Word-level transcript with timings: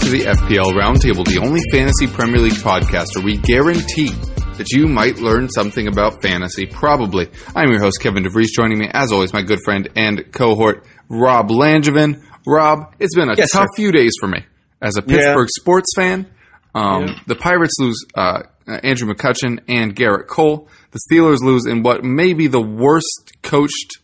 to 0.00 0.08
the 0.10 0.22
FPL 0.22 0.72
Roundtable, 0.72 1.24
the 1.26 1.40
only 1.42 1.60
fantasy 1.70 2.06
Premier 2.06 2.38
League 2.40 2.52
podcast 2.54 3.06
where 3.14 3.24
we 3.24 3.36
guarantee 3.36 4.08
that 4.56 4.70
you 4.72 4.86
might 4.86 5.18
learn 5.18 5.48
something 5.48 5.86
about 5.88 6.22
fantasy. 6.22 6.66
Probably. 6.66 7.28
I'm 7.54 7.70
your 7.70 7.80
host, 7.80 8.00
Kevin 8.00 8.24
DeVries. 8.24 8.48
Joining 8.54 8.78
me, 8.78 8.88
as 8.92 9.12
always, 9.12 9.32
my 9.32 9.42
good 9.42 9.60
friend 9.64 9.88
and 9.96 10.32
cohort, 10.32 10.84
Rob 11.08 11.48
Langevin. 11.50 12.22
Rob, 12.46 12.94
it's 12.98 13.14
been 13.14 13.28
a 13.30 13.34
Yes, 13.36 13.50
tough 13.52 13.68
sir. 13.72 13.76
few 13.76 13.92
days 13.92 14.12
for 14.20 14.26
me 14.28 14.44
as 14.80 14.96
a 14.96 15.02
Pittsburgh 15.02 15.48
sports 15.58 15.88
fan. 15.94 16.26
Um, 16.74 17.06
Yeah. 17.06 17.14
The 17.26 17.36
Pirates 17.36 17.74
lose 17.78 18.04
uh, 18.14 18.42
Andrew 18.66 19.12
McCutchen 19.12 19.60
and 19.68 19.94
Gerrit 19.94 20.26
Cole. 20.28 20.68
The 20.92 21.00
Steelers 21.10 21.40
lose 21.42 21.66
in 21.66 21.82
what 21.82 22.04
may 22.04 22.32
be 22.32 22.46
the 22.46 22.60
worst 22.62 23.32
coached 23.42 23.98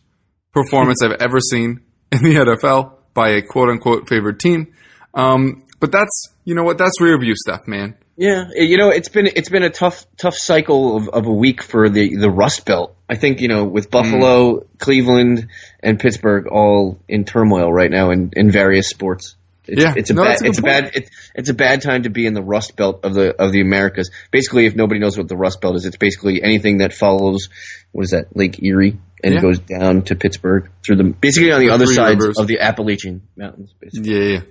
performance 0.53 1.01
I've 1.03 1.19
ever 1.21 1.39
seen 1.39 1.81
in 2.11 2.23
the 2.23 2.35
NFL 2.35 2.93
by 3.13 3.29
a 3.31 3.41
quote 3.41 3.69
unquote 3.69 4.07
favored 4.07 4.39
team. 4.39 4.73
Um, 5.13 5.63
but 5.79 5.91
that's 5.91 6.29
you 6.45 6.55
know 6.55 6.63
what 6.63 6.77
that's 6.77 6.99
rear 7.01 7.17
view 7.19 7.35
stuff, 7.35 7.67
man. 7.67 7.95
Yeah, 8.15 8.45
you 8.55 8.77
know, 8.77 8.89
it's 8.89 9.09
been 9.09 9.27
it's 9.27 9.49
been 9.49 9.63
a 9.63 9.69
tough 9.69 10.05
tough 10.17 10.35
cycle 10.35 10.97
of, 10.97 11.09
of 11.09 11.27
a 11.27 11.31
week 11.33 11.61
for 11.61 11.87
the 11.89 12.15
the 12.15 12.29
Rust 12.31 12.65
Belt. 12.65 12.95
I 13.07 13.15
think 13.15 13.41
you 13.41 13.47
know 13.47 13.65
with 13.65 13.91
Buffalo, 13.91 14.59
hmm. 14.61 14.65
Cleveland, 14.79 15.47
and 15.81 15.99
Pittsburgh 15.99 16.47
all 16.47 16.99
in 17.07 17.25
turmoil 17.25 17.71
right 17.71 17.91
now 17.91 18.09
in, 18.11 18.31
in 18.35 18.49
various 18.51 18.89
sports. 18.89 19.35
It's, 19.67 19.81
Yeah. 19.83 19.93
it's 19.95 20.09
a 20.09 20.13
No, 20.13 20.23
bad 20.23 20.41
a 20.41 20.45
it's 20.47 20.57
a 20.59 20.61
bad 20.61 20.91
it's, 20.95 21.09
it's 21.35 21.49
a 21.49 21.53
bad 21.53 21.81
time 21.81 22.03
to 22.03 22.09
be 22.09 22.25
in 22.25 22.33
the 22.33 22.41
Rust 22.41 22.75
Belt 22.75 23.01
of 23.03 23.13
the 23.13 23.35
of 23.35 23.51
the 23.51 23.61
Americas. 23.61 24.09
Basically, 24.31 24.65
if 24.65 24.75
nobody 24.75 24.99
knows 24.99 25.17
what 25.17 25.27
the 25.27 25.37
Rust 25.37 25.61
Belt 25.61 25.75
is, 25.75 25.85
it's 25.85 25.97
basically 25.97 26.41
anything 26.41 26.79
that 26.79 26.93
follows 26.93 27.49
what 27.91 28.03
is 28.03 28.11
that 28.11 28.35
Lake 28.35 28.63
Erie 28.63 28.97
and 29.23 29.33
Yeah. 29.35 29.41
goes 29.41 29.59
down 29.59 30.03
to 30.03 30.15
Pittsburgh 30.15 30.69
through 30.85 30.95
the 30.95 31.03
basically 31.03 31.51
on 31.51 31.59
the, 31.59 31.67
The 31.67 31.73
other 31.73 31.85
sides 31.85 32.25
of 32.39 32.47
the 32.47 32.59
Appalachian 32.61 33.21
Mountains. 33.35 33.73
Basically. 33.79 34.11
Yeah, 34.11 34.33
yeah. 34.33 34.41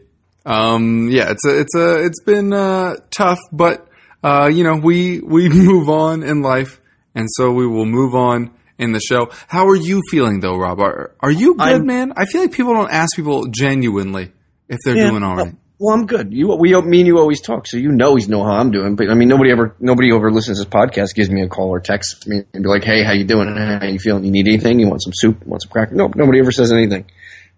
Um, 0.47 1.09
yeah, 1.11 1.31
it's 1.33 1.45
a, 1.45 1.59
it's 1.61 1.75
a, 1.77 2.05
it's 2.05 2.23
been 2.23 2.53
uh, 2.53 2.97
tough, 3.11 3.41
but 3.53 3.89
uh, 4.23 4.49
you 4.53 4.63
know, 4.65 4.77
we 4.77 5.21
we 5.21 5.49
move 5.51 5.89
on 5.89 6.23
in 6.23 6.41
life, 6.43 6.81
and 7.15 7.27
so 7.31 7.51
we 7.53 7.67
will 7.67 7.85
move 7.87 8.15
on 8.15 8.53
in 8.79 8.93
the 8.93 9.01
show. 9.01 9.31
How 9.49 9.67
are 9.69 9.75
you 9.77 10.03
feeling 10.11 10.41
though, 10.41 10.57
Rob? 10.57 10.79
Are 10.81 11.13
are 11.21 11.31
you 11.33 11.55
good, 11.57 11.67
I'm- 11.67 11.87
man? 11.87 12.13
I 12.17 12.27
feel 12.27 12.43
like 12.43 12.53
people 12.53 12.75
don't 12.75 12.91
ask 12.93 13.17
people 13.17 13.47
genuinely 13.49 14.33
if 14.69 14.79
they're 14.85 14.97
Yeah. 14.97 15.11
doing 15.11 15.23
all 15.25 15.37
right. 15.37 15.55
Well, 15.79 15.95
I'm 15.95 16.07
good. 16.07 16.33
You, 16.33 16.57
we, 16.59 16.73
me 16.81 17.01
and 17.01 17.07
you 17.07 17.19
always 17.19 17.43
talk, 17.43 17.67
so 17.67 17.77
you 17.77 17.91
know 17.93 18.15
he's 18.15 18.31
know 18.31 18.43
how 18.43 18.53
I'm 18.53 18.71
doing. 18.71 18.97
But 18.97 19.11
I 19.11 19.15
mean, 19.15 19.29
nobody 19.29 19.51
ever, 19.51 19.77
nobody 19.79 20.11
over 20.11 20.31
listens 20.33 20.59
to 20.59 20.65
this 20.65 20.73
podcast 20.73 21.15
gives 21.15 21.29
me 21.29 21.43
a 21.43 21.49
call 21.49 21.69
or 21.69 21.81
texts 21.81 22.27
me 22.27 22.45
and 22.55 22.63
be 22.63 22.69
like, 22.69 22.83
"Hey, 22.83 23.03
how 23.05 23.13
you 23.13 23.25
doing? 23.25 23.55
How 23.55 23.85
you 23.85 23.99
feeling? 23.99 24.25
You 24.25 24.31
need 24.31 24.49
anything? 24.49 24.79
You 24.81 24.89
want 24.89 25.03
some 25.03 25.13
soup? 25.15 25.43
You 25.45 25.51
want 25.51 25.63
some 25.63 25.71
cracker?" 25.71 25.95
No, 25.95 26.07
nobody 26.15 26.39
ever 26.39 26.51
says 26.53 26.73
anything. 26.73 27.05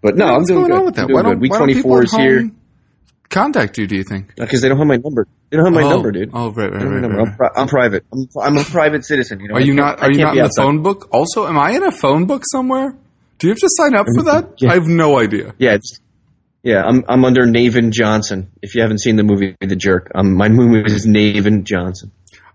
But 0.02 0.17
no, 0.17 0.25
I'm 0.27 0.39
What's 0.39 0.48
doing 0.48 0.61
going 0.62 0.70
good. 0.73 0.78
on 0.78 0.84
with 0.86 0.95
that? 0.97 1.02
I'm 1.02 1.08
doing 1.08 1.25
good. 1.27 1.41
Week 1.41 1.52
why 1.52 1.58
don't 1.58 1.69
people 1.69 1.91
24 1.91 1.98
at 1.98 2.05
is 2.05 2.12
here 2.17 2.41
home 2.41 2.56
contact 3.30 3.78
you? 3.78 3.86
Do 3.86 3.96
you 3.96 4.04
think? 4.04 4.34
because 4.36 4.60
they 4.62 4.68
don't 4.68 4.78
have 4.78 4.86
my 4.86 4.96
number. 4.96 5.26
They 5.50 5.56
don't 5.56 5.66
have 5.66 5.74
my 5.74 5.82
oh, 5.84 5.90
number, 5.90 6.12
dude. 6.12 6.30
Oh, 6.32 6.50
right, 6.50 6.70
right, 6.70 6.80
They 6.80 6.86
right. 6.86 7.02
right. 7.10 7.28
I'm, 7.28 7.36
pri- 7.36 7.50
I'm 7.56 7.68
private. 7.68 8.04
I'm, 8.12 8.28
I'm 8.40 8.56
a 8.58 8.64
private 8.64 9.04
citizen. 9.04 9.40
You 9.40 9.48
know. 9.48 9.54
Are 9.54 9.60
you 9.60 9.74
can't- 9.74 10.00
Are 10.00 10.10
you 10.10 10.18
can't 10.18 10.28
not 10.28 10.34
be 10.34 10.40
in 10.40 10.44
the 10.44 10.54
phone 10.56 10.82
book? 10.82 11.08
Also, 11.10 11.46
am 11.46 11.58
I 11.58 11.70
in 11.72 11.82
a 11.82 11.92
phone 11.92 12.26
book 12.26 12.42
somewhere? 12.50 12.94
Do 13.38 13.46
you 13.46 13.52
have 13.52 13.58
to 13.60 13.68
sign 13.70 13.94
up 13.94 14.06
for 14.14 14.24
that? 14.24 14.54
Yeah. 14.58 14.70
I 14.72 14.74
have 14.74 14.86
no 14.86 15.18
idea. 15.18 15.54
Yeah, 15.58 15.74
it's, 15.74 16.00
yeah. 16.62 16.82
I'm 16.82 17.04
I'm 17.08 17.24
under 17.24 17.46
Navin 17.46 17.92
Johnson. 17.92 18.50
If 18.62 18.74
you 18.74 18.82
haven't 18.82 18.98
seen 18.98 19.16
the 19.16 19.22
movie 19.22 19.56
The 19.60 19.76
Jerk, 19.76 20.10
um, 20.14 20.34
my 20.34 20.48
movie 20.48 20.92
is 20.92 21.06
Navin 21.06 21.62
Johnson. 21.64 22.10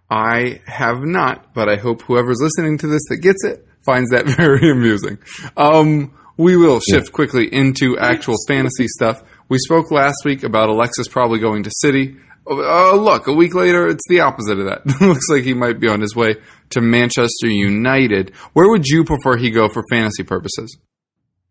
I 0.09 0.61
have 0.67 1.01
not, 1.01 1.53
but 1.53 1.69
I 1.69 1.77
hope 1.77 2.01
whoever's 2.03 2.39
listening 2.41 2.77
to 2.79 2.87
this 2.87 3.01
that 3.09 3.17
gets 3.17 3.43
it 3.45 3.65
finds 3.83 4.11
that 4.11 4.25
very 4.37 4.69
amusing. 4.69 5.19
Um, 5.55 6.13
we 6.37 6.57
will 6.57 6.79
shift 6.79 7.11
quickly 7.11 7.47
into 7.51 7.97
actual 7.97 8.35
fantasy 8.47 8.87
stuff. 8.87 9.23
We 9.49 9.57
spoke 9.59 9.91
last 9.91 10.17
week 10.25 10.43
about 10.43 10.69
Alexis 10.69 11.07
probably 11.07 11.39
going 11.39 11.63
to 11.63 11.71
City. 11.71 12.17
Oh, 12.45 12.99
look, 13.01 13.27
a 13.27 13.33
week 13.33 13.55
later, 13.55 13.87
it's 13.87 14.03
the 14.09 14.19
opposite 14.21 14.59
of 14.59 14.65
that. 14.65 14.85
Looks 15.01 15.29
like 15.29 15.43
he 15.43 15.53
might 15.53 15.79
be 15.79 15.87
on 15.87 16.01
his 16.01 16.13
way 16.15 16.35
to 16.71 16.81
Manchester 16.81 17.47
United. 17.47 18.33
Where 18.53 18.69
would 18.69 18.85
you 18.85 19.05
prefer 19.05 19.37
he 19.37 19.49
go 19.51 19.69
for 19.69 19.81
fantasy 19.89 20.23
purposes? 20.23 20.77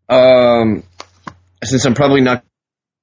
Um, 0.09 0.83
since 1.63 1.85
I'm 1.85 1.93
probably 1.95 2.21
not 2.21 2.43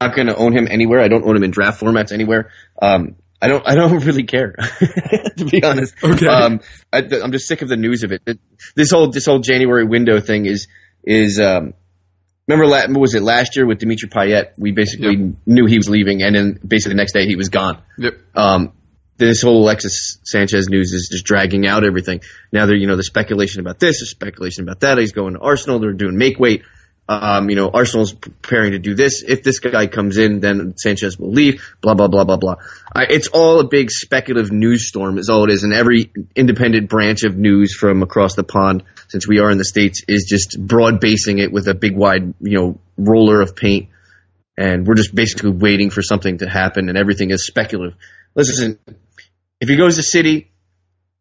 not 0.00 0.14
going 0.14 0.28
to 0.28 0.36
own 0.36 0.52
him 0.56 0.66
anywhere, 0.70 1.00
I 1.00 1.08
don't 1.08 1.24
own 1.24 1.36
him 1.36 1.42
in 1.42 1.50
draft 1.50 1.80
formats 1.82 2.12
anywhere. 2.12 2.50
Um, 2.80 3.16
I 3.42 3.48
don't 3.48 3.66
I 3.66 3.74
don't 3.74 4.04
really 4.04 4.22
care 4.24 4.52
to 5.38 5.44
be 5.50 5.62
honest. 5.64 5.94
Okay. 6.02 6.26
Um, 6.26 6.60
I, 6.92 6.98
I'm 7.22 7.32
just 7.32 7.48
sick 7.48 7.62
of 7.62 7.68
the 7.68 7.76
news 7.76 8.02
of 8.04 8.12
it. 8.12 8.22
It- 8.26 8.38
This 8.76 8.90
whole 8.92 9.10
this 9.10 9.26
whole 9.26 9.40
January 9.40 9.84
window 9.84 10.20
thing 10.20 10.46
is 10.46 10.68
is 11.04 11.40
um. 11.40 11.74
Remember, 12.50 12.68
what 12.68 13.00
was 13.00 13.14
it 13.14 13.22
last 13.22 13.56
year 13.56 13.66
with 13.66 13.78
Dimitri 13.78 14.08
Payet? 14.08 14.52
We 14.58 14.72
basically 14.72 15.16
Yep. 15.16 15.34
knew 15.46 15.66
he 15.66 15.76
was 15.76 15.88
leaving, 15.88 16.22
and 16.22 16.34
then 16.34 16.58
basically 16.66 16.94
the 16.94 16.98
next 16.98 17.12
day 17.12 17.26
he 17.26 17.36
was 17.36 17.48
gone. 17.48 17.78
Yep. 17.98 18.14
Um, 18.34 18.72
this 19.18 19.42
whole 19.42 19.62
Alexis 19.62 20.18
Sanchez 20.24 20.68
news 20.68 20.92
is 20.92 21.08
just 21.12 21.24
dragging 21.24 21.66
out 21.66 21.84
everything. 21.84 22.22
Now 22.52 22.66
there, 22.66 22.74
you 22.74 22.86
know, 22.86 22.96
the 22.96 23.02
speculation 23.04 23.60
about 23.60 23.78
this, 23.78 24.00
the 24.00 24.06
speculation 24.06 24.64
about 24.64 24.80
that. 24.80 24.98
He's 24.98 25.12
going 25.12 25.34
to 25.34 25.40
Arsenal. 25.40 25.78
They're 25.78 25.92
doing 25.92 26.16
make 26.16 26.38
weight. 26.40 26.62
Um, 27.12 27.50
you 27.50 27.56
know, 27.56 27.68
Arsenal's 27.68 28.12
preparing 28.12 28.70
to 28.70 28.78
do 28.78 28.94
this. 28.94 29.24
If 29.26 29.42
this 29.42 29.58
guy 29.58 29.88
comes 29.88 30.16
in, 30.16 30.38
then 30.38 30.74
Sanchez 30.76 31.18
will 31.18 31.32
leave. 31.32 31.74
Blah 31.80 31.94
blah 31.94 32.06
blah 32.06 32.22
blah 32.22 32.36
blah. 32.36 32.54
It's 32.94 33.26
all 33.26 33.58
a 33.58 33.66
big 33.66 33.90
speculative 33.90 34.52
news 34.52 34.86
storm, 34.86 35.18
is 35.18 35.28
all 35.28 35.42
it 35.42 35.50
is. 35.50 35.64
And 35.64 35.72
every 35.72 36.12
independent 36.36 36.88
branch 36.88 37.24
of 37.24 37.36
news 37.36 37.74
from 37.74 38.04
across 38.04 38.36
the 38.36 38.44
pond, 38.44 38.84
since 39.08 39.26
we 39.26 39.40
are 39.40 39.50
in 39.50 39.58
the 39.58 39.64
states, 39.64 40.04
is 40.06 40.26
just 40.28 40.56
broad 40.60 41.00
basing 41.00 41.38
it 41.38 41.50
with 41.50 41.66
a 41.66 41.74
big 41.74 41.96
wide, 41.96 42.34
you 42.40 42.58
know, 42.58 42.78
roller 42.96 43.40
of 43.40 43.56
paint 43.56 43.88
and 44.60 44.86
we're 44.86 44.94
just 44.94 45.14
basically 45.14 45.50
waiting 45.50 45.88
for 45.88 46.02
something 46.02 46.38
to 46.38 46.48
happen, 46.48 46.90
and 46.90 46.98
everything 46.98 47.30
is 47.30 47.46
speculative. 47.46 47.96
Listen, 48.34 48.78
if 49.58 49.70
he 49.70 49.76
goes 49.76 49.96
to 49.96 50.02
City, 50.02 50.49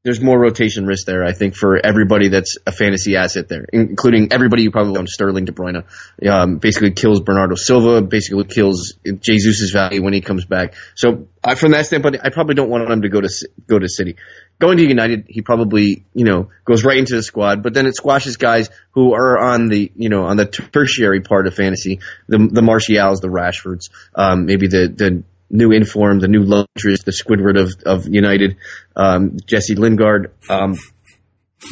there's 0.04 0.22
more 0.22 0.40
rotation 0.40 0.86
risk 0.86 1.06
there, 1.06 1.26
I 1.26 1.34
think, 1.34 1.56
for 1.56 1.78
everybody 1.78 2.30
that's 2.30 2.58
a 2.66 2.72
fantasy 2.72 3.18
asset 3.18 3.50
there, 3.50 3.66
including 3.74 4.32
everybody 4.32 4.64
you 4.64 4.72
probably 4.72 4.98
own. 4.98 5.08
Sterling, 5.08 5.44
De 5.44 5.52
Bruyne, 5.52 5.84
um, 6.30 6.58
basically 6.58 6.92
kills 6.92 7.20
Bernardo 7.20 7.56
Silva, 7.56 8.02
basically 8.02 8.46
kills 8.46 8.94
Jesus' 9.20 9.72
value 9.72 10.02
when 10.02 10.14
he 10.14 10.22
comes 10.22 10.46
back. 10.46 10.76
So 10.96 11.28
I, 11.44 11.56
from 11.56 11.72
that 11.72 11.86
standpoint, 11.86 12.18
I 12.24 12.30
probably 12.30 12.56
don't 12.56 12.70
want 12.70 12.90
him 12.90 13.02
to 13.02 13.10
go 13.10 13.20
to 13.20 13.30
go 13.68 13.78
to 13.78 13.90
City. 13.90 14.16
Going 14.60 14.78
to 14.78 14.88
United, 14.88 15.26
he 15.28 15.42
probably 15.42 16.06
you 16.14 16.24
know 16.24 16.50
goes 16.64 16.86
right 16.86 16.98
into 16.98 17.16
the 17.16 17.24
squad, 17.24 17.62
but 17.62 17.74
then 17.74 17.86
it 17.86 17.96
squashes 17.96 18.38
guys 18.38 18.70
who 18.92 19.14
are 19.14 19.38
on 19.38 19.68
the 19.68 19.92
you 19.96 20.08
know 20.08 20.24
on 20.24 20.38
the 20.38 20.46
tertiary 20.46 21.22
part 21.22 21.46
of 21.46 21.56
fantasy, 21.56 22.00
the 22.28 22.38
the 22.38 22.62
Martials, 22.62 23.20
the 23.20 23.28
Rashfords, 23.28 23.90
um, 24.16 24.46
maybe 24.46 24.68
the 24.68 24.88
the 24.88 25.24
new 25.50 25.72
inform, 25.72 26.20
the 26.20 26.28
new 26.28 26.44
luxuries, 26.44 27.04
the 27.04 27.12
Squidward 27.12 27.60
of 27.60 27.74
of 27.86 28.08
United, 28.08 28.58
um, 28.96 29.38
Jesse 29.46 29.76
Lingard. 29.76 30.32
Um, 30.50 30.78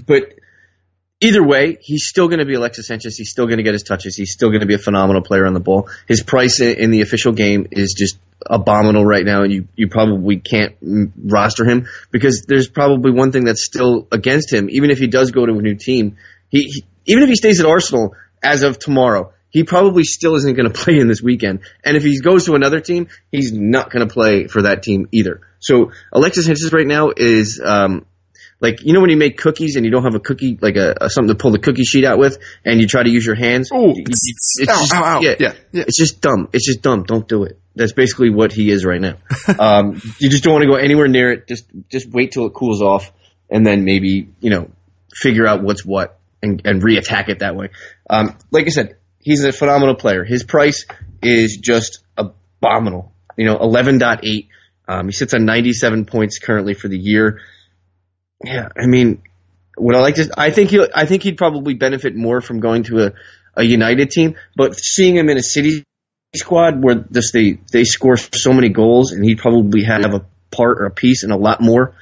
but 0.06 0.34
either 1.20 1.44
way, 1.44 1.78
he's 1.82 2.06
still 2.06 2.28
going 2.28 2.40
to 2.40 2.46
be 2.46 2.56
Alexis 2.56 2.88
Sanchez. 2.88 3.18
He's 3.18 3.30
still 3.30 3.46
going 3.46 3.58
to 3.58 3.64
get 3.64 3.74
his 3.74 3.84
touches. 3.84 4.16
He's 4.16 4.32
still 4.32 4.50
going 4.50 4.62
to 4.62 4.68
be 4.68 4.76
a 4.76 4.80
phenomenal 4.80 5.22
player 5.22 5.46
on 5.46 5.54
the 5.54 5.60
ball. 5.60 5.90
His 6.08 6.24
price 6.24 6.60
in, 6.62 6.92
the 6.92 7.02
official 7.02 7.34
game 7.34 7.68
is 7.72 7.94
just 7.98 8.20
abominable 8.46 9.06
right 9.06 9.26
now, 9.26 9.44
and 9.44 9.52
you, 9.52 9.68
you 9.76 9.88
probably 9.88 10.38
can't 10.38 10.76
roster 10.82 11.66
him 11.66 11.88
because 12.12 12.46
there's 12.48 12.68
probably 12.68 13.12
one 13.12 13.32
thing 13.32 13.46
that's 13.46 13.66
still 13.66 14.08
against 14.12 14.52
him. 14.54 14.70
Even 14.70 14.92
if 14.92 15.00
he 15.00 15.08
does 15.08 15.32
go 15.32 15.46
to 15.46 15.54
a 15.54 15.62
new 15.62 15.76
team, 15.76 16.18
he, 16.50 16.64
he 16.64 16.86
even 17.06 17.24
if 17.24 17.30
he 17.30 17.36
stays 17.36 17.60
at 17.60 17.66
Arsenal 17.66 18.16
as 18.44 18.64
of 18.64 18.78
tomorrow, 18.78 19.34
he 19.50 19.64
probably 19.64 20.04
still 20.04 20.36
isn't 20.36 20.56
going 20.56 20.72
to 20.72 20.74
play 20.84 20.98
in 21.00 21.08
this 21.08 21.22
weekend. 21.22 21.62
And 21.84 21.98
if 21.98 22.04
he 22.04 22.20
goes 22.20 22.46
to 22.46 22.56
another 22.56 22.80
team, 22.80 23.08
he's 23.32 23.52
not 23.52 23.92
going 23.92 24.08
to 24.08 24.14
play 24.14 24.48
for 24.48 24.64
that 24.64 24.84
team 24.84 25.08
either. 25.12 25.42
So 25.60 25.92
Alexis 26.12 26.46
Sanchez 26.46 26.72
right 26.74 26.88
now 26.88 27.12
is 27.16 27.62
um, 27.64 28.06
like 28.60 28.84
you 28.84 28.94
know 28.94 29.02
when 29.02 29.10
you 29.10 29.18
make 29.18 29.38
cookies 29.38 29.76
and 29.76 29.86
you 29.86 29.92
don't 29.92 30.04
have 30.04 30.16
a 30.16 30.20
cookie 30.20 30.58
like 30.62 30.76
a, 30.76 30.96
a 31.02 31.10
something 31.10 31.36
to 31.36 31.42
pull 31.42 31.52
the 31.52 31.60
cookie 31.60 31.84
sheet 31.84 32.06
out 32.06 32.18
with, 32.18 32.38
and 32.66 32.80
you 32.80 32.88
try 32.88 33.04
to 33.04 33.10
use 33.10 33.26
your 33.26 33.36
hands. 33.36 33.70
Oh, 33.72 33.94
it's 33.96 34.70
ow, 34.70 34.80
just, 34.80 34.94
ow, 34.94 35.04
ow. 35.04 35.22
Yeah, 35.22 35.36
Yeah, 35.40 35.54
yeah. 35.72 35.84
it's 35.88 35.98
just 35.98 36.22
dumb. 36.22 36.50
It's 36.54 36.66
just 36.66 36.82
dumb. 36.82 37.04
Don't 37.04 37.28
do 37.28 37.44
it. 37.44 37.60
That's 37.76 37.94
basically 37.94 38.32
what 38.32 38.52
he 38.52 38.72
is 38.72 38.84
right 38.84 39.02
now. 39.02 39.18
um, 39.60 40.02
you 40.20 40.30
just 40.30 40.44
don't 40.44 40.54
want 40.54 40.64
to 40.64 40.70
go 40.70 40.76
anywhere 40.76 41.08
near 41.08 41.32
it. 41.32 41.48
Just 41.48 41.66
just 41.90 42.10
wait 42.10 42.32
till 42.32 42.48
it 42.48 42.54
cools 42.54 42.82
off, 42.82 43.12
and 43.50 43.66
then 43.66 43.84
maybe 43.84 44.30
you 44.40 44.50
know 44.50 44.72
figure 45.14 45.48
out 45.48 45.64
what's 45.64 45.86
what 45.86 46.20
and, 46.42 46.62
and 46.66 46.82
reattack 46.82 47.30
it 47.30 47.40
that 47.40 47.56
way. 47.56 47.70
Um, 48.10 48.38
like 48.52 48.66
I 48.66 48.70
said, 48.70 48.97
he's 49.28 49.44
a 49.44 49.52
phenomenal 49.52 49.96
player. 49.96 50.24
His 50.24 50.44
price 50.44 50.86
is 51.22 51.58
just 51.58 52.00
abominable. 52.18 53.12
You 53.38 53.46
know, 53.46 53.58
eleven 53.58 54.00
point 54.00 54.22
eight. 54.24 54.48
Um, 54.88 55.08
he 55.08 55.12
sits 55.12 55.34
on 55.34 55.44
ninety 55.46 55.74
seven 55.74 56.06
points 56.06 56.40
currently 56.40 56.74
for 56.74 56.88
the 56.88 56.98
year. 56.98 57.42
Yeah, 58.44 58.70
I 58.78 58.86
mean, 58.86 59.22
would 59.78 59.96
I 59.96 60.00
like 60.00 60.16
to? 60.16 60.30
I 60.38 60.52
think 60.52 60.70
he. 60.70 60.86
I 60.96 61.06
think 61.06 61.24
he'd 61.24 61.38
probably 61.38 61.74
benefit 61.74 62.16
more 62.16 62.40
from 62.40 62.62
going 62.62 62.84
to 62.84 63.08
a, 63.08 63.14
a 63.56 63.64
United 63.64 64.12
team, 64.12 64.36
but 64.56 64.80
seeing 64.80 65.18
him 65.18 65.30
in 65.30 65.38
a 65.38 65.44
City 65.44 65.84
squad 66.34 66.82
where 66.82 67.06
they 67.34 67.60
they 67.72 67.84
score 67.84 68.16
so 68.16 68.54
many 68.54 68.70
goals 68.70 69.12
and 69.12 69.26
he'd 69.26 69.40
probably 69.40 69.84
have 69.84 70.14
a 70.14 70.26
part 70.52 70.80
or 70.80 70.86
a 70.86 70.92
piece 70.92 71.24
and 71.24 71.34
a 71.34 71.38
lot 71.38 71.60
more. 71.60 71.96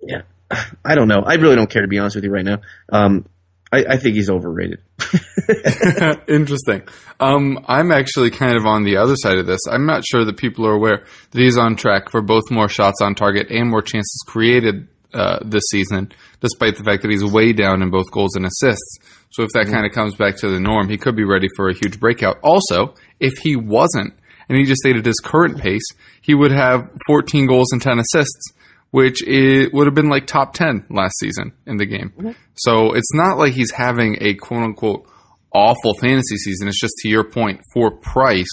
Yeah, 0.00 0.22
I 0.84 0.94
don't 0.94 1.08
know. 1.08 1.22
I 1.24 1.34
really 1.34 1.56
don't 1.56 1.68
care 1.68 1.82
to 1.82 1.88
be 1.88 1.98
honest 1.98 2.16
with 2.16 2.24
you 2.24 2.30
right 2.30 2.44
now. 2.44 2.62
Um, 2.90 3.26
I, 3.72 3.84
I 3.90 3.96
think 3.96 4.14
he's 4.14 4.30
overrated. 4.30 4.80
Interesting. 6.28 6.82
Um, 7.18 7.64
I'm 7.66 7.90
actually 7.90 8.30
kind 8.30 8.56
of 8.56 8.66
on 8.66 8.84
the 8.84 8.96
other 8.96 9.16
side 9.16 9.38
of 9.38 9.46
this. 9.46 9.60
I'm 9.70 9.86
not 9.86 10.04
sure 10.04 10.24
that 10.24 10.36
people 10.36 10.66
are 10.66 10.72
aware 10.72 11.04
that 11.30 11.40
he's 11.40 11.58
on 11.58 11.76
track 11.76 12.10
for 12.10 12.22
both 12.22 12.44
more 12.50 12.68
shots 12.68 13.00
on 13.02 13.14
target 13.14 13.50
and 13.50 13.68
more 13.68 13.82
chances 13.82 14.22
created 14.26 14.88
uh, 15.14 15.38
this 15.44 15.62
season, 15.70 16.12
despite 16.40 16.76
the 16.76 16.84
fact 16.84 17.02
that 17.02 17.10
he's 17.10 17.24
way 17.24 17.52
down 17.52 17.82
in 17.82 17.90
both 17.90 18.10
goals 18.10 18.36
and 18.36 18.44
assists. 18.44 18.98
So 19.30 19.42
if 19.42 19.50
that 19.54 19.64
mm-hmm. 19.64 19.74
kind 19.74 19.86
of 19.86 19.92
comes 19.92 20.14
back 20.14 20.36
to 20.38 20.48
the 20.48 20.60
norm, 20.60 20.88
he 20.88 20.98
could 20.98 21.16
be 21.16 21.24
ready 21.24 21.48
for 21.56 21.68
a 21.68 21.74
huge 21.74 21.98
breakout. 21.98 22.38
Also, 22.42 22.94
if 23.20 23.38
he 23.38 23.56
wasn't, 23.56 24.14
and 24.48 24.58
he 24.58 24.64
just 24.64 24.80
stayed 24.80 24.96
at 24.96 25.04
his 25.04 25.20
current 25.22 25.58
pace, 25.58 25.86
he 26.20 26.34
would 26.34 26.52
have 26.52 26.90
14 27.06 27.46
goals 27.46 27.72
and 27.72 27.82
10 27.82 27.98
assists, 27.98 28.52
which 28.90 29.22
it 29.26 29.72
would 29.72 29.86
have 29.86 29.94
been 29.94 30.08
like 30.08 30.26
top 30.26 30.54
10 30.54 30.86
last 30.90 31.18
season 31.18 31.52
in 31.66 31.76
the 31.76 31.86
game. 31.86 32.12
Mm-hmm. 32.16 32.30
So 32.54 32.94
it's 32.94 33.12
not 33.14 33.38
like 33.38 33.52
he's 33.52 33.70
having 33.70 34.18
a 34.20 34.34
quote 34.34 34.62
unquote 34.62 35.08
awful 35.52 35.94
fantasy 35.94 36.36
season. 36.36 36.68
It's 36.68 36.80
just 36.80 36.94
to 37.02 37.08
your 37.08 37.24
point 37.24 37.60
for 37.72 37.90
price. 37.90 38.46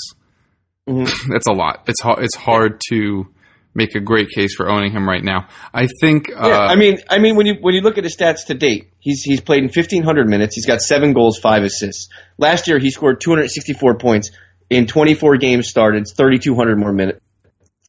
Mm-hmm. 0.87 1.31
That's 1.31 1.47
a 1.47 1.53
lot. 1.53 1.83
It's 1.87 2.01
hard. 2.01 2.23
It's 2.23 2.35
hard 2.35 2.81
to 2.89 3.27
make 3.75 3.95
a 3.95 3.99
great 3.99 4.29
case 4.29 4.55
for 4.55 4.69
owning 4.69 4.91
him 4.91 5.07
right 5.07 5.23
now. 5.23 5.47
I 5.73 5.87
think. 6.01 6.29
Uh, 6.29 6.47
yeah, 6.47 6.59
I 6.59 6.75
mean, 6.75 6.99
I 7.09 7.19
mean, 7.19 7.35
when 7.35 7.45
you 7.45 7.55
when 7.61 7.73
you 7.73 7.81
look 7.81 7.97
at 7.97 8.03
his 8.03 8.15
stats 8.15 8.45
to 8.47 8.53
date, 8.53 8.91
he's 8.99 9.21
he's 9.23 9.41
played 9.41 9.63
in 9.63 9.69
1,500 9.69 10.27
minutes. 10.27 10.55
He's 10.55 10.65
got 10.65 10.81
seven 10.81 11.13
goals, 11.13 11.37
five 11.37 11.63
assists. 11.63 12.09
Last 12.37 12.67
year, 12.67 12.79
he 12.79 12.89
scored 12.89 13.21
264 13.21 13.97
points 13.97 14.31
in 14.69 14.87
24 14.87 15.37
games 15.37 15.67
started, 15.67 16.05
3,200 16.07 16.77
more 16.77 16.91
minutes. 16.91 17.19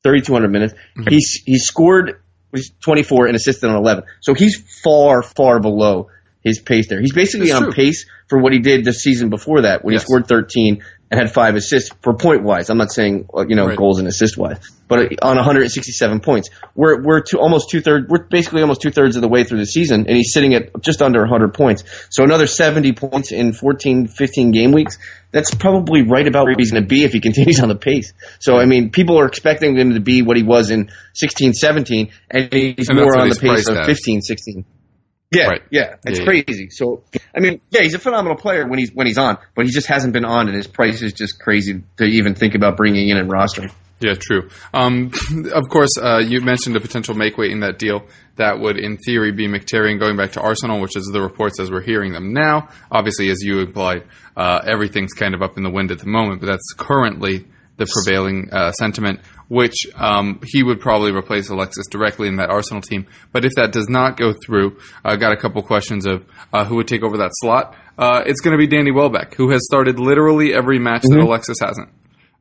3,200 0.03 0.49
minutes. 0.49 0.75
Mm-hmm. 0.75 1.09
He's 1.09 1.43
he 1.45 1.59
scored 1.59 2.21
24 2.83 3.27
and 3.27 3.37
assisted 3.37 3.69
on 3.69 3.77
11. 3.77 4.05
So 4.21 4.35
he's 4.35 4.63
far 4.83 5.23
far 5.23 5.61
below 5.61 6.09
his 6.43 6.61
pace 6.61 6.89
there. 6.89 7.01
He's 7.01 7.15
basically 7.15 7.49
That's 7.49 7.61
on 7.61 7.65
true. 7.65 7.73
pace 7.73 8.07
for 8.29 8.39
what 8.39 8.53
he 8.53 8.59
did 8.59 8.85
the 8.85 8.93
season 8.93 9.31
before 9.31 9.63
that 9.63 9.85
when 9.85 9.95
yes. 9.95 10.03
he 10.03 10.07
scored 10.07 10.29
13 10.29 10.83
and 11.11 11.21
had 11.21 11.33
five 11.33 11.55
assists 11.55 11.91
for 12.03 12.15
point 12.15 12.43
wise. 12.43 12.71
I'm 12.71 12.79
not 12.79 12.93
saying 12.93 13.29
you 13.49 13.57
know 13.57 13.67
right. 13.67 13.77
goals 13.77 13.99
and 13.99 14.09
assist 14.09 14.37
wise, 14.37 14.59
but 14.89 15.23
on 15.23 15.37
167 15.37 16.21
points, 16.21 16.51
we're 16.75 17.03
we're 17.03 17.21
to 17.21 17.39
almost 17.39 17.71
two 17.71 17.81
thirds. 17.81 18.07
We're 18.09 18.25
basically 18.25 18.63
almost 18.63 18.81
two 18.81 18.91
thirds 18.91 19.17
of 19.17 19.23
the 19.23 19.29
way 19.29 19.45
through 19.45 19.59
the 19.59 19.67
season, 19.67 20.07
and 20.07 20.17
he's 20.17 20.33
sitting 20.33 20.55
at 20.55 20.81
just 20.83 21.03
under 21.03 21.21
100 21.21 21.55
points. 21.55 21.85
So 22.11 22.25
another 22.25 22.47
70 22.47 22.93
points 22.93 23.33
in 23.33 23.53
14, 23.53 24.09
15 24.09 24.51
game 24.51 24.73
weeks. 24.73 24.99
That's 25.31 25.55
probably 25.55 26.03
right 26.03 26.27
about 26.27 26.45
where 26.45 26.55
he's 26.57 26.71
going 26.71 26.85
to 26.85 26.89
be 26.89 27.05
if 27.05 27.13
he 27.13 27.21
continues 27.21 27.61
on 27.61 27.69
the 27.69 27.77
pace. 27.77 28.13
So 28.41 28.57
I 28.57 28.67
mean, 28.67 28.91
people 28.91 29.19
are 29.19 29.27
expecting 29.27 29.77
him 29.77 29.95
to 29.95 30.01
be 30.01 30.23
what 30.23 30.37
he 30.37 30.43
was 30.43 30.71
in 30.71 30.91
16, 31.15 31.55
17, 31.55 32.13
and 32.31 32.53
he's 32.53 32.89
and 32.89 32.99
more 32.99 33.17
on 33.19 33.29
the 33.29 33.37
pace 33.37 33.69
of 33.69 33.85
15, 33.87 34.23
16. 34.23 34.65
Yeah, 35.35 35.47
right. 35.47 35.63
yeah, 35.71 35.97
it's 36.05 36.21
yeah, 36.21 36.25
crazy. 36.25 36.65
Yeah. 36.65 36.69
So, 36.71 37.03
I 37.35 37.41
mean, 37.41 37.61
yeah, 37.71 37.83
he's 37.83 37.95
a 37.95 37.99
phenomenal 37.99 38.37
player 38.37 38.67
when 38.67 38.79
he's 38.79 38.93
when 38.93 39.07
he's 39.07 39.19
on, 39.19 39.39
but 39.55 39.67
he 39.67 39.73
just 39.73 39.87
hasn't 39.87 40.13
been 40.13 40.25
on, 40.25 40.49
and 40.49 40.57
his 40.57 40.67
price 40.67 41.03
is 41.03 41.13
just 41.13 41.41
crazy 41.41 41.83
to 41.99 42.05
even 42.05 42.35
think 42.35 42.55
about 42.55 42.77
bringing 42.77 43.09
in 43.09 43.17
and 43.17 43.31
rostering. 43.31 43.73
Yeah, 44.01 44.15
true. 44.19 44.51
Um, 44.73 45.13
of 45.53 45.69
course, 45.69 45.91
uh, 46.01 46.19
you 46.19 46.41
mentioned 46.41 46.77
a 46.77 46.81
potential 46.81 47.15
make 47.15 47.39
weight 47.39 47.53
in 47.53 47.61
that 47.61 47.79
deal. 47.79 48.07
That 48.37 48.59
would, 48.59 48.79
in 48.79 48.99
theory, 48.99 49.33
be 49.33 49.47
Mkhitaryan 49.47 49.99
going 50.01 50.17
back 50.17 50.33
to 50.33 50.41
Arsenal, 50.41 50.81
which 50.81 50.97
is 50.97 51.09
the 51.13 51.23
reports 51.23 51.61
as 51.61 51.71
we're 51.71 51.83
hearing 51.83 52.13
them 52.13 52.33
now. 52.33 52.69
Obviously, 52.91 53.31
as 53.31 53.43
you 53.43 53.61
implied, 53.61 54.05
uh, 54.37 54.61
everything's 54.67 55.13
kind 55.13 55.35
of 55.35 55.43
up 55.43 55.57
in 55.57 55.63
the 55.63 55.71
wind 55.71 55.93
at 55.93 56.01
the 56.01 56.09
moment, 56.09 56.41
but 56.41 56.49
that's 56.49 56.73
currently 56.77 57.47
the 57.77 57.87
prevailing 57.87 58.49
uh, 58.53 58.73
sentiment 58.73 59.21
which 59.49 59.87
um, 59.97 60.41
he 60.45 60.63
would 60.63 60.81
probably 60.81 61.13
replace 61.13 61.49
Alexis 61.49 61.87
directly 61.91 62.29
in 62.29 62.37
that 62.37 62.51
Arsenal 62.51 62.81
team. 62.81 63.07
But 63.33 63.45
if 63.45 63.53
that 63.57 63.73
does 63.73 63.89
not 63.89 64.17
go 64.17 64.33
through, 64.33 64.79
I 65.05 65.17
got 65.17 65.33
a 65.33 65.37
couple 65.37 65.63
questions 65.63 66.07
of 66.07 66.25
uh, 66.53 66.65
who 66.65 66.77
would 66.77 66.89
take 66.89 67.03
over 67.03 67.19
that 67.19 67.31
slot. 67.35 67.77
Uh, 67.99 68.23
it's 68.27 68.41
going 68.41 68.53
to 68.53 68.59
be 68.59 68.67
Danny 68.67 68.91
Welbeck, 68.91 69.35
who 69.35 69.51
has 69.51 69.65
started 69.65 69.99
literally 69.99 70.53
every 70.53 70.79
match 70.79 71.03
mm-hmm. 71.03 71.21
that 71.21 71.25
Alexis 71.25 71.59
hasn't. 71.61 71.91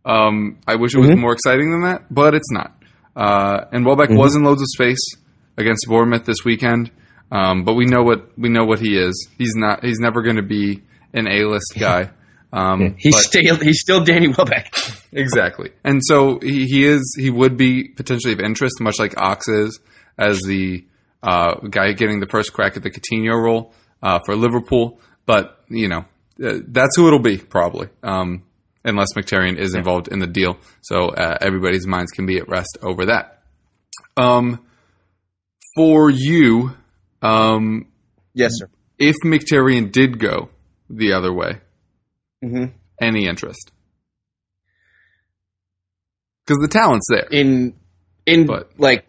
Um, 0.06 0.60
I 0.68 0.76
wish 0.76 0.96
it 0.96 1.00
was 1.00 1.10
mm-hmm. 1.10 1.20
more 1.20 1.34
exciting 1.34 1.72
than 1.72 1.82
that, 1.84 2.14
but 2.14 2.34
it's 2.34 2.52
not. 2.52 2.76
Uh, 3.16 3.66
and 3.72 3.86
Welbeck 3.86 4.10
mm-hmm. 4.10 4.18
was 4.18 4.36
in 4.36 4.44
loads 4.44 4.62
of 4.62 4.68
space 4.70 5.16
against 5.58 5.86
Bournemouth 5.88 6.26
this 6.26 6.44
weekend. 6.44 6.92
Um, 7.32 7.64
but 7.64 7.74
we 7.74 7.86
know 7.86 8.04
what 8.04 8.38
we 8.38 8.50
know 8.50 8.66
what 8.66 8.80
he 8.80 8.98
is. 8.98 9.28
He's 9.38 9.56
not. 9.56 9.84
He's 9.84 10.00
never 10.00 10.22
going 10.22 10.36
to 10.36 10.44
be 10.44 10.84
an 11.14 11.28
A 11.28 11.46
list 11.46 11.74
guy. 11.80 12.12
Um, 12.54 12.96
he's 13.00 13.16
but, 13.16 13.24
still 13.24 13.56
he's 13.56 13.80
still 13.80 14.04
Danny 14.04 14.28
Welbeck. 14.28 14.72
exactly, 15.12 15.72
and 15.84 16.02
so 16.06 16.40
he, 16.40 16.66
he 16.66 16.86
is 16.86 17.16
he 17.20 17.32
would 17.32 17.58
be 17.58 17.88
potentially 17.88 18.32
of 18.32 18.40
interest, 18.40 18.76
much 18.80 19.00
like 19.00 19.20
Ox 19.20 19.48
is 19.48 19.80
as 20.20 20.40
the 20.42 20.86
uh, 21.24 21.56
guy 21.68 21.94
getting 21.94 22.20
the 22.20 22.28
first 22.28 22.54
crack 22.54 22.78
at 22.78 22.84
the 22.84 22.92
Coutinho 22.92 23.42
role 23.42 23.74
uh, 24.04 24.20
for 24.24 24.36
Liverpool. 24.36 25.02
But 25.26 25.64
you 25.68 25.88
know 25.88 26.06
uh, 26.44 26.60
that's 26.68 26.96
who 26.96 27.08
it'll 27.08 27.18
be 27.18 27.38
probably, 27.38 27.90
um, 28.04 28.44
unless 28.84 29.14
Mkhitaryan 29.16 29.58
is 29.58 29.74
involved 29.74 30.10
in 30.10 30.20
the 30.20 30.28
deal. 30.28 30.58
So 30.82 31.10
uh, 31.10 31.38
everybody's 31.42 31.88
minds 31.88 32.12
can 32.12 32.28
be 32.28 32.38
at 32.38 32.48
rest 32.48 32.78
over 32.84 33.08
that. 33.08 33.42
Um, 34.16 34.64
for 35.76 36.12
you, 36.12 36.76
um, 37.24 37.88
yes, 38.36 38.52
sir. 38.54 38.70
If 39.00 39.16
Mkhitaryan 39.26 39.92
did 39.92 40.20
go 40.20 40.50
the 40.88 41.14
other 41.14 41.34
way, 41.34 41.62
mm-hmm. 42.44 42.66
any 43.02 43.28
interest 43.28 43.72
because 46.46 46.62
the 46.62 46.68
talent's 46.68 47.08
there 47.10 47.28
in 47.32 47.74
in 48.26 48.46
but. 48.46 48.72
like 48.78 49.06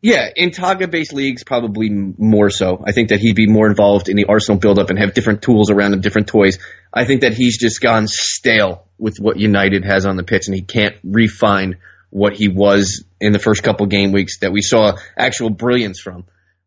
yeah 0.00 0.28
in 0.36 0.50
Taga 0.50 0.90
based 0.90 1.12
leagues 1.12 1.42
probably 1.44 1.90
more 1.90 2.50
so. 2.50 2.82
I 2.86 2.92
think 2.92 3.08
that 3.08 3.20
he'd 3.20 3.34
be 3.34 3.48
more 3.48 3.68
involved 3.68 4.08
in 4.08 4.16
the 4.16 4.26
Arsenal 4.26 4.58
build-up 4.58 4.90
and 4.90 4.98
have 4.98 5.14
different 5.14 5.42
tools 5.42 5.70
around 5.70 5.92
him, 5.92 6.00
different 6.00 6.28
toys. 6.28 6.58
I 6.92 7.04
think 7.04 7.22
that 7.22 7.34
he's 7.34 7.58
just 7.58 7.80
gone 7.80 8.06
stale 8.06 8.86
with 8.96 9.16
what 9.18 9.38
United 9.38 9.84
has 9.84 10.06
on 10.06 10.16
the 10.16 10.22
pitch, 10.22 10.46
and 10.46 10.54
he 10.54 10.62
can't 10.62 10.96
refine 11.02 11.78
what 12.10 12.34
he 12.34 12.48
was 12.48 13.04
in 13.20 13.32
the 13.32 13.38
first 13.38 13.62
couple 13.62 13.86
game 13.86 14.12
weeks 14.12 14.38
that 14.40 14.52
we 14.52 14.62
saw 14.62 14.96
actual 15.16 15.50
brilliance 15.50 16.00
from. 16.00 16.24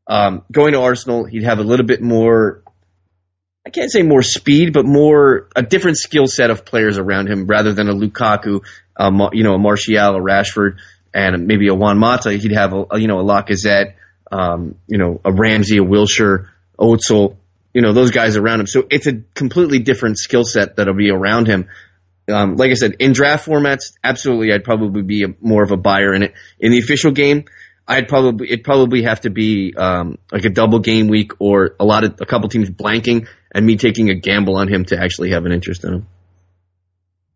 Um, 0.07 0.43
going 0.51 0.73
to 0.73 0.81
Arsenal, 0.81 1.25
he'd 1.25 1.43
have 1.43 1.59
a 1.59 1.63
little 1.63 1.85
bit 1.85 2.01
more 2.01 2.63
I 3.65 3.69
can't 3.69 3.91
say 3.91 4.01
more 4.01 4.23
speed, 4.23 4.73
but 4.73 4.85
more 4.85 5.47
a 5.55 5.61
different 5.61 5.97
skill 5.97 6.25
set 6.25 6.49
of 6.49 6.65
players 6.65 6.97
around 6.97 7.27
him 7.27 7.45
rather 7.45 7.73
than 7.73 7.89
a 7.89 7.93
Lukaku, 7.93 8.61
um, 8.97 9.29
you 9.33 9.43
know, 9.43 9.53
a 9.53 9.59
Martial, 9.59 10.15
a 10.15 10.19
Rashford, 10.19 10.79
and 11.13 11.45
maybe 11.45 11.67
a 11.67 11.75
Juan 11.75 11.99
Mata. 11.99 12.31
He'd 12.31 12.53
have 12.53 12.73
a, 12.73 12.99
you 12.99 13.07
know 13.07 13.19
a 13.19 13.23
Lacazette, 13.23 13.93
um, 14.31 14.75
you 14.87 14.97
know, 14.97 15.21
a 15.23 15.31
Ramsey, 15.31 15.77
a 15.77 15.83
Wilshere, 15.83 16.47
Özil, 16.79 17.35
you 17.73 17.81
know, 17.81 17.93
those 17.93 18.11
guys 18.11 18.35
around 18.35 18.61
him. 18.61 18.67
So 18.67 18.87
it's 18.89 19.05
a 19.05 19.21
completely 19.35 19.79
different 19.79 20.17
skill 20.17 20.43
set 20.43 20.77
that'll 20.77 20.95
be 20.95 21.11
around 21.11 21.47
him. 21.47 21.67
Um, 22.27 22.55
like 22.55 22.71
I 22.71 22.75
said, 22.75 22.95
in 22.99 23.13
draft 23.13 23.47
formats, 23.47 23.93
absolutely, 24.03 24.53
I'd 24.53 24.63
probably 24.63 25.03
be 25.03 25.23
a, 25.23 25.27
more 25.39 25.63
of 25.63 25.71
a 25.71 25.77
buyer 25.77 26.13
in 26.13 26.23
it. 26.23 26.33
In 26.59 26.71
the 26.71 26.79
official 26.79 27.11
game, 27.11 27.45
I'd 27.87 28.07
probably 28.07 28.47
it'd 28.47 28.63
probably 28.63 29.03
have 29.03 29.21
to 29.21 29.29
be 29.29 29.75
um, 29.75 30.17
like 30.31 30.45
a 30.45 30.49
double 30.49 30.79
game 30.79 31.07
week 31.09 31.33
or 31.39 31.75
a 31.79 31.85
lot 31.85 32.03
of 32.03 32.19
a 32.21 32.25
couple 32.25 32.49
teams 32.49 32.69
blanking 32.69 33.27
and 33.53 33.65
me 33.65 33.75
taking 33.75 34.09
a 34.09 34.15
gamble 34.15 34.55
on 34.55 34.67
him 34.67 34.85
to 34.85 34.97
actually 34.97 35.31
have 35.31 35.45
an 35.45 35.51
interest 35.51 35.83
in 35.83 35.93
him. 35.93 36.07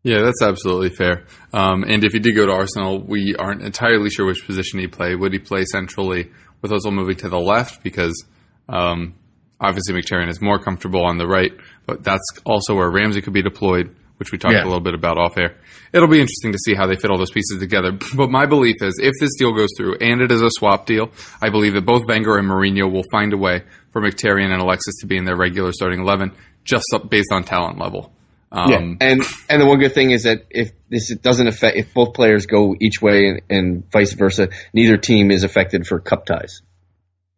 Yeah, 0.03 0.21
that's 0.21 0.43
absolutely 0.43 0.89
fair. 0.89 1.25
Um, 1.51 1.83
and 1.83 2.03
if 2.03 2.13
he 2.13 2.19
did 2.19 2.35
go 2.35 2.45
to 2.45 2.51
Arsenal, 2.51 3.01
we 3.01 3.35
aren't 3.35 3.63
entirely 3.63 4.11
sure 4.11 4.27
which 4.27 4.45
position 4.45 4.79
he'd 4.79 4.91
play. 4.91 5.15
Would 5.15 5.33
he 5.33 5.39
play 5.39 5.65
centrally 5.65 6.31
with 6.61 6.71
Ozil 6.71 6.93
moving 6.93 7.15
to 7.17 7.29
the 7.29 7.39
left? 7.39 7.81
Because 7.81 8.23
um, 8.69 9.15
obviously 9.59 9.95
Mkhitaryan 9.95 10.29
is 10.29 10.41
more 10.41 10.59
comfortable 10.59 11.03
on 11.03 11.17
the 11.17 11.27
right, 11.27 11.51
but 11.87 12.03
that's 12.03 12.25
also 12.45 12.75
where 12.75 12.89
Ramsey 12.89 13.21
could 13.21 13.33
be 13.33 13.41
deployed, 13.41 13.95
which 14.17 14.31
we 14.31 14.37
talked 14.37 14.53
yeah. 14.53 14.63
a 14.63 14.65
little 14.65 14.81
bit 14.81 14.93
about 14.93 15.17
off 15.17 15.37
air. 15.37 15.55
It'll 15.93 16.07
be 16.07 16.19
interesting 16.19 16.51
to 16.51 16.57
see 16.57 16.73
how 16.73 16.87
they 16.87 16.95
fit 16.95 17.11
all 17.11 17.17
those 17.17 17.31
pieces 17.31 17.59
together. 17.59 17.97
But 18.15 18.29
my 18.29 18.45
belief 18.45 18.75
is 18.81 18.99
if 19.01 19.13
this 19.19 19.31
deal 19.37 19.53
goes 19.53 19.69
through 19.77 19.97
and 20.01 20.21
it 20.21 20.31
is 20.31 20.41
a 20.41 20.49
swap 20.49 20.85
deal, 20.85 21.11
I 21.41 21.49
believe 21.49 21.73
that 21.73 21.85
both 21.85 22.03
Wenger 22.07 22.37
and 22.37 22.47
Mourinho 22.49 22.91
will 22.91 23.05
find 23.11 23.33
a 23.33 23.37
way 23.37 23.63
for 23.91 24.01
Mkhitaryan 24.01 24.51
and 24.51 24.61
Alexis 24.61 24.95
to 25.01 25.07
be 25.07 25.17
in 25.17 25.25
their 25.25 25.37
regular 25.37 25.71
starting 25.71 25.99
eleven, 25.99 26.31
just 26.63 26.85
based 27.09 27.31
on 27.31 27.43
talent 27.43 27.77
level. 27.77 28.11
Um, 28.51 28.71
yeah, 28.71 29.07
and 29.09 29.23
and 29.49 29.61
the 29.61 29.65
one 29.65 29.79
good 29.79 29.93
thing 29.93 30.11
is 30.11 30.23
that 30.23 30.45
if 30.49 30.71
this 30.89 31.13
doesn't 31.15 31.47
affect, 31.47 31.77
if 31.77 31.93
both 31.93 32.13
players 32.13 32.45
go 32.45 32.75
each 32.79 33.01
way 33.01 33.27
and, 33.27 33.41
and 33.49 33.91
vice 33.91 34.13
versa, 34.13 34.49
neither 34.73 34.97
team 34.97 35.31
is 35.31 35.43
affected 35.43 35.85
for 35.85 35.99
cup 35.99 36.25
ties. 36.25 36.61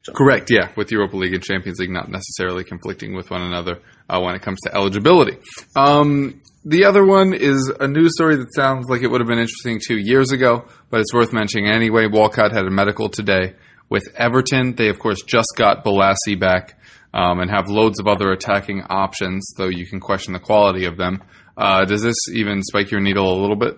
So. 0.04 0.14
Correct. 0.14 0.50
Yeah, 0.50 0.70
with 0.76 0.92
Europa 0.92 1.18
League 1.18 1.34
and 1.34 1.44
Champions 1.44 1.80
League 1.80 1.90
not 1.90 2.10
necessarily 2.10 2.64
conflicting 2.64 3.14
with 3.14 3.30
one 3.30 3.42
another 3.42 3.82
uh, 4.10 4.22
when 4.22 4.36
it 4.36 4.42
comes 4.42 4.60
to 4.62 4.74
eligibility. 4.74 5.38
Um, 5.76 6.40
the 6.68 6.84
other 6.84 7.06
one 7.06 7.34
is 7.34 7.72
a 7.80 7.88
news 7.88 8.12
story 8.16 8.36
that 8.36 8.54
sounds 8.54 8.88
like 8.90 9.02
it 9.02 9.08
would 9.08 9.22
have 9.22 9.28
been 9.28 9.40
interesting 9.40 9.80
two 9.80 9.98
years 9.98 10.32
ago, 10.34 10.66
but 10.90 11.00
it's 11.00 11.14
worth 11.14 11.32
mentioning 11.32 11.70
anyway. 11.70 12.08
Walcott 12.08 12.52
had 12.52 12.66
a 12.66 12.70
medical 12.70 13.08
today 13.08 13.54
with 13.90 14.04
Everton. 14.16 14.76
They, 14.76 14.90
of 14.90 15.00
course, 15.00 15.22
just 15.22 15.54
got 15.56 15.86
Bolasie 15.86 16.38
back 16.38 16.78
um, 17.14 17.40
and 17.40 17.50
have 17.50 17.70
loads 17.70 18.02
of 18.02 18.08
other 18.08 18.34
attacking 18.34 18.84
options, 18.90 19.54
though 19.58 19.70
you 19.70 19.86
can 19.86 20.02
question 20.02 20.34
the 20.34 20.40
quality 20.40 20.86
of 20.86 20.98
them. 20.98 21.24
Uh, 21.56 21.86
does 21.86 22.04
this 22.04 22.18
even 22.34 22.62
spike 22.62 22.92
your 22.92 23.00
needle 23.00 23.32
a 23.32 23.40
little 23.40 23.56
bit? 23.56 23.78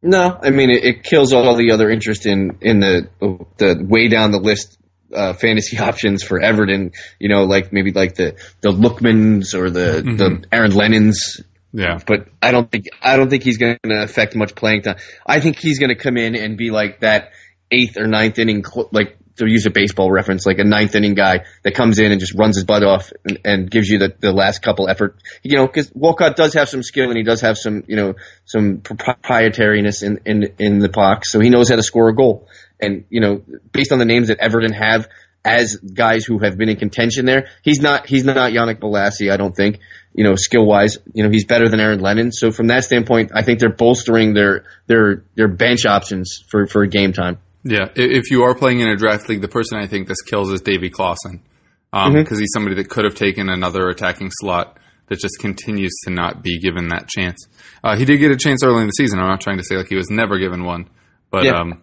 No, 0.00 0.38
I 0.42 0.48
mean 0.48 0.70
it, 0.70 0.84
it, 0.84 1.02
kills 1.02 1.34
all 1.34 1.56
the 1.56 1.72
other 1.72 1.90
interest 1.90 2.24
in 2.24 2.58
in 2.62 2.80
the 2.80 3.10
the 3.56 3.84
way 3.86 4.08
down 4.08 4.30
the 4.30 4.38
list 4.38 4.78
uh, 5.12 5.32
fantasy 5.34 5.76
options 5.90 6.22
for 6.22 6.40
Everton. 6.40 6.92
You 7.18 7.28
know, 7.28 7.44
like 7.44 7.70
maybe 7.72 7.92
like 7.92 8.14
the 8.14 8.36
the 8.60 8.70
Lookmans 8.70 9.54
or 9.54 9.70
the 9.70 10.02
mm-hmm. 10.02 10.16
the 10.16 10.44
Aaron 10.52 10.72
Lennons. 10.72 11.42
Yeah, 11.72 11.98
but 12.06 12.28
I 12.40 12.50
don't 12.50 12.70
think 12.70 12.86
I 13.02 13.16
don't 13.16 13.28
think 13.28 13.42
he's 13.42 13.58
going 13.58 13.78
to 13.84 14.02
affect 14.02 14.34
much 14.34 14.54
playing 14.54 14.82
time. 14.82 14.96
I 15.26 15.40
think 15.40 15.58
he's 15.58 15.78
going 15.78 15.90
to 15.90 15.96
come 15.96 16.16
in 16.16 16.34
and 16.34 16.56
be 16.56 16.70
like 16.70 17.00
that 17.00 17.32
eighth 17.70 17.98
or 17.98 18.06
ninth 18.06 18.38
inning, 18.38 18.64
like 18.90 19.18
to 19.38 19.46
use 19.46 19.66
a 19.66 19.70
baseball 19.70 20.10
reference, 20.10 20.46
like 20.46 20.58
a 20.58 20.64
ninth 20.64 20.94
inning 20.94 21.14
guy 21.14 21.44
that 21.62 21.74
comes 21.74 21.98
in 21.98 22.10
and 22.10 22.20
just 22.20 22.34
runs 22.34 22.56
his 22.56 22.64
butt 22.64 22.82
off 22.82 23.12
and, 23.24 23.38
and 23.44 23.70
gives 23.70 23.88
you 23.88 23.98
the, 23.98 24.14
the 24.18 24.32
last 24.32 24.62
couple 24.62 24.88
effort. 24.88 25.16
You 25.42 25.56
know, 25.56 25.66
because 25.66 25.92
Walcott 25.94 26.36
does 26.36 26.54
have 26.54 26.68
some 26.68 26.82
skill 26.82 27.08
and 27.08 27.16
he 27.16 27.22
does 27.22 27.40
have 27.42 27.56
some, 27.56 27.84
you 27.86 27.96
know, 27.96 28.14
some 28.44 28.78
proprietariness 28.78 30.02
in, 30.02 30.20
in, 30.26 30.54
in 30.58 30.78
the 30.78 30.88
box, 30.88 31.30
so 31.30 31.40
he 31.40 31.50
knows 31.50 31.68
how 31.68 31.76
to 31.76 31.82
score 31.82 32.08
a 32.08 32.14
goal. 32.14 32.48
And, 32.80 33.04
you 33.10 33.20
know, 33.20 33.42
based 33.72 33.92
on 33.92 33.98
the 33.98 34.04
names 34.04 34.28
that 34.28 34.38
Everton 34.38 34.72
have 34.72 35.08
as 35.44 35.76
guys 35.76 36.24
who 36.24 36.38
have 36.38 36.58
been 36.58 36.68
in 36.68 36.76
contention 36.76 37.24
there, 37.24 37.48
he's 37.62 37.80
not, 37.80 38.06
he's 38.06 38.24
not 38.24 38.36
Yannick 38.36 38.80
Bolasie, 38.80 39.32
I 39.32 39.36
don't 39.36 39.54
think, 39.54 39.80
you 40.12 40.24
know, 40.24 40.34
skill 40.34 40.66
wise. 40.66 40.98
You 41.12 41.24
know, 41.24 41.30
he's 41.30 41.44
better 41.44 41.68
than 41.68 41.80
Aaron 41.80 42.00
Lennon. 42.00 42.32
So 42.32 42.50
from 42.50 42.66
that 42.68 42.84
standpoint, 42.84 43.32
I 43.34 43.42
think 43.42 43.60
they're 43.60 43.72
bolstering 43.72 44.34
their, 44.34 44.64
their, 44.86 45.24
their 45.36 45.48
bench 45.48 45.86
options 45.86 46.42
for, 46.48 46.66
for 46.66 46.84
game 46.86 47.12
time. 47.12 47.38
Yeah, 47.64 47.88
if 47.94 48.30
you 48.30 48.44
are 48.44 48.54
playing 48.54 48.80
in 48.80 48.88
a 48.88 48.96
draft 48.96 49.28
league, 49.28 49.40
the 49.40 49.48
person 49.48 49.78
I 49.78 49.86
think 49.86 50.08
this 50.08 50.22
kills 50.22 50.50
is 50.50 50.60
Davy 50.60 50.90
Klaassen 50.90 51.40
because 51.90 52.06
um, 52.06 52.14
mm-hmm. 52.14 52.38
he's 52.38 52.50
somebody 52.52 52.76
that 52.76 52.88
could 52.88 53.04
have 53.04 53.14
taken 53.14 53.48
another 53.48 53.88
attacking 53.88 54.30
slot 54.32 54.78
that 55.08 55.18
just 55.18 55.38
continues 55.40 55.92
to 56.04 56.10
not 56.10 56.42
be 56.42 56.58
given 56.60 56.88
that 56.88 57.08
chance. 57.08 57.46
Uh, 57.82 57.96
he 57.96 58.04
did 58.04 58.18
get 58.18 58.30
a 58.30 58.36
chance 58.36 58.62
early 58.62 58.82
in 58.82 58.86
the 58.86 58.92
season. 58.92 59.18
I'm 59.18 59.28
not 59.28 59.40
trying 59.40 59.56
to 59.58 59.64
say 59.64 59.76
like 59.76 59.88
he 59.88 59.96
was 59.96 60.10
never 60.10 60.38
given 60.38 60.64
one, 60.64 60.88
but 61.30 61.44
yeah, 61.44 61.60
um, 61.60 61.82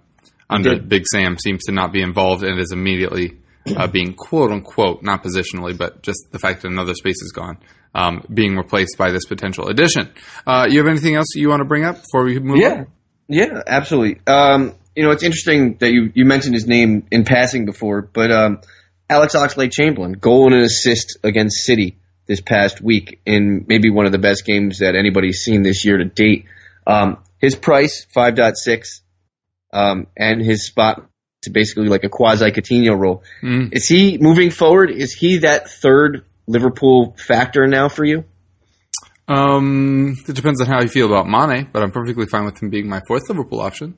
under 0.50 0.80
Big 0.80 1.06
Sam 1.08 1.38
seems 1.38 1.64
to 1.66 1.72
not 1.72 1.92
be 1.92 2.02
involved 2.02 2.44
and 2.44 2.60
is 2.60 2.72
immediately 2.72 3.40
uh, 3.76 3.88
being 3.88 4.14
quote 4.14 4.52
unquote 4.52 5.04
not 5.04 5.24
positionally, 5.24 5.78
but 5.78 6.02
just 6.02 6.28
the 6.32 6.40
fact 6.40 6.62
that 6.62 6.70
another 6.70 6.94
space 6.94 7.22
is 7.22 7.32
gone, 7.32 7.58
um, 7.94 8.26
being 8.34 8.56
replaced 8.56 8.98
by 8.98 9.12
this 9.12 9.26
potential 9.26 9.68
addition. 9.68 10.12
Uh, 10.46 10.68
you 10.70 10.80
have 10.80 10.88
anything 10.88 11.16
else 11.16 11.36
you 11.36 11.50
want 11.50 11.62
to 11.62 11.66
bring 11.66 11.84
up 11.84 11.96
before 12.02 12.24
we 12.24 12.40
move 12.40 12.58
yeah. 12.58 12.70
on? 12.70 12.88
Yeah, 13.28 13.62
absolutely. 13.66 14.22
Um, 14.28 14.76
you 14.96 15.04
know, 15.04 15.12
it's 15.12 15.24
interesting 15.24 15.78
that 15.80 15.92
you, 15.92 16.12
you 16.14 16.26
mentioned 16.26 16.54
his 16.54 16.68
name 16.68 17.08
in 17.12 17.26
passing 17.26 17.66
before, 17.66 18.02
but 18.02 18.32
um, 18.32 18.62
Alex 19.10 19.36
Oxlade 19.36 19.72
Chamberlain, 19.72 20.14
goal 20.14 20.48
and 20.48 20.56
an 20.56 20.62
assist 20.62 21.18
against 21.24 21.66
City 21.66 21.98
this 22.28 22.42
past 22.42 22.82
week 22.82 23.20
in 23.26 23.66
maybe 23.68 23.90
one 23.90 24.06
of 24.06 24.12
the 24.12 24.18
best 24.18 24.46
games 24.46 24.80
that 24.80 24.96
anybody's 24.96 25.40
seen 25.40 25.64
this 25.64 25.86
year 25.86 25.98
to 25.98 26.06
date. 26.06 26.46
Um, 26.88 27.18
his 27.40 27.56
price, 27.56 28.08
5.6, 28.16 29.02
um, 29.74 30.08
and 30.18 30.42
his 30.42 30.66
spot 30.66 31.08
to 31.46 31.52
basically 31.52 31.88
like 31.88 32.04
a 32.04 32.10
quasi 32.10 32.52
Coutinho 32.52 33.00
role. 33.00 33.24
Mm. 33.42 33.70
Is 33.72 33.88
he 33.88 34.18
moving 34.20 34.52
forward? 34.52 34.92
Is 34.92 35.14
he 35.14 35.40
that 35.40 35.70
third 35.70 36.26
Liverpool 36.48 37.16
factor 37.18 37.66
now 37.66 37.90
for 37.90 38.06
you? 38.06 38.26
Um, 39.28 40.16
it 40.28 40.36
depends 40.36 40.62
on 40.62 40.68
how 40.68 40.82
you 40.82 40.88
feel 40.88 41.08
about 41.08 41.28
Mane, 41.28 41.68
but 41.72 41.82
I'm 41.82 41.92
perfectly 41.92 42.28
fine 42.28 42.46
with 42.46 42.62
him 42.62 42.70
being 42.70 42.88
my 42.88 43.02
fourth 43.08 43.28
Liverpool 43.28 43.60
option. 43.60 43.98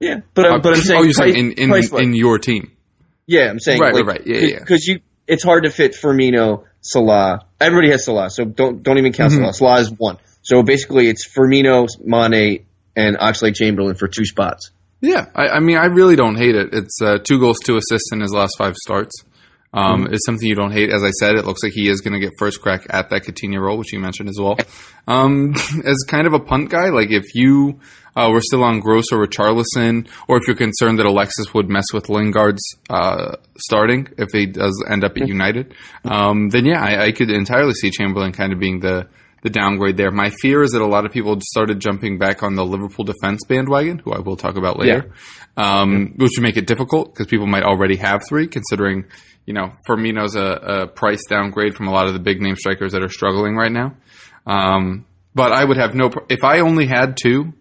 Yeah, 0.00 0.20
but 0.32 0.46
I'm, 0.46 0.52
uh, 0.54 0.58
but 0.60 0.74
I'm 0.74 0.80
saying. 0.80 1.00
Oh, 1.00 1.02
you're 1.02 1.12
saying 1.12 1.36
in 1.36 1.52
in, 1.52 2.00
in 2.00 2.14
your 2.14 2.38
team. 2.38 2.72
Yeah, 3.26 3.50
I'm 3.50 3.60
saying 3.60 3.80
right, 3.80 3.94
like, 3.94 4.06
right, 4.06 4.18
right, 4.18 4.26
yeah, 4.26 4.38
yeah. 4.38 4.58
Because 4.58 4.86
you, 4.86 5.00
it's 5.26 5.42
hard 5.42 5.64
to 5.64 5.70
fit 5.70 5.94
Firmino, 5.94 6.64
Salah. 6.80 7.46
Everybody 7.60 7.90
has 7.90 8.04
Salah, 8.04 8.30
so 8.30 8.44
don't 8.44 8.82
don't 8.82 8.98
even 8.98 9.12
count 9.12 9.32
mm-hmm. 9.32 9.42
Salah. 9.42 9.54
Salah 9.54 9.80
is 9.80 9.90
one. 9.90 10.18
So 10.42 10.62
basically, 10.62 11.08
it's 11.08 11.26
Firmino, 11.26 11.86
Mane, 12.02 12.66
and 12.96 13.16
Oxlade 13.16 13.54
Chamberlain 13.54 13.94
for 13.94 14.08
two 14.08 14.24
spots. 14.24 14.70
Yeah, 15.04 15.26
I, 15.34 15.48
I 15.48 15.60
mean, 15.60 15.76
I 15.76 15.86
really 15.86 16.16
don't 16.16 16.36
hate 16.36 16.56
it. 16.56 16.72
It's 16.72 16.98
uh, 17.02 17.18
two 17.18 17.38
goals, 17.38 17.58
two 17.62 17.76
assists 17.76 18.10
in 18.10 18.20
his 18.20 18.32
last 18.32 18.54
five 18.56 18.74
starts. 18.76 19.12
Um, 19.74 20.04
mm-hmm. 20.04 20.14
It's 20.14 20.24
something 20.24 20.48
you 20.48 20.54
don't 20.54 20.72
hate. 20.72 20.90
As 20.90 21.02
I 21.02 21.10
said, 21.10 21.34
it 21.34 21.44
looks 21.44 21.62
like 21.62 21.72
he 21.72 21.90
is 21.90 22.00
going 22.00 22.14
to 22.14 22.20
get 22.20 22.30
first 22.38 22.62
crack 22.62 22.86
at 22.88 23.10
that 23.10 23.24
Coutinho 23.24 23.60
role, 23.60 23.76
which 23.76 23.92
you 23.92 23.98
mentioned 23.98 24.28
as 24.28 24.38
well. 24.40 24.58
Um, 25.06 25.52
as 25.84 25.98
kind 26.08 26.26
of 26.26 26.32
a 26.32 26.40
punt 26.40 26.70
guy, 26.70 26.88
like 26.88 27.10
if 27.10 27.34
you 27.34 27.78
uh, 28.16 28.30
were 28.32 28.40
still 28.40 28.64
on 28.64 28.80
Gross 28.80 29.12
or 29.12 29.18
Richarlison, 29.18 30.08
or 30.28 30.38
if 30.38 30.46
you're 30.46 30.56
concerned 30.56 30.98
that 30.98 31.04
Alexis 31.04 31.52
would 31.52 31.68
mess 31.68 31.84
with 31.92 32.08
Lingard's 32.08 32.64
uh, 32.88 33.36
starting 33.58 34.08
if 34.16 34.30
he 34.32 34.46
does 34.46 34.82
end 34.88 35.04
up 35.04 35.18
at 35.18 35.28
United, 35.28 35.74
um, 36.06 36.48
then 36.48 36.64
yeah, 36.64 36.82
I, 36.82 37.08
I, 37.08 37.12
could 37.12 37.30
entirely 37.30 37.74
see 37.74 37.90
Chamberlain 37.90 38.32
kind 38.32 38.54
of 38.54 38.58
being 38.58 38.80
the 38.80 39.08
the 39.44 39.50
downgrade 39.50 39.96
there. 39.96 40.10
My 40.10 40.30
fear 40.30 40.62
is 40.62 40.72
that 40.72 40.82
a 40.82 40.86
lot 40.86 41.06
of 41.06 41.12
people 41.12 41.38
started 41.40 41.78
jumping 41.78 42.18
back 42.18 42.42
on 42.42 42.56
the 42.56 42.64
Liverpool 42.64 43.04
defense 43.04 43.42
bandwagon, 43.46 43.98
who 43.98 44.12
I 44.12 44.18
will 44.18 44.36
talk 44.36 44.56
about 44.56 44.80
later, 44.80 45.12
yeah. 45.56 45.80
Um, 45.82 46.14
which 46.16 46.32
would 46.36 46.42
make 46.42 46.56
it 46.56 46.66
difficult 46.66 47.12
because 47.12 47.26
people 47.26 47.46
might 47.46 47.62
already 47.62 47.96
have 47.96 48.22
three, 48.28 48.48
considering 48.48 49.04
you 49.46 49.52
know, 49.52 49.72
Firmino's 49.86 50.36
a, 50.36 50.40
a 50.40 50.86
price 50.86 51.24
downgrade 51.28 51.74
from 51.74 51.86
a 51.86 51.90
lot 51.92 52.06
of 52.06 52.14
the 52.14 52.20
big 52.20 52.40
name 52.40 52.56
strikers 52.56 52.92
that 52.92 53.02
are 53.02 53.08
struggling 53.08 53.56
right 53.56 53.70
now. 53.70 53.94
Um, 54.46 55.06
but 55.34 55.52
I 55.52 55.64
would 55.64 55.76
have 55.76 55.94
no, 55.94 56.10
if 56.28 56.44
I 56.44 56.60
only 56.60 56.86
had 56.86 57.16
two, 57.16 57.52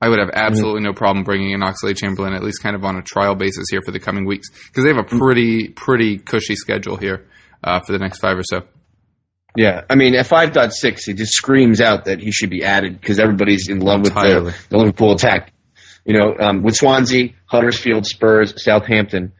I 0.00 0.08
would 0.08 0.18
have 0.18 0.30
absolutely 0.32 0.80
no 0.80 0.92
problem 0.92 1.24
bringing 1.24 1.50
in 1.50 1.60
Oxlade 1.60 1.98
Chamberlain 1.98 2.32
at 2.32 2.42
least 2.42 2.62
kind 2.62 2.74
of 2.74 2.84
on 2.84 2.96
a 2.96 3.02
trial 3.02 3.34
basis 3.34 3.66
here 3.70 3.82
for 3.84 3.92
the 3.92 4.00
coming 4.00 4.24
weeks 4.24 4.48
because 4.66 4.84
they 4.84 4.90
have 4.90 4.98
a 4.98 5.04
pretty 5.04 5.68
pretty 5.68 6.18
cushy 6.18 6.56
schedule 6.56 6.96
here 6.96 7.28
uh, 7.62 7.80
for 7.80 7.92
the 7.92 7.98
next 7.98 8.18
five 8.18 8.38
or 8.38 8.42
so. 8.42 8.62
Yeah, 9.56 9.82
I 9.90 9.96
mean 9.96 10.14
at 10.14 10.26
five 10.26 10.52
point 10.52 10.72
six, 10.72 11.08
it 11.08 11.14
just 11.14 11.32
screams 11.32 11.80
out 11.80 12.04
that 12.04 12.20
he 12.20 12.30
should 12.30 12.50
be 12.50 12.64
added 12.64 13.00
because 13.00 13.18
everybody's 13.18 13.68
in 13.68 13.80
love 13.80 14.06
Entirely. 14.06 14.44
with 14.44 14.62
the, 14.62 14.68
the 14.68 14.78
Liverpool 14.78 15.12
attack. 15.12 15.52
You 16.04 16.18
know, 16.18 16.34
um, 16.38 16.62
with 16.62 16.76
Swansea, 16.76 17.30
Huddersfield, 17.46 18.06
Spurs, 18.06 18.62
Southampton, 18.62 19.32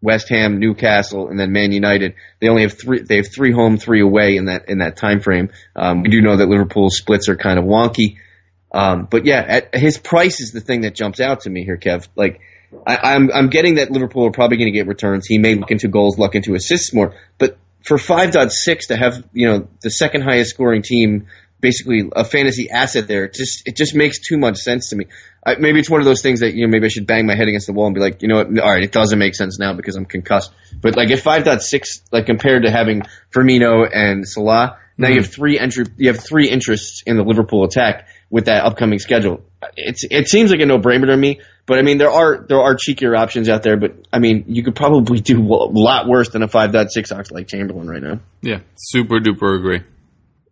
West 0.00 0.28
Ham, 0.28 0.60
Newcastle, 0.60 1.28
and 1.28 1.40
then 1.40 1.50
Man 1.50 1.72
United. 1.72 2.14
They 2.40 2.48
only 2.48 2.62
have 2.62 2.78
three. 2.78 3.00
They 3.02 3.16
have 3.16 3.32
three 3.34 3.52
home, 3.52 3.78
three 3.78 4.02
away 4.02 4.36
in 4.36 4.44
that 4.46 4.68
in 4.68 4.78
that 4.78 4.96
time 4.96 5.20
frame. 5.20 5.50
Um, 5.74 6.02
we 6.02 6.10
do 6.10 6.20
know 6.20 6.36
that 6.36 6.46
Liverpool's 6.46 6.96
splits 6.96 7.28
are 7.28 7.36
kind 7.36 7.58
of 7.58 7.64
wonky, 7.64 8.18
um, 8.72 9.08
but 9.10 9.24
yeah, 9.24 9.40
at, 9.40 9.74
his 9.74 9.98
price 9.98 10.40
is 10.40 10.52
the 10.52 10.60
thing 10.60 10.82
that 10.82 10.94
jumps 10.94 11.20
out 11.20 11.40
to 11.40 11.50
me 11.50 11.64
here, 11.64 11.78
Kev. 11.78 12.06
Like 12.16 12.40
I, 12.86 13.14
I'm 13.14 13.30
I'm 13.32 13.48
getting 13.48 13.76
that 13.76 13.90
Liverpool 13.90 14.26
are 14.26 14.32
probably 14.32 14.58
going 14.58 14.72
to 14.72 14.78
get 14.78 14.86
returns. 14.86 15.26
He 15.26 15.38
may 15.38 15.54
look 15.54 15.70
into 15.70 15.88
goals, 15.88 16.18
look 16.18 16.34
into 16.34 16.54
assists 16.54 16.92
more, 16.92 17.14
but 17.38 17.56
for 17.84 17.98
5.6 17.98 18.86
to 18.88 18.96
have 18.96 19.22
you 19.32 19.48
know 19.48 19.68
the 19.82 19.90
second 19.90 20.22
highest 20.22 20.50
scoring 20.50 20.82
team 20.82 21.26
basically 21.64 22.10
a 22.14 22.24
fantasy 22.24 22.70
asset 22.70 23.08
there. 23.08 23.24
It 23.24 23.34
just 23.34 23.66
it 23.66 23.74
just 23.74 23.94
makes 23.94 24.18
too 24.18 24.36
much 24.36 24.58
sense 24.58 24.90
to 24.90 24.96
me. 24.96 25.06
I, 25.46 25.54
maybe 25.58 25.78
it's 25.80 25.88
one 25.88 26.00
of 26.00 26.04
those 26.04 26.20
things 26.20 26.40
that 26.40 26.54
you 26.54 26.66
know 26.66 26.70
maybe 26.70 26.84
I 26.84 26.88
should 26.88 27.06
bang 27.06 27.26
my 27.26 27.34
head 27.34 27.48
against 27.48 27.66
the 27.66 27.72
wall 27.72 27.86
and 27.86 27.94
be 27.94 28.02
like, 28.02 28.20
you 28.20 28.28
know 28.28 28.36
what, 28.36 28.46
all 28.58 28.70
right, 28.70 28.82
it 28.82 28.92
doesn't 28.92 29.18
make 29.18 29.34
sense 29.34 29.58
now 29.58 29.72
because 29.72 29.96
I'm 29.96 30.04
concussed. 30.04 30.52
But 30.80 30.94
like 30.96 31.10
if 31.10 31.24
5.6 31.24 32.02
like 32.12 32.26
compared 32.26 32.64
to 32.64 32.70
having 32.70 33.02
Firmino 33.34 33.88
and 33.90 34.28
Salah, 34.28 34.78
now 34.98 35.06
mm-hmm. 35.06 35.14
you 35.14 35.22
have 35.22 35.32
three 35.32 35.58
entry 35.58 35.86
you 35.96 36.08
have 36.08 36.22
three 36.22 36.50
interests 36.50 37.02
in 37.06 37.16
the 37.16 37.22
Liverpool 37.22 37.64
attack 37.64 38.08
with 38.28 38.44
that 38.46 38.64
upcoming 38.64 38.98
schedule. 38.98 39.42
It's 39.76 40.04
it 40.10 40.28
seems 40.28 40.50
like 40.50 40.60
a 40.60 40.66
no 40.66 40.78
brainer 40.78 41.06
to 41.06 41.16
me. 41.16 41.40
But 41.66 41.78
I 41.78 41.82
mean, 41.82 41.98
there 41.98 42.10
are 42.10 42.44
there 42.48 42.60
are 42.60 42.76
cheekier 42.76 43.18
options 43.18 43.48
out 43.48 43.62
there. 43.62 43.76
But 43.78 44.06
I 44.12 44.18
mean, 44.18 44.44
you 44.48 44.62
could 44.62 44.76
probably 44.76 45.20
do 45.20 45.40
a 45.40 45.68
lot 45.70 46.06
worse 46.06 46.30
than 46.30 46.42
a 46.42 46.48
5.6 46.48 47.16
ox 47.16 47.30
like 47.30 47.48
Chamberlain 47.48 47.88
right 47.88 48.02
now. 48.02 48.20
Yeah, 48.42 48.60
super 48.76 49.18
duper 49.18 49.58
agree. 49.58 49.82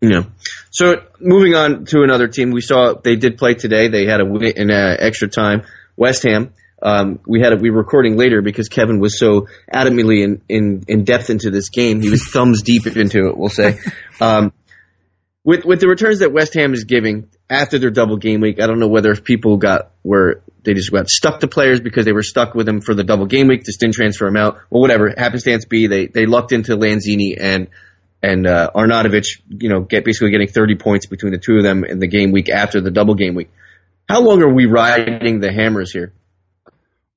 Yeah. 0.00 0.24
So 0.70 1.04
moving 1.20 1.54
on 1.54 1.84
to 1.86 2.02
another 2.02 2.26
team, 2.28 2.50
we 2.50 2.60
saw 2.60 2.94
they 2.94 3.16
did 3.16 3.38
play 3.38 3.54
today. 3.54 3.88
They 3.88 4.06
had 4.06 4.20
a 4.20 4.24
win 4.24 4.52
in 4.56 4.70
uh, 4.70 4.96
extra 4.98 5.28
time. 5.28 5.62
West 5.96 6.24
Ham. 6.24 6.52
Um, 6.82 7.20
we 7.24 7.40
had 7.40 7.52
a, 7.52 7.56
we 7.56 7.70
were 7.70 7.78
recording 7.78 8.16
later 8.16 8.42
because 8.42 8.68
Kevin 8.68 8.98
was 8.98 9.16
so 9.16 9.46
adamantly 9.72 10.24
in, 10.24 10.42
in, 10.48 10.82
in 10.88 11.04
depth 11.04 11.30
into 11.30 11.50
this 11.50 11.68
game. 11.68 12.00
He 12.00 12.10
was 12.10 12.24
thumbs 12.32 12.62
deep 12.62 12.88
into 12.88 13.28
it. 13.28 13.36
We'll 13.36 13.50
say. 13.50 13.78
Um, 14.20 14.52
with 15.42 15.64
with 15.64 15.80
the 15.80 15.88
returns 15.88 16.20
that 16.20 16.32
West 16.32 16.54
Ham 16.54 16.74
is 16.74 16.84
giving 16.84 17.28
after 17.52 17.78
their 17.78 17.90
double 17.90 18.16
game 18.16 18.40
week, 18.40 18.60
I 18.60 18.66
don't 18.66 18.78
know 18.78 18.88
whether 18.88 19.14
people 19.14 19.58
got 19.58 19.90
where 20.02 20.42
they 20.64 20.72
just 20.72 20.90
got 20.90 21.08
stuck 21.08 21.40
to 21.40 21.48
players 21.48 21.80
because 21.80 22.04
they 22.04 22.12
were 22.12 22.22
stuck 22.22 22.54
with 22.54 22.66
them 22.66 22.80
for 22.80 22.94
the 22.94 23.04
double 23.04 23.26
game 23.26 23.46
week, 23.46 23.64
just 23.64 23.78
didn't 23.78 23.94
transfer 23.94 24.24
them 24.24 24.36
out. 24.36 24.58
Well, 24.70 24.80
whatever 24.80 25.12
happenstance 25.16 25.66
be, 25.66 25.86
they 25.86 26.06
they 26.06 26.26
lucked 26.26 26.52
into 26.52 26.76
Lanzini 26.76 27.36
and 27.38 27.68
and 28.22 28.46
uh, 28.46 28.70
Arnautovic, 28.74 29.24
you 29.48 29.68
know, 29.68 29.80
get 29.80 30.04
basically 30.04 30.30
getting 30.30 30.48
30 30.48 30.76
points 30.76 31.06
between 31.06 31.32
the 31.32 31.38
two 31.38 31.56
of 31.56 31.64
them 31.64 31.84
in 31.84 31.98
the 31.98 32.06
game 32.06 32.30
week 32.32 32.48
after 32.48 32.80
the 32.80 32.90
double 32.90 33.14
game 33.14 33.34
week. 33.34 33.50
How 34.08 34.20
long 34.20 34.42
are 34.42 34.52
we 34.52 34.66
riding 34.66 35.40
the 35.40 35.52
hammers 35.52 35.92
here? 35.92 36.12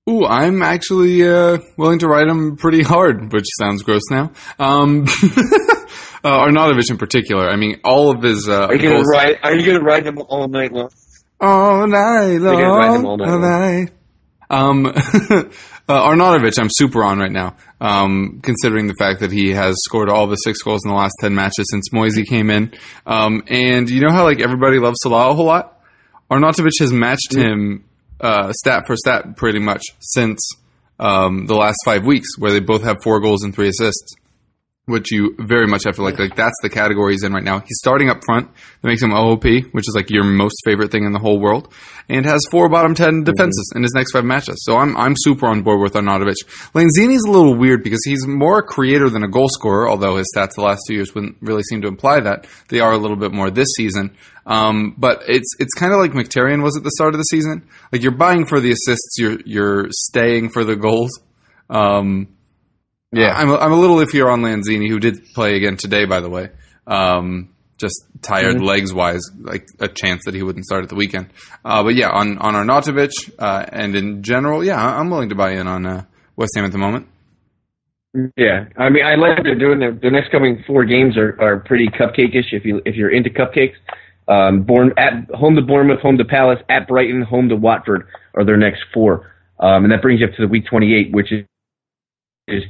Ooh, 0.09 0.25
I'm 0.25 0.61
actually 0.61 1.27
uh, 1.27 1.59
willing 1.77 1.99
to 1.99 2.07
ride 2.07 2.27
them 2.27 2.57
pretty 2.57 2.83
hard, 2.83 3.31
which 3.31 3.45
sounds 3.59 3.83
gross 3.83 4.03
now. 4.11 4.31
Um, 4.59 5.07
uh, 6.25 6.47
Arnautovic 6.47 6.89
in 6.89 6.97
particular. 6.97 7.47
I 7.47 7.55
mean, 7.55 7.79
all 7.83 8.09
of 8.09 8.23
his. 8.23 8.49
Uh, 8.49 8.65
are 8.65 8.75
you 8.75 8.81
gonna 8.81 9.03
ride? 9.03 9.37
Are 9.43 9.55
you 9.55 9.65
gonna 9.65 9.85
ride 9.85 10.07
him 10.07 10.17
all 10.27 10.47
night 10.47 10.73
long? 10.73 10.89
All 11.39 11.87
night 11.87 12.37
long. 12.37 12.59
You're 12.59 12.75
ride 12.75 12.99
him 12.99 13.05
all 13.05 13.17
night. 13.17 13.29
All 13.29 13.39
night. 13.39 13.91
Um, 14.49 14.85
uh, 15.87 16.09
Arnautovic, 16.09 16.59
I'm 16.59 16.69
super 16.71 17.03
on 17.03 17.19
right 17.19 17.31
now, 17.31 17.55
um, 17.79 18.39
considering 18.43 18.87
the 18.87 18.95
fact 18.97 19.19
that 19.19 19.31
he 19.31 19.51
has 19.51 19.75
scored 19.83 20.09
all 20.09 20.27
the 20.27 20.35
six 20.35 20.61
goals 20.61 20.81
in 20.83 20.89
the 20.89 20.95
last 20.95 21.13
10 21.19 21.33
matches 21.33 21.65
since 21.71 21.89
Moyes 21.89 22.23
came 22.27 22.49
in. 22.49 22.71
Um, 23.05 23.43
and 23.47 23.89
you 23.89 24.01
know 24.01 24.11
how 24.11 24.23
like 24.23 24.39
everybody 24.41 24.79
loves 24.79 24.97
Salah 25.01 25.31
a 25.31 25.33
whole 25.33 25.45
lot? 25.45 25.81
Arnautovic 26.29 26.71
has 26.79 26.91
matched 26.91 27.31
mm-hmm. 27.31 27.41
him 27.41 27.85
uh, 28.21 28.51
stat 28.53 28.83
for 28.87 28.95
stat 28.95 29.35
pretty 29.35 29.59
much 29.59 29.83
since 29.99 30.47
um, 30.99 31.45
the 31.47 31.55
last 31.55 31.77
five 31.83 32.05
weeks, 32.05 32.37
where 32.37 32.51
they 32.51 32.59
both 32.59 32.83
have 32.83 32.97
four 33.03 33.19
goals 33.19 33.43
and 33.43 33.53
three 33.53 33.67
assists 33.67 34.15
which 34.85 35.11
you 35.11 35.35
very 35.39 35.65
much 35.67 35.83
have 35.85 35.95
to 35.95 36.03
like. 36.03 36.19
Like 36.19 36.35
that's 36.35 36.55
the 36.61 36.69
category 36.69 37.13
he's 37.13 37.23
in 37.23 37.33
right 37.33 37.43
now. 37.43 37.59
He's 37.59 37.77
starting 37.79 38.09
up 38.09 38.21
front. 38.25 38.53
That 38.81 38.87
makes 38.87 39.01
him 39.01 39.11
OOP, 39.11 39.43
which 39.71 39.87
is 39.87 39.93
like 39.95 40.09
your 40.09 40.23
most 40.23 40.55
favorite 40.63 40.91
thing 40.91 41.05
in 41.05 41.11
the 41.11 41.19
whole 41.19 41.39
world, 41.39 41.73
and 42.07 42.25
has 42.25 42.41
four 42.51 42.69
bottom 42.69 42.93
ten 42.93 43.23
defenses 43.23 43.71
mm-hmm. 43.71 43.77
in 43.77 43.83
his 43.83 43.93
next 43.93 44.11
five 44.11 44.25
matches. 44.25 44.63
So 44.63 44.77
I'm 44.77 44.95
I'm 44.95 45.13
super 45.17 45.47
on 45.47 45.63
board 45.63 45.81
with 45.81 45.93
Arnautovic. 45.93 46.35
Lanzini's 46.73 47.23
a 47.25 47.31
little 47.31 47.57
weird 47.57 47.83
because 47.83 48.01
he's 48.05 48.27
more 48.27 48.59
a 48.59 48.63
creator 48.63 49.09
than 49.09 49.23
a 49.23 49.29
goal 49.29 49.49
scorer. 49.49 49.89
Although 49.89 50.17
his 50.17 50.31
stats 50.35 50.55
the 50.55 50.61
last 50.61 50.81
two 50.87 50.93
years 50.93 51.15
wouldn't 51.15 51.37
really 51.41 51.63
seem 51.63 51.81
to 51.81 51.87
imply 51.87 52.19
that 52.19 52.47
they 52.69 52.79
are 52.79 52.91
a 52.91 52.97
little 52.97 53.17
bit 53.17 53.31
more 53.31 53.49
this 53.49 53.69
season. 53.75 54.15
Um, 54.45 54.93
but 54.97 55.23
it's 55.27 55.49
it's 55.59 55.73
kind 55.73 55.93
of 55.93 55.99
like 55.99 56.11
Mkhitaryan 56.11 56.61
was 56.61 56.77
at 56.77 56.83
the 56.83 56.91
start 56.91 57.15
of 57.15 57.19
the 57.19 57.23
season. 57.23 57.67
Like 57.91 58.03
you're 58.03 58.11
buying 58.11 58.45
for 58.45 58.59
the 58.59 58.71
assists, 58.71 59.15
you're 59.17 59.39
you're 59.45 59.87
staying 59.89 60.49
for 60.49 60.63
the 60.63 60.75
goals. 60.75 61.09
Um, 61.69 62.27
yeah, 63.11 63.33
I'm 63.35 63.49
a, 63.49 63.55
I'm 63.55 63.71
a 63.71 63.79
little 63.79 63.97
iffier 63.97 64.31
on 64.31 64.41
Lanzini, 64.41 64.89
who 64.89 64.99
did 64.99 65.25
play 65.33 65.55
again 65.55 65.77
today, 65.77 66.05
by 66.05 66.19
the 66.19 66.29
way. 66.29 66.49
Um, 66.87 67.55
just 67.77 68.05
tired 68.21 68.55
mm-hmm. 68.55 68.65
legs 68.65 68.93
wise, 68.93 69.21
like 69.39 69.67
a 69.79 69.87
chance 69.87 70.23
that 70.25 70.33
he 70.33 70.43
wouldn't 70.43 70.65
start 70.65 70.83
at 70.83 70.89
the 70.89 70.95
weekend. 70.95 71.29
Uh, 71.63 71.83
but 71.83 71.95
yeah, 71.95 72.09
on 72.09 72.37
on 72.37 72.53
Arnautovic 72.53 73.11
uh, 73.37 73.65
and 73.69 73.95
in 73.95 74.23
general, 74.23 74.63
yeah, 74.63 74.77
I'm 74.77 75.09
willing 75.09 75.29
to 75.29 75.35
buy 75.35 75.51
in 75.51 75.67
on 75.67 75.85
uh, 75.85 76.05
West 76.35 76.53
Ham 76.55 76.65
at 76.65 76.71
the 76.71 76.77
moment. 76.77 77.07
Yeah, 78.37 78.65
I 78.77 78.89
mean, 78.89 79.05
I 79.05 79.15
like 79.15 79.43
they're 79.43 79.59
doing. 79.59 79.79
The, 79.79 79.99
the 80.01 80.09
next 80.09 80.31
coming 80.31 80.63
four 80.65 80.85
games 80.85 81.17
are, 81.17 81.37
are 81.41 81.59
pretty 81.59 81.87
cupcakeish. 81.87 82.53
If 82.53 82.63
you 82.63 82.81
if 82.85 82.95
you're 82.95 83.11
into 83.11 83.29
cupcakes, 83.29 83.75
um, 84.29 84.63
born 84.63 84.93
at 84.97 85.29
home 85.35 85.55
to 85.55 85.61
Bournemouth, 85.61 85.99
home 85.99 86.17
to 86.17 86.25
Palace, 86.25 86.59
at 86.69 86.87
Brighton, 86.87 87.23
home 87.23 87.49
to 87.49 87.57
Watford 87.57 88.07
are 88.33 88.45
their 88.45 88.55
next 88.55 88.83
four, 88.93 89.33
um, 89.59 89.83
and 89.83 89.91
that 89.91 90.01
brings 90.01 90.21
you 90.21 90.27
up 90.27 90.33
to 90.35 90.41
the 90.41 90.47
week 90.47 90.65
28, 90.65 91.11
which 91.11 91.33
is 91.33 91.45
is 92.47 92.63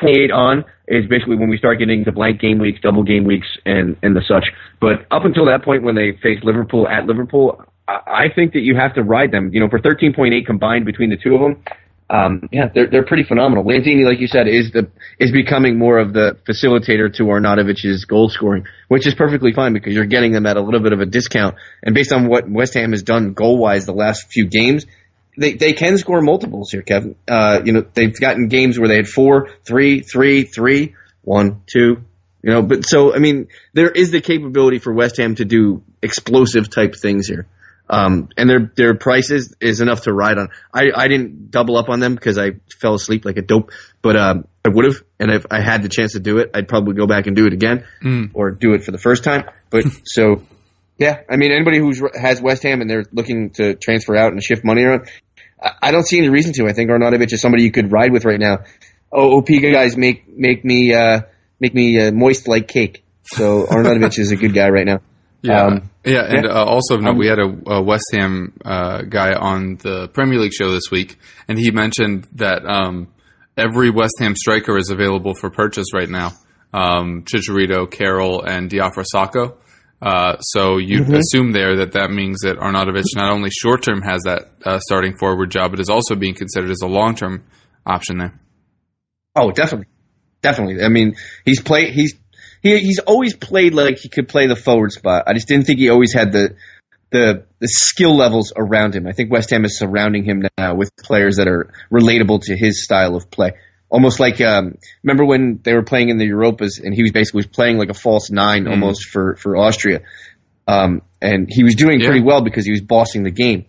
28 0.00 0.30
on 0.30 0.64
is 0.88 1.06
basically 1.06 1.36
when 1.36 1.48
we 1.48 1.56
start 1.56 1.78
getting 1.78 2.04
the 2.04 2.12
blank 2.12 2.40
game 2.40 2.58
weeks, 2.58 2.80
double 2.82 3.02
game 3.02 3.24
weeks, 3.24 3.46
and 3.64 3.96
and 4.02 4.16
the 4.16 4.22
such. 4.26 4.44
But 4.80 5.06
up 5.10 5.24
until 5.24 5.46
that 5.46 5.64
point, 5.64 5.82
when 5.82 5.94
they 5.94 6.12
face 6.22 6.38
Liverpool 6.42 6.88
at 6.88 7.06
Liverpool, 7.06 7.64
I, 7.88 8.00
I 8.06 8.24
think 8.34 8.52
that 8.52 8.60
you 8.60 8.76
have 8.76 8.94
to 8.94 9.02
ride 9.02 9.30
them. 9.30 9.50
You 9.52 9.60
know, 9.60 9.68
for 9.68 9.78
13.8 9.78 10.44
combined 10.46 10.84
between 10.84 11.10
the 11.10 11.16
two 11.16 11.34
of 11.34 11.40
them, 11.40 11.62
um, 12.10 12.48
yeah, 12.52 12.68
they're 12.74 12.86
they're 12.86 13.04
pretty 13.04 13.24
phenomenal. 13.24 13.64
Lanzini, 13.64 14.04
like 14.04 14.20
you 14.20 14.26
said, 14.26 14.46
is 14.46 14.72
the 14.72 14.90
is 15.18 15.32
becoming 15.32 15.78
more 15.78 15.98
of 15.98 16.12
the 16.12 16.36
facilitator 16.46 17.12
to 17.14 17.22
Arnautovic's 17.24 18.04
goal 18.04 18.28
scoring, 18.28 18.66
which 18.88 19.06
is 19.06 19.14
perfectly 19.14 19.52
fine 19.52 19.72
because 19.72 19.94
you're 19.94 20.04
getting 20.04 20.32
them 20.32 20.44
at 20.44 20.56
a 20.56 20.60
little 20.60 20.80
bit 20.80 20.92
of 20.92 21.00
a 21.00 21.06
discount. 21.06 21.54
And 21.82 21.94
based 21.94 22.12
on 22.12 22.28
what 22.28 22.48
West 22.48 22.74
Ham 22.74 22.90
has 22.92 23.02
done 23.02 23.32
goal 23.32 23.58
wise 23.58 23.86
the 23.86 23.94
last 23.94 24.30
few 24.30 24.46
games, 24.46 24.84
they 25.36 25.54
they 25.54 25.72
can 25.72 25.98
score 25.98 26.20
multiples 26.20 26.70
here, 26.70 26.82
Kevin. 26.82 27.16
Uh, 27.28 27.60
you 27.64 27.72
know, 27.72 27.84
they've 27.94 28.18
gotten 28.18 28.48
games 28.48 28.78
where 28.78 28.88
they 28.88 28.96
had 28.96 29.08
four, 29.08 29.50
three, 29.64 30.00
three, 30.00 30.44
three, 30.44 30.94
one, 31.22 31.62
two. 31.66 32.04
You 32.42 32.50
know, 32.50 32.62
but 32.62 32.84
so 32.84 33.14
I 33.14 33.18
mean, 33.18 33.48
there 33.72 33.90
is 33.90 34.10
the 34.10 34.20
capability 34.20 34.78
for 34.78 34.92
West 34.92 35.16
Ham 35.16 35.34
to 35.36 35.44
do 35.44 35.82
explosive 36.02 36.70
type 36.70 36.94
things 36.94 37.26
here. 37.26 37.46
Um, 37.88 38.30
and 38.36 38.48
their 38.48 38.72
their 38.76 38.94
prices 38.94 39.54
is 39.60 39.80
enough 39.80 40.02
to 40.02 40.12
ride 40.12 40.38
on. 40.38 40.48
I, 40.72 40.90
I 40.94 41.08
didn't 41.08 41.50
double 41.50 41.76
up 41.76 41.88
on 41.88 42.00
them 42.00 42.14
because 42.14 42.38
I 42.38 42.52
fell 42.80 42.94
asleep 42.94 43.24
like 43.24 43.36
a 43.36 43.42
dope, 43.42 43.72
but 44.00 44.16
um, 44.16 44.48
I 44.64 44.70
would 44.70 44.86
have, 44.86 45.02
and 45.20 45.30
if 45.30 45.44
I 45.50 45.60
had 45.60 45.82
the 45.82 45.90
chance 45.90 46.12
to 46.12 46.20
do 46.20 46.38
it, 46.38 46.50
I'd 46.54 46.66
probably 46.66 46.94
go 46.94 47.06
back 47.06 47.26
and 47.26 47.36
do 47.36 47.46
it 47.46 47.52
again, 47.52 47.84
mm. 48.02 48.30
or 48.32 48.52
do 48.52 48.72
it 48.72 48.84
for 48.84 48.90
the 48.90 48.98
first 48.98 49.22
time. 49.22 49.44
But 49.68 49.84
so 50.04 50.42
yeah, 50.98 51.20
I 51.28 51.36
mean, 51.36 51.50
anybody 51.52 51.78
who 51.78 51.92
has 52.14 52.40
West 52.40 52.62
Ham 52.62 52.80
and 52.80 52.88
they're 52.88 53.04
looking 53.12 53.50
to 53.50 53.74
transfer 53.74 54.16
out 54.16 54.32
and 54.32 54.42
shift 54.42 54.64
money 54.64 54.84
around, 54.84 55.08
I 55.82 55.90
don't 55.90 56.06
see 56.06 56.18
any 56.18 56.28
reason 56.28 56.52
to. 56.54 56.66
I 56.66 56.72
think 56.72 56.90
Arnautovic 56.90 57.32
is 57.32 57.40
somebody 57.40 57.62
you 57.62 57.70
could 57.70 57.90
ride 57.90 58.12
with 58.12 58.24
right 58.24 58.40
now. 58.40 58.64
Oh, 59.10 59.38
OP 59.38 59.48
guys 59.48 59.96
make 59.96 60.28
make 60.28 60.64
me 60.64 60.92
uh, 60.92 61.22
make 61.60 61.74
me 61.74 62.00
uh, 62.00 62.12
moist 62.12 62.48
like 62.48 62.68
cake. 62.68 63.04
So 63.24 63.66
Arnautovic 63.70 64.18
is 64.18 64.30
a 64.30 64.36
good 64.36 64.54
guy 64.54 64.68
right 64.68 64.86
now. 64.86 65.00
Yeah, 65.42 65.62
um, 65.62 65.90
yeah, 66.04 66.24
and 66.24 66.44
yeah. 66.46 66.52
Uh, 66.52 66.64
also 66.64 66.96
note, 66.96 67.10
um, 67.10 67.18
we 67.18 67.26
had 67.26 67.38
a, 67.38 67.54
a 67.66 67.82
West 67.82 68.06
Ham 68.14 68.54
uh, 68.64 69.02
guy 69.02 69.34
on 69.34 69.76
the 69.76 70.08
Premier 70.08 70.38
League 70.38 70.54
show 70.54 70.70
this 70.70 70.90
week, 70.90 71.18
and 71.48 71.58
he 71.58 71.70
mentioned 71.70 72.26
that 72.36 72.64
um, 72.64 73.08
every 73.56 73.90
West 73.90 74.14
Ham 74.20 74.34
striker 74.36 74.78
is 74.78 74.88
available 74.88 75.34
for 75.34 75.50
purchase 75.50 75.92
right 75.92 76.08
now. 76.08 76.32
Um, 76.72 77.24
Chicharito, 77.24 77.90
Carroll, 77.90 78.42
and 78.42 78.70
Diafra 78.70 79.04
Sakho. 79.14 79.56
Uh, 80.04 80.38
so 80.40 80.76
you 80.76 81.00
mm-hmm. 81.00 81.14
assume 81.14 81.52
there 81.52 81.76
that 81.76 81.92
that 81.92 82.10
means 82.10 82.40
that 82.42 82.58
Arnautovic 82.58 83.04
not 83.16 83.32
only 83.32 83.48
short 83.50 83.82
term 83.82 84.02
has 84.02 84.24
that 84.24 84.50
uh, 84.62 84.78
starting 84.78 85.16
forward 85.16 85.50
job, 85.50 85.70
but 85.70 85.80
is 85.80 85.88
also 85.88 86.14
being 86.14 86.34
considered 86.34 86.70
as 86.70 86.82
a 86.82 86.86
long 86.86 87.14
term 87.14 87.42
option 87.86 88.18
there. 88.18 88.38
Oh, 89.34 89.50
definitely, 89.50 89.86
definitely. 90.42 90.84
I 90.84 90.88
mean, 90.88 91.16
he's 91.46 91.62
played. 91.62 91.94
He's 91.94 92.14
he, 92.62 92.78
he's 92.80 92.98
always 92.98 93.34
played 93.34 93.72
like 93.72 93.98
he 93.98 94.10
could 94.10 94.28
play 94.28 94.46
the 94.46 94.56
forward 94.56 94.92
spot. 94.92 95.24
I 95.26 95.32
just 95.32 95.48
didn't 95.48 95.64
think 95.64 95.78
he 95.78 95.88
always 95.88 96.12
had 96.12 96.32
the 96.32 96.54
the 97.10 97.46
the 97.60 97.68
skill 97.68 98.14
levels 98.14 98.52
around 98.54 98.94
him. 98.94 99.06
I 99.06 99.12
think 99.12 99.32
West 99.32 99.48
Ham 99.50 99.64
is 99.64 99.78
surrounding 99.78 100.24
him 100.24 100.42
now 100.58 100.74
with 100.74 100.94
players 101.02 101.36
that 101.36 101.48
are 101.48 101.72
relatable 101.90 102.42
to 102.42 102.54
his 102.54 102.84
style 102.84 103.16
of 103.16 103.30
play 103.30 103.52
almost 103.94 104.18
like 104.18 104.40
um, 104.40 104.76
remember 105.04 105.24
when 105.24 105.60
they 105.62 105.72
were 105.72 105.84
playing 105.84 106.08
in 106.08 106.18
the 106.18 106.28
Europas 106.28 106.82
and 106.82 106.92
he 106.92 107.02
was 107.02 107.12
basically 107.12 107.44
playing 107.44 107.78
like 107.78 107.90
a 107.90 107.94
false 107.94 108.28
nine 108.28 108.64
mm. 108.64 108.70
almost 108.70 109.04
for 109.04 109.36
for 109.36 109.56
Austria, 109.56 110.00
um, 110.66 111.02
and 111.22 111.46
he 111.48 111.62
was 111.62 111.76
doing 111.76 112.00
yeah. 112.00 112.06
pretty 112.08 112.20
well 112.20 112.42
because 112.42 112.64
he 112.64 112.72
was 112.72 112.80
bossing 112.80 113.22
the 113.22 113.30
game. 113.30 113.66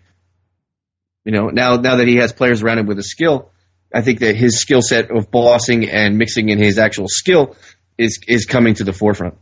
You 1.26 1.32
know, 1.32 1.50
now 1.50 1.76
now 1.76 1.98
that 1.98 2.08
he 2.08 2.16
has 2.16 2.34
players 2.34 2.64
around 2.64 2.80
him 2.80 2.88
with 2.88 2.98
a 2.98 3.04
skill, 3.04 3.52
I 3.94 4.02
think 4.02 4.20
that 4.22 4.36
his 4.36 4.60
skill 4.60 4.82
set 4.82 5.12
of 5.12 5.30
bossing 5.30 5.88
and 5.88 6.18
mixing 6.18 6.50
in 6.50 6.58
his 6.58 6.80
actual 6.80 7.08
skill 7.08 7.56
is 7.96 8.20
is 8.28 8.48
coming 8.48 8.74
to 8.76 8.84
the 8.84 8.94
forefront. 8.94 9.36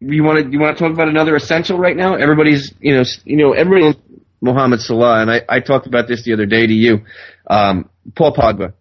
You 0.00 0.24
want 0.24 0.44
to 0.44 0.50
you 0.50 0.58
want 0.58 0.76
to 0.76 0.82
talk 0.82 0.92
about 0.92 1.08
another 1.08 1.36
essential 1.36 1.78
right 1.78 1.96
now? 1.96 2.16
Everybody's 2.16 2.74
you 2.80 2.96
know 2.96 3.04
you 3.24 3.36
know 3.36 3.52
everybody 3.52 3.96
Mohamed 4.40 4.80
Salah 4.80 5.22
and 5.22 5.30
I, 5.30 5.42
I 5.48 5.60
talked 5.60 5.86
about 5.86 6.08
this 6.08 6.24
the 6.24 6.32
other 6.32 6.46
day 6.46 6.66
to 6.66 6.74
you. 6.74 7.04
Um, 7.48 7.88
Paul 8.16 8.34
Pogba 8.34 8.72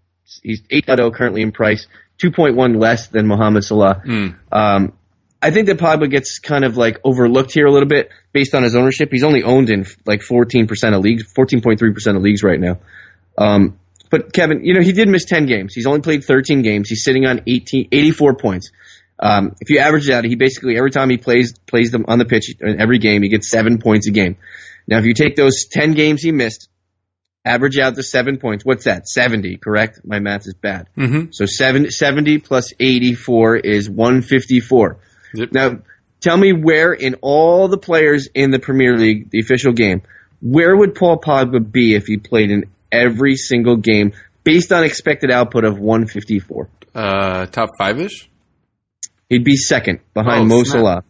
He's 0.42 0.62
8.0 0.64 1.14
currently 1.14 1.42
in 1.42 1.52
price, 1.52 1.88
2.1 2.24 2.80
less 2.80 3.08
than 3.08 3.28
Mohamed 3.28 3.64
Salah. 3.64 4.02
Mm. 4.06 4.36
Um, 4.52 4.94
I 5.42 5.52
think 5.52 5.68
that 5.68 5.78
Pogba 5.78 6.10
gets 6.10 6.40
kind 6.40 6.66
of 6.66 6.78
like 6.78 7.00
overlooked 7.04 7.54
here 7.54 7.68
a 7.68 7.72
little 7.72 7.88
bit 7.88 8.10
based 8.34 8.56
on 8.56 8.64
his 8.64 8.76
ownership. 8.76 9.10
He's 9.12 9.24
only 9.24 9.44
owned 9.44 9.70
in 9.70 9.86
like 10.06 10.22
14% 10.22 10.96
of 10.96 11.02
leagues, 11.02 11.32
14.3% 11.38 12.16
of 12.16 12.22
leagues 12.22 12.42
right 12.42 12.60
now. 12.60 12.80
Um, 13.38 13.80
but 14.10 14.34
Kevin, 14.34 14.64
you 14.64 14.74
know, 14.74 14.82
he 14.82 14.92
did 14.92 15.08
miss 15.08 15.26
10 15.26 15.46
games. 15.46 15.74
He's 15.74 15.86
only 15.86 16.02
played 16.02 16.24
13 16.24 16.62
games. 16.62 16.90
He's 16.90 17.04
sitting 17.04 17.26
on 17.26 17.42
18, 17.46 17.90
84 17.92 18.36
points. 18.36 18.72
Um, 19.20 19.56
if 19.60 19.70
you 19.70 19.80
average 19.80 20.10
it 20.10 20.14
out, 20.14 20.26
he 20.26 20.36
basically 20.36 20.78
every 20.78 20.92
time 20.92 21.10
he 21.10 21.18
plays 21.18 21.58
plays 21.68 21.92
them 21.92 22.06
on 22.08 22.20
the 22.20 22.26
pitch 22.26 22.54
in 22.60 22.82
every 22.82 22.98
game, 22.98 23.24
he 23.24 23.30
gets 23.30 23.50
seven 23.50 23.78
points 23.78 24.08
a 24.08 24.12
game. 24.12 24.38
Now, 24.88 24.98
if 24.98 25.06
you 25.06 25.14
take 25.14 25.36
those 25.36 25.66
10 25.66 25.94
games 25.94 26.22
he 26.22 26.32
missed 26.32 26.70
average 27.46 27.78
out 27.78 27.96
the 27.96 28.04
seven 28.04 28.38
points. 28.38 28.66
What's 28.66 28.86
that? 28.86 29.08
70, 29.08 29.58
correct? 29.58 30.02
My 30.04 30.20
math 30.20 30.48
is 30.48 30.56
bad. 30.56 30.90
Mm-hmm. 30.98 31.32
So 31.32 31.46
seven, 31.46 31.92
70 31.92 32.40
plus 32.40 32.74
84 32.80 33.58
is 33.58 33.90
154. 33.90 34.98
Yep. 35.36 35.50
Now, 35.52 35.80
tell 36.20 36.38
me 36.38 36.54
where 36.54 36.92
in 36.92 37.16
all 37.22 37.68
the 37.68 37.78
players 37.78 38.28
in 38.34 38.52
the 38.52 38.60
Premier 38.60 38.98
League, 38.98 39.30
the 39.30 39.40
official 39.40 39.74
game, 39.74 40.02
where 40.42 40.76
would 40.76 40.96
Paul 40.96 41.20
Pogba 41.20 41.72
be 41.72 41.96
if 41.96 42.08
he 42.08 42.18
played 42.18 42.52
in 42.52 42.66
every 42.92 43.36
single 43.36 43.78
game 43.78 44.14
based 44.44 44.72
on 44.72 44.84
expected 44.84 45.32
output 45.32 45.64
of 45.64 45.78
154? 45.78 46.70
Uh, 46.94 47.46
top 47.48 47.70
five 47.78 48.00
ish? 48.00 48.30
He'd 49.30 49.44
be 49.44 49.58
second 49.58 50.00
behind 50.14 50.42
oh, 50.42 50.46
Mo 50.46 50.64
Salah. 50.64 51.04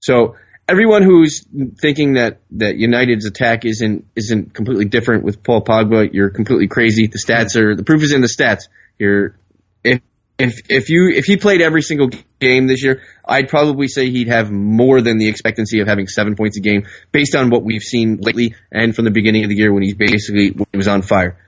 So 0.00 0.36
everyone 0.68 1.02
who's 1.02 1.44
thinking 1.80 2.14
that, 2.14 2.40
that 2.52 2.76
United's 2.76 3.24
attack 3.24 3.64
isn't 3.64 4.06
isn't 4.14 4.54
completely 4.54 4.84
different 4.84 5.24
with 5.24 5.42
Paul 5.42 5.64
Pogba, 5.64 6.12
you're 6.12 6.30
completely 6.30 6.68
crazy. 6.68 7.06
The 7.06 7.18
stats 7.18 7.56
are 7.56 7.74
the 7.74 7.82
proof 7.82 8.02
is 8.02 8.12
in 8.12 8.20
the 8.20 8.28
stats. 8.28 8.68
You're 8.98 9.36
if 9.82 10.00
if 10.38 10.60
if 10.68 10.90
you 10.90 11.10
if 11.14 11.24
he 11.24 11.36
played 11.36 11.62
every 11.62 11.82
single 11.82 12.10
game 12.38 12.66
this 12.66 12.84
year, 12.84 13.02
I'd 13.26 13.48
probably 13.48 13.88
say 13.88 14.10
he'd 14.10 14.28
have 14.28 14.50
more 14.50 15.00
than 15.00 15.18
the 15.18 15.28
expectancy 15.28 15.80
of 15.80 15.88
having 15.88 16.06
seven 16.06 16.36
points 16.36 16.58
a 16.58 16.60
game 16.60 16.86
based 17.10 17.34
on 17.34 17.50
what 17.50 17.64
we've 17.64 17.82
seen 17.82 18.18
lately 18.18 18.54
and 18.70 18.94
from 18.94 19.06
the 19.06 19.10
beginning 19.10 19.44
of 19.44 19.50
the 19.50 19.56
year 19.56 19.72
when 19.72 19.82
he's 19.82 19.94
basically 19.94 20.50
when 20.50 20.66
he 20.70 20.76
was 20.76 20.88
on 20.88 21.02
fire. 21.02 21.38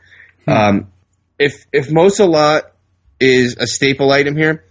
Hmm. 0.46 0.50
Um, 0.50 0.92
if 1.38 1.66
if 1.72 1.90
Mo 1.90 2.08
Salah 2.08 2.62
is 3.20 3.56
a 3.58 3.66
staple 3.66 4.10
item 4.10 4.36
here, 4.36 4.64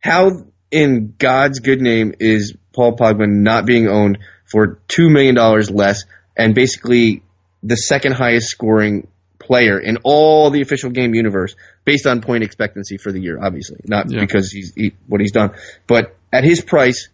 how 0.00 0.44
in 0.70 1.14
God's 1.16 1.60
good 1.60 1.80
name 1.80 2.14
is 2.18 2.54
Paul 2.74 2.96
Pogba 2.96 3.28
not 3.28 3.66
being 3.66 3.88
owned 3.88 4.18
for 4.44 4.78
$2 4.88 5.10
million 5.10 5.36
less 5.74 6.04
and 6.36 6.54
basically 6.54 7.22
the 7.62 7.76
second 7.76 8.12
highest 8.12 8.48
scoring 8.48 9.08
player 9.38 9.78
in 9.78 9.98
all 10.04 10.50
the 10.50 10.60
official 10.62 10.90
game 10.90 11.14
universe 11.14 11.54
based 11.84 12.06
on 12.06 12.20
point 12.20 12.42
expectancy 12.42 12.96
for 12.96 13.12
the 13.12 13.20
year, 13.20 13.38
obviously. 13.42 13.78
Not 13.84 14.10
yeah. 14.10 14.20
because 14.20 14.50
he's 14.50 14.74
he, 14.74 14.92
what 15.06 15.20
he's 15.20 15.32
done. 15.32 15.52
But 15.86 16.16
at 16.32 16.44
his 16.44 16.60
price, 16.60 17.08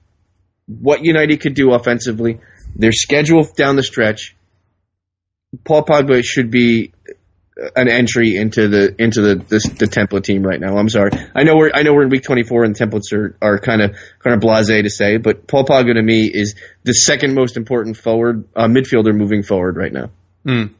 what 0.67 1.05
United 1.05 1.41
could 1.41 1.55
do 1.55 1.73
offensively, 1.73 2.41
their 2.77 2.93
schedule 2.93 3.47
down 3.57 3.77
the 3.77 3.83
stretch, 3.83 4.37
Paul 5.65 5.85
Pogba 5.85 6.23
should 6.25 6.51
be 6.51 6.93
an 7.77 7.89
entry 7.89 8.37
into 8.37 8.69
the 8.69 8.95
into 9.03 9.21
the 9.21 9.35
the, 9.35 9.75
the 9.79 9.87
template 9.87 10.25
team 10.25 10.43
right 10.43 10.61
now. 10.61 10.77
I'm 10.77 10.89
sorry. 10.89 11.11
I 11.35 11.43
know 11.43 11.57
we're 11.57 11.71
I 11.75 11.83
know 11.83 11.93
we're 11.93 12.05
in 12.05 12.09
week 12.09 12.23
24 12.23 12.65
and 12.65 12.75
templates 12.75 13.13
are 13.13 13.37
are 13.43 13.59
kind 13.59 13.83
of 13.83 13.97
kind 14.21 14.35
of 14.35 14.41
blasé 14.41 14.83
to 14.83 14.91
say, 14.91 15.17
but 15.19 15.47
Paul 15.47 15.65
Pogba 15.65 15.95
to 15.95 16.03
me 16.03 16.31
is 16.33 16.55
the 16.85 16.93
second 16.93 17.35
most 17.35 17.57
important 17.57 17.97
forward 17.97 18.45
uh, 18.57 18.67
midfielder 18.67 19.15
moving 19.15 19.43
forward 19.43 19.77
right 19.77 19.93
now. 19.93 20.11
Mm. 20.47 20.75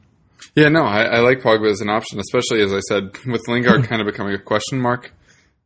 Yeah, 0.55 0.69
no, 0.69 0.83
I, 0.83 1.03
I, 1.03 1.19
like 1.19 1.41
Pogba 1.41 1.69
as 1.69 1.81
an 1.81 1.89
option, 1.89 2.19
especially 2.19 2.61
as 2.61 2.73
I 2.73 2.79
said 2.79 3.15
with 3.25 3.47
Lingard 3.47 3.87
kind 3.87 4.01
of 4.01 4.07
becoming 4.07 4.33
a 4.33 4.39
question 4.39 4.81
mark. 4.81 5.13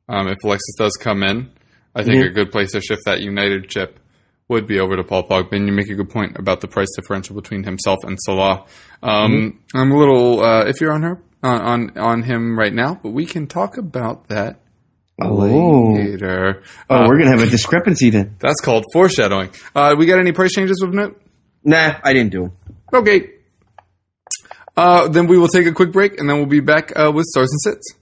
Um, 0.08 0.28
if 0.28 0.38
Alexis 0.44 0.76
does 0.78 0.96
come 0.98 1.24
in, 1.24 1.50
I 1.96 2.04
think 2.04 2.18
mm-hmm. 2.18 2.30
a 2.30 2.34
good 2.34 2.52
place 2.52 2.74
to 2.74 2.82
shift 2.82 3.04
that 3.06 3.22
United 3.22 3.70
chip 3.70 3.98
would 4.48 4.68
be 4.68 4.80
over 4.80 4.96
to 4.96 5.04
Paul 5.04 5.28
Pogba. 5.28 5.54
And 5.54 5.68
you 5.68 5.74
make 5.74 5.90
a 5.90 5.96
good 5.96 6.10
point 6.10 6.38
about 6.38 6.62
the 6.62 6.68
price 6.68 6.90
differential 6.96 7.36
between 7.36 7.64
himself 7.64 8.00
and 8.04 8.18
Salah. 8.22 8.66
Um, 9.02 9.32
mm-hmm. 9.32 9.78
I'm 9.78 9.92
a 9.92 9.98
little 9.98 10.44
uh, 10.44 10.66
if 10.66 10.82
you're 10.82 10.92
on 10.92 11.04
her 11.04 11.22
on, 11.44 11.62
on 11.62 11.98
on 11.98 12.24
him 12.24 12.58
right 12.58 12.74
now, 12.74 13.00
but 13.02 13.10
we 13.12 13.26
can 13.26 13.48
talk 13.48 13.78
about 13.78 14.28
that 14.28 14.60
oh. 15.22 15.94
later. 15.94 16.64
Oh, 16.90 16.96
uh, 16.96 17.08
we're 17.08 17.20
gonna 17.20 17.38
have 17.38 17.48
a 17.48 17.50
discrepancy 17.50 18.10
then. 18.10 18.36
That's 18.40 18.62
called 18.62 18.86
foreshadowing. 18.94 19.52
Uh, 19.74 19.96
we 19.98 20.06
got 20.06 20.20
any 20.20 20.32
price 20.32 20.54
changes 20.54 20.82
with 20.82 20.94
note? 20.94 21.22
Nah, 21.64 22.00
I 22.04 22.14
didn't 22.14 22.32
do 22.32 22.42
them. 22.42 22.52
Okay. 22.94 23.32
Uh, 24.78 25.08
then 25.08 25.28
we 25.28 25.38
will 25.38 25.48
take 25.48 25.66
a 25.66 25.72
quick 25.72 25.92
break, 25.92 26.20
and 26.20 26.30
then 26.30 26.38
we'll 26.38 26.46
be 26.46 26.60
back 26.60 26.92
uh, 26.96 27.12
with 27.14 27.26
stars 27.26 27.50
and 27.52 27.62
sits. 27.62 27.96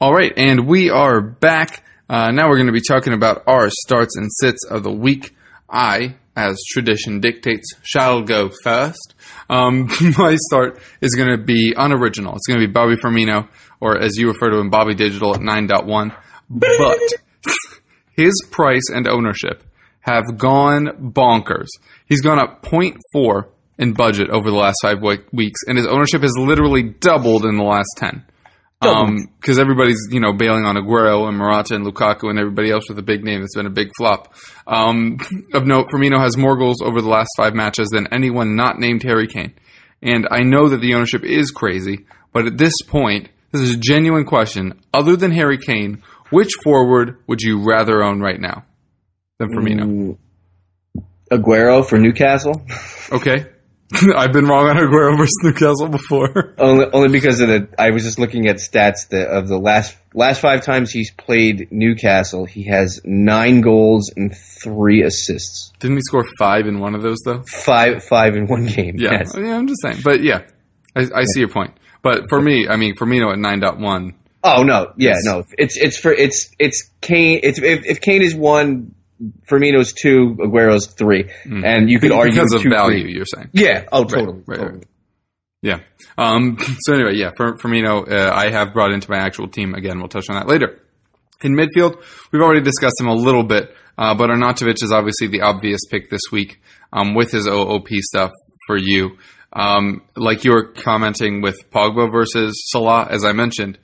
All 0.00 0.12
right, 0.12 0.32
and 0.36 0.66
we 0.66 0.90
are 0.90 1.20
back. 1.20 1.84
Uh, 2.12 2.30
now 2.30 2.46
we're 2.46 2.56
going 2.56 2.66
to 2.66 2.74
be 2.74 2.82
talking 2.86 3.14
about 3.14 3.42
our 3.46 3.70
starts 3.70 4.18
and 4.18 4.28
sits 4.30 4.66
of 4.66 4.82
the 4.82 4.92
week. 4.92 5.34
I, 5.70 6.16
as 6.36 6.58
tradition 6.68 7.20
dictates, 7.20 7.64
shall 7.82 8.20
go 8.20 8.50
first. 8.62 9.14
Um, 9.48 9.88
my 10.18 10.36
start 10.36 10.78
is 11.00 11.14
going 11.14 11.30
to 11.30 11.42
be 11.42 11.72
unoriginal. 11.74 12.34
It's 12.34 12.46
going 12.46 12.60
to 12.60 12.66
be 12.66 12.70
Bobby 12.70 12.96
Firmino, 12.96 13.48
or 13.80 13.98
as 13.98 14.18
you 14.18 14.28
refer 14.28 14.50
to 14.50 14.58
him, 14.58 14.68
Bobby 14.68 14.94
Digital 14.94 15.34
at 15.34 15.40
9.1. 15.40 16.14
But 16.50 17.00
his 18.14 18.34
price 18.50 18.90
and 18.94 19.08
ownership 19.08 19.64
have 20.00 20.36
gone 20.36 21.12
bonkers. 21.14 21.68
He's 22.04 22.20
gone 22.20 22.38
up 22.38 22.62
0.4 22.62 23.44
in 23.78 23.94
budget 23.94 24.28
over 24.28 24.50
the 24.50 24.56
last 24.56 24.76
five 24.82 25.00
weeks, 25.00 25.60
and 25.66 25.78
his 25.78 25.86
ownership 25.86 26.20
has 26.20 26.34
literally 26.36 26.82
doubled 26.82 27.46
in 27.46 27.56
the 27.56 27.64
last 27.64 27.88
10 27.96 28.26
because 28.82 29.58
um, 29.58 29.62
everybody's 29.62 30.08
you 30.10 30.20
know 30.20 30.32
bailing 30.32 30.64
on 30.64 30.76
Aguero 30.76 31.28
and 31.28 31.38
Morata 31.38 31.74
and 31.74 31.86
Lukaku 31.86 32.28
and 32.28 32.38
everybody 32.38 32.70
else 32.70 32.88
with 32.88 32.98
a 32.98 33.02
big 33.02 33.22
name 33.22 33.40
that's 33.40 33.54
been 33.54 33.66
a 33.66 33.70
big 33.70 33.90
flop. 33.96 34.34
Um, 34.66 35.18
of 35.54 35.66
note, 35.66 35.86
Firmino 35.88 36.20
has 36.20 36.36
more 36.36 36.56
goals 36.56 36.82
over 36.82 37.00
the 37.00 37.08
last 37.08 37.30
five 37.36 37.54
matches 37.54 37.88
than 37.90 38.12
anyone 38.12 38.56
not 38.56 38.78
named 38.78 39.02
Harry 39.04 39.28
Kane, 39.28 39.54
and 40.02 40.26
I 40.30 40.40
know 40.40 40.68
that 40.68 40.80
the 40.80 40.94
ownership 40.94 41.22
is 41.22 41.50
crazy, 41.50 42.06
but 42.32 42.46
at 42.46 42.58
this 42.58 42.74
point, 42.86 43.28
this 43.52 43.62
is 43.62 43.76
a 43.76 43.78
genuine 43.78 44.24
question. 44.24 44.80
Other 44.92 45.16
than 45.16 45.30
Harry 45.30 45.58
Kane, 45.58 46.02
which 46.30 46.50
forward 46.64 47.18
would 47.26 47.40
you 47.40 47.62
rather 47.62 48.02
own 48.02 48.20
right 48.20 48.40
now 48.40 48.64
than 49.38 49.48
Firmino? 49.50 49.84
Mm, 49.84 50.18
Aguero 51.30 51.86
for 51.86 51.98
Newcastle. 51.98 52.66
Okay. 53.12 53.44
I've 54.16 54.32
been 54.32 54.46
wrong 54.46 54.68
on 54.68 54.76
Aguero 54.76 55.18
versus 55.18 55.38
Newcastle 55.42 55.88
before. 55.88 56.54
Only, 56.58 56.86
only 56.92 57.08
because 57.08 57.40
of 57.40 57.48
the. 57.48 57.68
I 57.78 57.90
was 57.90 58.04
just 58.04 58.18
looking 58.18 58.46
at 58.46 58.56
stats 58.56 59.08
that 59.08 59.28
of 59.28 59.48
the 59.48 59.58
last 59.58 59.96
last 60.14 60.40
five 60.40 60.62
times 60.62 60.90
he's 60.90 61.10
played 61.10 61.68
Newcastle, 61.70 62.44
he 62.44 62.64
has 62.64 63.00
nine 63.04 63.60
goals 63.60 64.12
and 64.16 64.34
three 64.34 65.02
assists. 65.02 65.72
Didn't 65.78 65.96
he 65.96 66.02
score 66.02 66.24
five 66.38 66.66
in 66.66 66.80
one 66.80 66.94
of 66.94 67.02
those 67.02 67.18
though? 67.24 67.42
Five, 67.42 68.04
five 68.04 68.36
in 68.36 68.46
one 68.46 68.66
game. 68.66 68.96
Yeah, 68.98 69.12
yes. 69.12 69.34
yeah. 69.36 69.56
I'm 69.56 69.66
just 69.66 69.82
saying, 69.82 69.98
but 70.04 70.22
yeah, 70.22 70.42
I, 70.96 71.00
I 71.00 71.02
yeah. 71.02 71.24
see 71.34 71.40
your 71.40 71.50
point. 71.50 71.74
But 72.02 72.28
for 72.28 72.40
me, 72.40 72.68
I 72.68 72.76
mean, 72.76 72.94
for 72.96 73.06
Firmino 73.06 73.32
at 73.32 73.38
nine 73.38 73.60
point 73.60 73.80
one. 73.80 74.14
Oh 74.44 74.62
no, 74.62 74.92
yeah, 74.96 75.14
no. 75.22 75.44
It's 75.58 75.76
it's 75.76 75.98
for 75.98 76.12
it's 76.12 76.50
it's 76.58 76.90
Kane. 77.00 77.40
It's 77.42 77.58
if, 77.58 77.84
if 77.86 78.00
Kane 78.00 78.22
is 78.22 78.34
one 78.34 78.94
Firmino's 79.48 79.92
two, 79.92 80.36
Aguero's 80.42 80.86
three, 80.86 81.24
mm. 81.44 81.64
and 81.64 81.88
you 81.90 81.98
could 81.98 82.08
because 82.08 82.18
argue 82.18 82.32
because 82.32 82.52
of 82.52 82.62
value. 82.62 83.02
Three. 83.02 83.14
You're 83.14 83.26
saying, 83.26 83.50
yeah, 83.52 83.84
oh, 83.92 84.04
totally, 84.04 84.38
right, 84.38 84.48
right, 84.48 84.56
totally. 84.58 84.78
Right. 84.78 84.86
Yeah. 85.62 85.80
Um, 86.18 86.58
so 86.80 86.94
anyway, 86.94 87.14
yeah, 87.14 87.30
for 87.36 87.54
Firmino, 87.54 88.10
uh, 88.10 88.32
I 88.34 88.50
have 88.50 88.72
brought 88.72 88.92
into 88.92 89.10
my 89.10 89.18
actual 89.18 89.48
team 89.48 89.74
again. 89.74 89.98
We'll 89.98 90.08
touch 90.08 90.28
on 90.28 90.36
that 90.36 90.48
later. 90.48 90.80
In 91.42 91.54
midfield, 91.56 92.02
we've 92.30 92.42
already 92.42 92.60
discussed 92.60 93.00
him 93.00 93.08
a 93.08 93.14
little 93.14 93.42
bit, 93.42 93.74
uh, 93.98 94.14
but 94.14 94.30
Arnautovic 94.30 94.82
is 94.82 94.92
obviously 94.92 95.28
the 95.28 95.42
obvious 95.42 95.80
pick 95.90 96.10
this 96.10 96.22
week 96.30 96.60
um, 96.92 97.14
with 97.14 97.32
his 97.32 97.48
OOP 97.48 97.88
stuff 98.00 98.30
for 98.66 98.76
you. 98.76 99.16
Um, 99.52 100.02
like 100.16 100.44
you 100.44 100.52
were 100.52 100.68
commenting 100.68 101.42
with 101.42 101.56
Pogba 101.70 102.10
versus 102.10 102.54
Salah, 102.70 103.08
as 103.10 103.24
I 103.24 103.32
mentioned, 103.32 103.78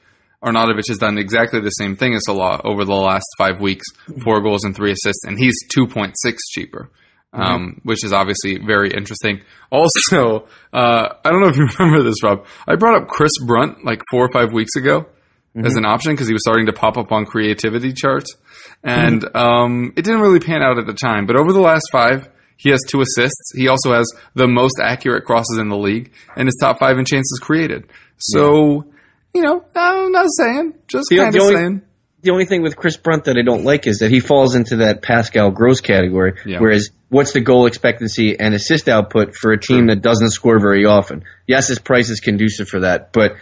Arnautovic 0.44 0.84
has 0.88 0.98
done 0.98 1.18
exactly 1.18 1.60
the 1.60 1.70
same 1.70 1.96
thing 1.96 2.14
as 2.14 2.22
Salah 2.24 2.60
over 2.64 2.84
the 2.84 2.94
last 2.94 3.26
five 3.36 3.60
weeks, 3.60 3.84
four 4.22 4.40
goals 4.40 4.64
and 4.64 4.74
three 4.74 4.92
assists, 4.92 5.24
and 5.24 5.38
he's 5.38 5.56
2.6 5.74 6.12
cheaper. 6.52 6.90
Um, 7.30 7.42
mm-hmm. 7.42 7.78
which 7.88 8.04
is 8.04 8.14
obviously 8.14 8.56
very 8.56 8.90
interesting. 8.90 9.42
Also, 9.70 10.46
uh, 10.72 11.08
I 11.22 11.30
don't 11.30 11.42
know 11.42 11.48
if 11.48 11.58
you 11.58 11.68
remember 11.78 12.02
this, 12.02 12.22
Rob. 12.22 12.46
I 12.66 12.76
brought 12.76 13.02
up 13.02 13.08
Chris 13.08 13.32
Brunt 13.44 13.84
like 13.84 14.00
four 14.10 14.24
or 14.24 14.32
five 14.32 14.54
weeks 14.54 14.76
ago 14.76 15.02
mm-hmm. 15.02 15.66
as 15.66 15.76
an 15.76 15.84
option 15.84 16.14
because 16.14 16.26
he 16.26 16.32
was 16.32 16.40
starting 16.42 16.64
to 16.66 16.72
pop 16.72 16.96
up 16.96 17.12
on 17.12 17.26
creativity 17.26 17.92
charts, 17.92 18.34
and 18.82 19.20
mm-hmm. 19.20 19.36
um, 19.36 19.92
it 19.94 20.06
didn't 20.06 20.22
really 20.22 20.40
pan 20.40 20.62
out 20.62 20.78
at 20.78 20.86
the 20.86 20.94
time. 20.94 21.26
But 21.26 21.38
over 21.38 21.52
the 21.52 21.60
last 21.60 21.84
five, 21.92 22.30
he 22.56 22.70
has 22.70 22.80
two 22.88 23.02
assists. 23.02 23.52
He 23.54 23.68
also 23.68 23.92
has 23.92 24.10
the 24.34 24.48
most 24.48 24.80
accurate 24.82 25.26
crosses 25.26 25.58
in 25.58 25.68
the 25.68 25.76
league, 25.76 26.12
and 26.34 26.48
his 26.48 26.56
top 26.58 26.78
five 26.78 26.96
in 26.98 27.04
chances 27.04 27.38
created. 27.42 27.90
So. 28.16 28.84
Yeah 28.86 28.92
you 29.34 29.42
know, 29.42 29.64
I'm 29.74 30.12
not 30.12 30.26
saying, 30.30 30.74
just 30.86 31.10
kind 31.10 31.34
of 31.34 31.42
saying. 31.42 31.82
The 32.20 32.32
only 32.32 32.46
thing 32.46 32.62
with 32.62 32.76
Chris 32.76 32.96
Brunt 32.96 33.24
that 33.24 33.36
I 33.38 33.42
don't 33.42 33.62
like 33.62 33.86
is 33.86 34.00
that 34.00 34.10
he 34.10 34.18
falls 34.18 34.56
into 34.56 34.78
that 34.78 35.02
Pascal 35.02 35.52
Gross 35.52 35.80
category. 35.80 36.34
Yeah. 36.44 36.58
Whereas, 36.58 36.90
what's 37.08 37.32
the 37.32 37.40
goal 37.40 37.66
expectancy 37.66 38.38
and 38.38 38.54
assist 38.54 38.88
output 38.88 39.36
for 39.36 39.52
a 39.52 39.60
team 39.60 39.86
that 39.86 40.02
doesn't 40.02 40.30
score 40.30 40.58
very 40.58 40.84
often? 40.84 41.24
Yes, 41.46 41.68
his 41.68 41.78
price 41.78 42.10
is 42.10 42.18
conducive 42.18 42.68
for 42.68 42.80
that, 42.80 43.12
but 43.12 43.36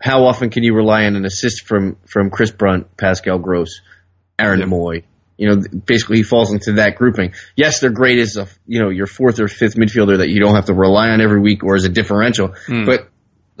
how 0.00 0.26
often 0.26 0.50
can 0.50 0.62
you 0.62 0.74
rely 0.74 1.04
on 1.04 1.16
an 1.16 1.24
assist 1.24 1.66
from 1.66 1.96
from 2.06 2.30
Chris 2.30 2.50
Brunt, 2.50 2.96
Pascal 2.96 3.38
Gross, 3.38 3.80
Aaron 4.38 4.60
yep. 4.60 4.68
Mooy? 4.68 5.04
You 5.38 5.48
know, 5.48 5.62
basically 5.86 6.18
he 6.18 6.22
falls 6.24 6.52
into 6.52 6.74
that 6.74 6.96
grouping. 6.96 7.32
Yes, 7.56 7.80
they're 7.80 7.90
great 7.90 8.18
as 8.18 8.36
a 8.36 8.46
you 8.66 8.80
know 8.80 8.90
your 8.90 9.06
fourth 9.06 9.40
or 9.40 9.48
fifth 9.48 9.76
midfielder 9.76 10.18
that 10.18 10.28
you 10.28 10.40
don't 10.40 10.54
have 10.54 10.66
to 10.66 10.74
rely 10.74 11.08
on 11.08 11.20
every 11.20 11.40
week 11.40 11.64
or 11.64 11.76
as 11.76 11.84
a 11.84 11.88
differential, 11.88 12.48
mm. 12.66 12.84
but 12.84 13.08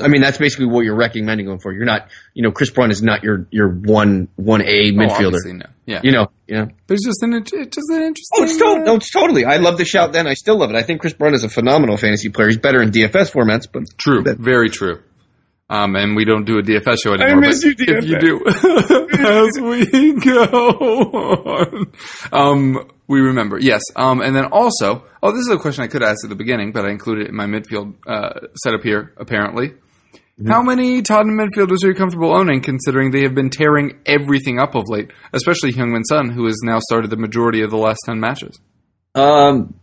I 0.00 0.08
mean, 0.08 0.22
that's 0.22 0.38
basically 0.38 0.66
what 0.66 0.84
you're 0.84 0.96
recommending 0.96 1.46
going 1.46 1.58
for. 1.58 1.72
You're 1.72 1.84
not, 1.84 2.08
you 2.34 2.42
know, 2.42 2.52
Chris 2.52 2.70
Brunt 2.70 2.92
is 2.92 3.02
not 3.02 3.22
your 3.22 3.46
your 3.50 3.68
one 3.68 4.28
one 4.36 4.62
A 4.62 4.90
oh, 4.90 4.92
midfielder. 4.92 5.38
Oh, 5.44 5.52
no. 5.52 5.66
Yeah, 5.86 6.00
you 6.02 6.12
know, 6.12 6.28
yeah. 6.46 6.66
There's 6.86 7.02
just 7.04 7.22
an 7.22 7.34
it's 7.34 7.50
just 7.50 7.90
an 7.90 8.02
interesting. 8.02 8.38
Oh, 8.38 8.44
it's, 8.44 8.56
to- 8.56 8.84
no, 8.84 8.94
it's 8.96 9.10
totally. 9.10 9.44
I 9.44 9.56
love 9.56 9.78
the 9.78 9.84
shout. 9.84 10.12
Then 10.12 10.26
I 10.26 10.34
still 10.34 10.58
love 10.58 10.70
it. 10.70 10.76
I 10.76 10.82
think 10.82 11.00
Chris 11.00 11.14
Brunt 11.14 11.34
is 11.34 11.44
a 11.44 11.48
phenomenal 11.48 11.96
fantasy 11.96 12.28
player. 12.28 12.48
He's 12.48 12.58
better 12.58 12.80
in 12.82 12.90
DFS 12.90 13.32
formats, 13.32 13.66
but 13.70 13.84
true, 13.96 14.24
very 14.38 14.70
true. 14.70 15.02
Um, 15.70 15.96
and 15.96 16.16
we 16.16 16.24
don't 16.24 16.44
do 16.44 16.58
a 16.58 16.62
DFS 16.62 16.96
show 17.02 17.12
anymore. 17.12 17.44
I 17.44 17.48
miss 17.48 17.62
you, 17.62 17.74
DFS. 17.74 17.98
If 17.98 18.04
you 18.06 18.18
do, 18.18 18.42
as 19.18 19.60
we 19.60 20.14
go 20.18 20.44
on, 20.44 21.92
um, 22.32 22.90
we 23.06 23.20
remember. 23.20 23.58
Yes. 23.58 23.82
Um, 23.94 24.22
and 24.22 24.34
then 24.34 24.46
also, 24.46 25.04
oh, 25.22 25.32
this 25.32 25.40
is 25.40 25.50
a 25.50 25.58
question 25.58 25.84
I 25.84 25.88
could 25.88 26.02
ask 26.02 26.24
at 26.24 26.30
the 26.30 26.36
beginning, 26.36 26.72
but 26.72 26.86
I 26.86 26.90
included 26.90 27.26
it 27.26 27.30
in 27.30 27.36
my 27.36 27.44
midfield 27.46 27.94
uh, 28.06 28.48
setup 28.54 28.82
here. 28.82 29.12
Apparently, 29.18 29.74
Mm-hmm. 30.38 30.50
How 30.52 30.62
many 30.62 31.02
Tottenham 31.02 31.36
midfielders 31.36 31.82
are 31.82 31.88
you 31.88 31.94
comfortable 31.94 32.32
owning, 32.32 32.60
considering 32.60 33.10
they 33.10 33.22
have 33.22 33.34
been 33.34 33.50
tearing 33.50 33.98
everything 34.06 34.60
up 34.60 34.76
of 34.76 34.84
late, 34.86 35.10
especially 35.32 35.72
Heung-min 35.72 36.04
Son, 36.04 36.30
who 36.30 36.46
has 36.46 36.60
now 36.62 36.78
started 36.78 37.10
the 37.10 37.16
majority 37.16 37.62
of 37.62 37.70
the 37.70 37.76
last 37.76 37.98
10 38.06 38.20
matches? 38.20 38.60
Um, 39.16 39.74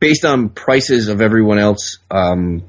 based 0.00 0.24
on 0.24 0.48
prices 0.48 1.06
of 1.06 1.20
everyone 1.20 1.60
else, 1.60 1.98
um, 2.10 2.64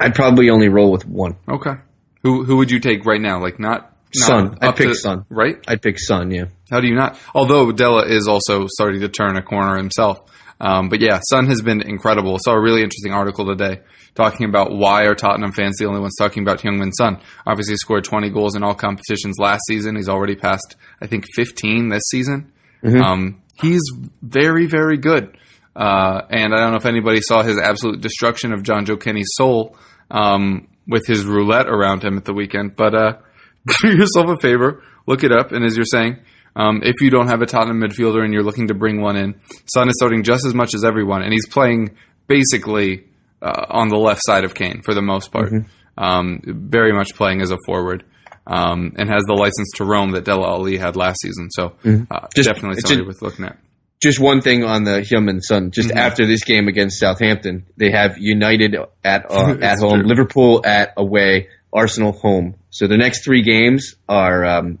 I'd 0.00 0.14
probably 0.14 0.50
only 0.50 0.68
roll 0.68 0.90
with 0.90 1.06
one. 1.06 1.36
Okay. 1.48 1.74
Who 2.22 2.44
who 2.44 2.56
would 2.56 2.70
you 2.70 2.80
take 2.80 3.04
right 3.04 3.20
now? 3.20 3.40
Like 3.40 3.60
not, 3.60 3.96
not 4.16 4.26
Son. 4.26 4.58
I'd 4.60 4.76
pick 4.76 4.88
to, 4.88 4.94
Son. 4.94 5.24
Right? 5.28 5.56
I'd 5.66 5.82
pick 5.82 5.98
Son. 5.98 6.30
Yeah. 6.30 6.46
How 6.70 6.80
do 6.80 6.88
you 6.88 6.94
not? 6.94 7.18
Although 7.34 7.72
Dele 7.72 8.04
is 8.08 8.28
also 8.28 8.66
starting 8.68 9.00
to 9.00 9.08
turn 9.08 9.36
a 9.36 9.42
corner 9.42 9.76
himself. 9.76 10.18
Um, 10.60 10.88
but 10.88 11.00
yeah, 11.00 11.20
Son 11.30 11.46
has 11.46 11.62
been 11.62 11.80
incredible. 11.80 12.36
Saw 12.40 12.52
a 12.52 12.60
really 12.60 12.82
interesting 12.82 13.12
article 13.12 13.46
today 13.46 13.80
talking 14.14 14.48
about 14.48 14.72
why 14.72 15.04
are 15.04 15.14
Tottenham 15.14 15.52
fans 15.52 15.76
the 15.78 15.86
only 15.86 16.00
ones 16.00 16.16
talking 16.18 16.42
about 16.42 16.60
Heung-min 16.60 16.92
Son. 16.92 17.20
Obviously, 17.46 17.74
he 17.74 17.76
scored 17.76 18.04
20 18.04 18.30
goals 18.30 18.56
in 18.56 18.64
all 18.64 18.74
competitions 18.74 19.36
last 19.38 19.62
season. 19.68 19.94
He's 19.94 20.08
already 20.08 20.34
passed, 20.34 20.76
I 21.00 21.06
think, 21.06 21.24
15 21.36 21.88
this 21.88 22.02
season. 22.10 22.52
Mm-hmm. 22.82 23.00
Um, 23.00 23.42
he's 23.60 23.82
very, 24.22 24.66
very 24.66 24.96
good. 24.96 25.36
Uh, 25.76 26.22
and 26.30 26.52
I 26.52 26.58
don't 26.58 26.72
know 26.72 26.78
if 26.78 26.86
anybody 26.86 27.20
saw 27.20 27.42
his 27.42 27.56
absolute 27.58 28.00
destruction 28.00 28.52
of 28.52 28.62
Jonjoe 28.62 29.00
Kenny's 29.00 29.30
soul 29.34 29.76
um, 30.10 30.66
with 30.88 31.06
his 31.06 31.24
roulette 31.24 31.68
around 31.68 32.02
him 32.02 32.16
at 32.16 32.24
the 32.24 32.34
weekend. 32.34 32.74
But 32.74 32.94
uh, 32.94 33.18
do 33.82 33.96
yourself 33.96 34.26
a 34.28 34.40
favor, 34.40 34.82
look 35.06 35.22
it 35.22 35.30
up, 35.30 35.52
and 35.52 35.64
as 35.64 35.76
you're 35.76 35.84
saying, 35.84 36.18
um, 36.58 36.80
if 36.82 37.00
you 37.00 37.08
don't 37.10 37.28
have 37.28 37.40
a 37.40 37.46
Tottenham 37.46 37.80
midfielder 37.80 38.22
and 38.22 38.34
you're 38.34 38.42
looking 38.42 38.68
to 38.68 38.74
bring 38.74 39.00
one 39.00 39.16
in, 39.16 39.40
Son 39.72 39.88
is 39.88 39.94
starting 39.96 40.22
just 40.24 40.44
as 40.44 40.52
much 40.54 40.74
as 40.74 40.84
everyone, 40.84 41.22
and 41.22 41.32
he's 41.32 41.48
playing 41.48 41.96
basically 42.26 43.04
uh, 43.40 43.66
on 43.70 43.88
the 43.88 43.96
left 43.96 44.20
side 44.24 44.44
of 44.44 44.54
Kane 44.54 44.82
for 44.82 44.94
the 44.94 45.02
most 45.02 45.32
part. 45.32 45.52
Um, 45.96 46.40
very 46.44 46.92
much 46.92 47.14
playing 47.14 47.40
as 47.40 47.50
a 47.50 47.58
forward. 47.66 48.04
Um, 48.46 48.94
and 48.96 49.10
has 49.10 49.24
the 49.26 49.34
license 49.34 49.68
to 49.76 49.84
roam 49.84 50.12
that 50.12 50.24
Dele 50.24 50.42
Alli 50.42 50.78
had 50.78 50.96
last 50.96 51.18
season. 51.20 51.50
So 51.50 51.74
uh, 52.10 52.28
Just- 52.34 52.48
definitely 52.48 52.80
somebody 52.80 53.02
a- 53.02 53.06
worth 53.06 53.20
looking 53.20 53.44
at. 53.44 53.58
Just 54.00 54.20
one 54.20 54.40
thing 54.40 54.64
on 54.64 54.84
the 54.84 55.00
Hyundai 55.02 55.42
Sun. 55.42 55.70
Just 55.72 55.88
Mm-hmm. 55.90 55.98
after 55.98 56.24
this 56.24 56.44
game 56.44 56.66
against 56.68 56.98
Southampton, 56.98 57.66
they 57.76 57.90
have 57.90 58.16
United 58.16 58.74
at 59.04 59.30
uh, 59.30 59.56
at 59.60 59.78
home, 59.80 59.98
true. 60.00 60.08
Liverpool 60.08 60.62
at 60.64 60.94
away, 60.96 61.48
Arsenal 61.74 62.12
home. 62.12 62.54
So 62.70 62.86
the 62.86 62.96
next 62.96 63.22
three 63.24 63.42
games 63.42 63.96
are 64.08 64.44
um, 64.46 64.78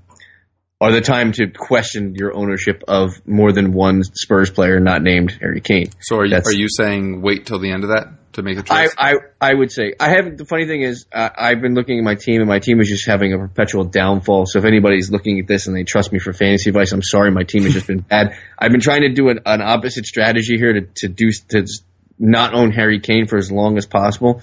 are 0.80 0.92
the 0.92 1.00
time 1.00 1.32
to 1.32 1.48
question 1.48 2.14
your 2.14 2.34
ownership 2.34 2.84
of 2.86 3.10
more 3.26 3.52
than 3.52 3.72
one 3.72 4.04
Spurs 4.04 4.50
player 4.50 4.78
not 4.78 5.02
named 5.02 5.36
Harry 5.40 5.60
Kane. 5.60 5.90
So 6.00 6.16
are 6.18 6.24
you, 6.24 6.30
That's- 6.30 6.48
are 6.48 6.56
you 6.56 6.68
saying 6.68 7.20
wait 7.20 7.46
till 7.46 7.58
the 7.58 7.70
end 7.72 7.82
of 7.82 7.90
that 7.90 8.32
to 8.34 8.42
make 8.42 8.58
a 8.58 8.62
choice? 8.62 8.94
I, 8.96 9.12
I 9.12 9.14
I 9.40 9.54
would 9.54 9.72
say 9.72 9.94
I 9.98 10.10
have 10.10 10.36
the 10.36 10.44
funny 10.44 10.66
thing 10.66 10.82
is 10.82 11.06
uh, 11.12 11.30
I've 11.36 11.60
been 11.60 11.74
looking 11.74 11.98
at 11.98 12.04
my 12.04 12.14
team 12.14 12.40
and 12.40 12.48
my 12.48 12.60
team 12.60 12.80
is 12.80 12.88
just 12.88 13.06
having 13.06 13.32
a 13.32 13.38
perpetual 13.38 13.84
downfall. 13.84 14.46
So 14.46 14.60
if 14.60 14.64
anybody's 14.64 15.10
looking 15.10 15.40
at 15.40 15.48
this 15.48 15.66
and 15.66 15.74
they 15.74 15.82
trust 15.82 16.12
me 16.12 16.20
for 16.20 16.32
fantasy 16.32 16.70
advice, 16.70 16.92
I'm 16.92 17.02
sorry, 17.02 17.32
my 17.32 17.42
team 17.42 17.64
has 17.64 17.72
just 17.72 17.88
been 17.88 18.00
bad. 18.08 18.36
I've 18.56 18.70
been 18.70 18.80
trying 18.80 19.00
to 19.02 19.12
do 19.12 19.30
an, 19.30 19.40
an 19.46 19.60
opposite 19.62 20.06
strategy 20.06 20.58
here 20.58 20.74
to 20.74 20.82
to 20.82 21.08
do 21.08 21.32
to 21.48 21.66
not 22.20 22.54
own 22.54 22.70
Harry 22.70 23.00
Kane 23.00 23.26
for 23.26 23.36
as 23.36 23.50
long 23.50 23.78
as 23.78 23.86
possible, 23.86 24.42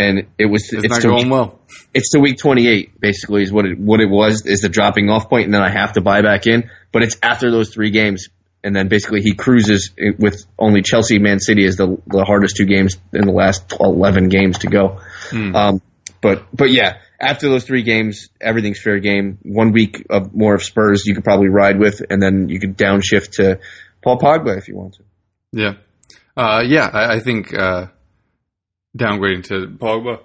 and 0.00 0.26
it 0.38 0.46
was 0.46 0.72
it's, 0.72 0.84
it's 0.84 0.94
not 0.94 1.02
going 1.02 1.28
well. 1.28 1.60
it's 1.92 2.10
to 2.10 2.20
week 2.20 2.38
28 2.38 3.00
basically 3.00 3.42
is 3.42 3.52
what 3.52 3.66
it 3.66 3.78
what 3.78 4.00
it 4.00 4.08
was 4.08 4.46
is 4.46 4.60
the 4.60 4.68
dropping 4.68 5.10
off 5.10 5.28
point, 5.28 5.44
and 5.44 5.54
then 5.54 5.62
I 5.62 5.70
have 5.70 5.92
to 5.94 6.00
buy 6.00 6.22
back 6.22 6.46
in. 6.46 6.70
But 6.92 7.02
it's 7.02 7.16
after 7.22 7.50
those 7.50 7.72
three 7.72 7.90
games. 7.90 8.28
And 8.62 8.76
then 8.76 8.88
basically 8.88 9.22
he 9.22 9.32
cruises 9.32 9.92
with 10.18 10.44
only 10.58 10.82
Chelsea, 10.82 11.18
Man 11.18 11.40
City 11.40 11.64
as 11.64 11.76
the 11.76 11.96
the 12.06 12.24
hardest 12.26 12.56
two 12.56 12.66
games 12.66 12.98
in 13.14 13.24
the 13.24 13.32
last 13.32 13.70
12, 13.70 13.94
11 13.96 14.28
games 14.28 14.58
to 14.58 14.66
go. 14.66 15.00
Um, 15.56 15.80
but 16.20 16.44
but 16.52 16.70
yeah, 16.70 16.98
after 17.18 17.48
those 17.48 17.64
three 17.64 17.82
games, 17.82 18.28
everything's 18.38 18.78
fair 18.78 18.98
game. 18.98 19.38
One 19.42 19.72
week 19.72 20.04
of 20.10 20.34
more 20.34 20.54
of 20.54 20.62
Spurs 20.62 21.06
you 21.06 21.14
could 21.14 21.24
probably 21.24 21.48
ride 21.48 21.78
with, 21.78 22.02
and 22.10 22.22
then 22.22 22.50
you 22.50 22.60
could 22.60 22.76
downshift 22.76 23.36
to 23.36 23.60
Paul 24.02 24.18
Pogba 24.18 24.58
if 24.58 24.68
you 24.68 24.76
want 24.76 24.94
to. 24.94 25.04
Yeah. 25.52 25.74
Uh, 26.36 26.62
yeah, 26.66 26.90
I, 26.92 27.14
I 27.14 27.20
think 27.20 27.54
uh, 27.54 27.86
downgrading 28.96 29.44
to 29.44 29.68
Pogba 29.68 30.20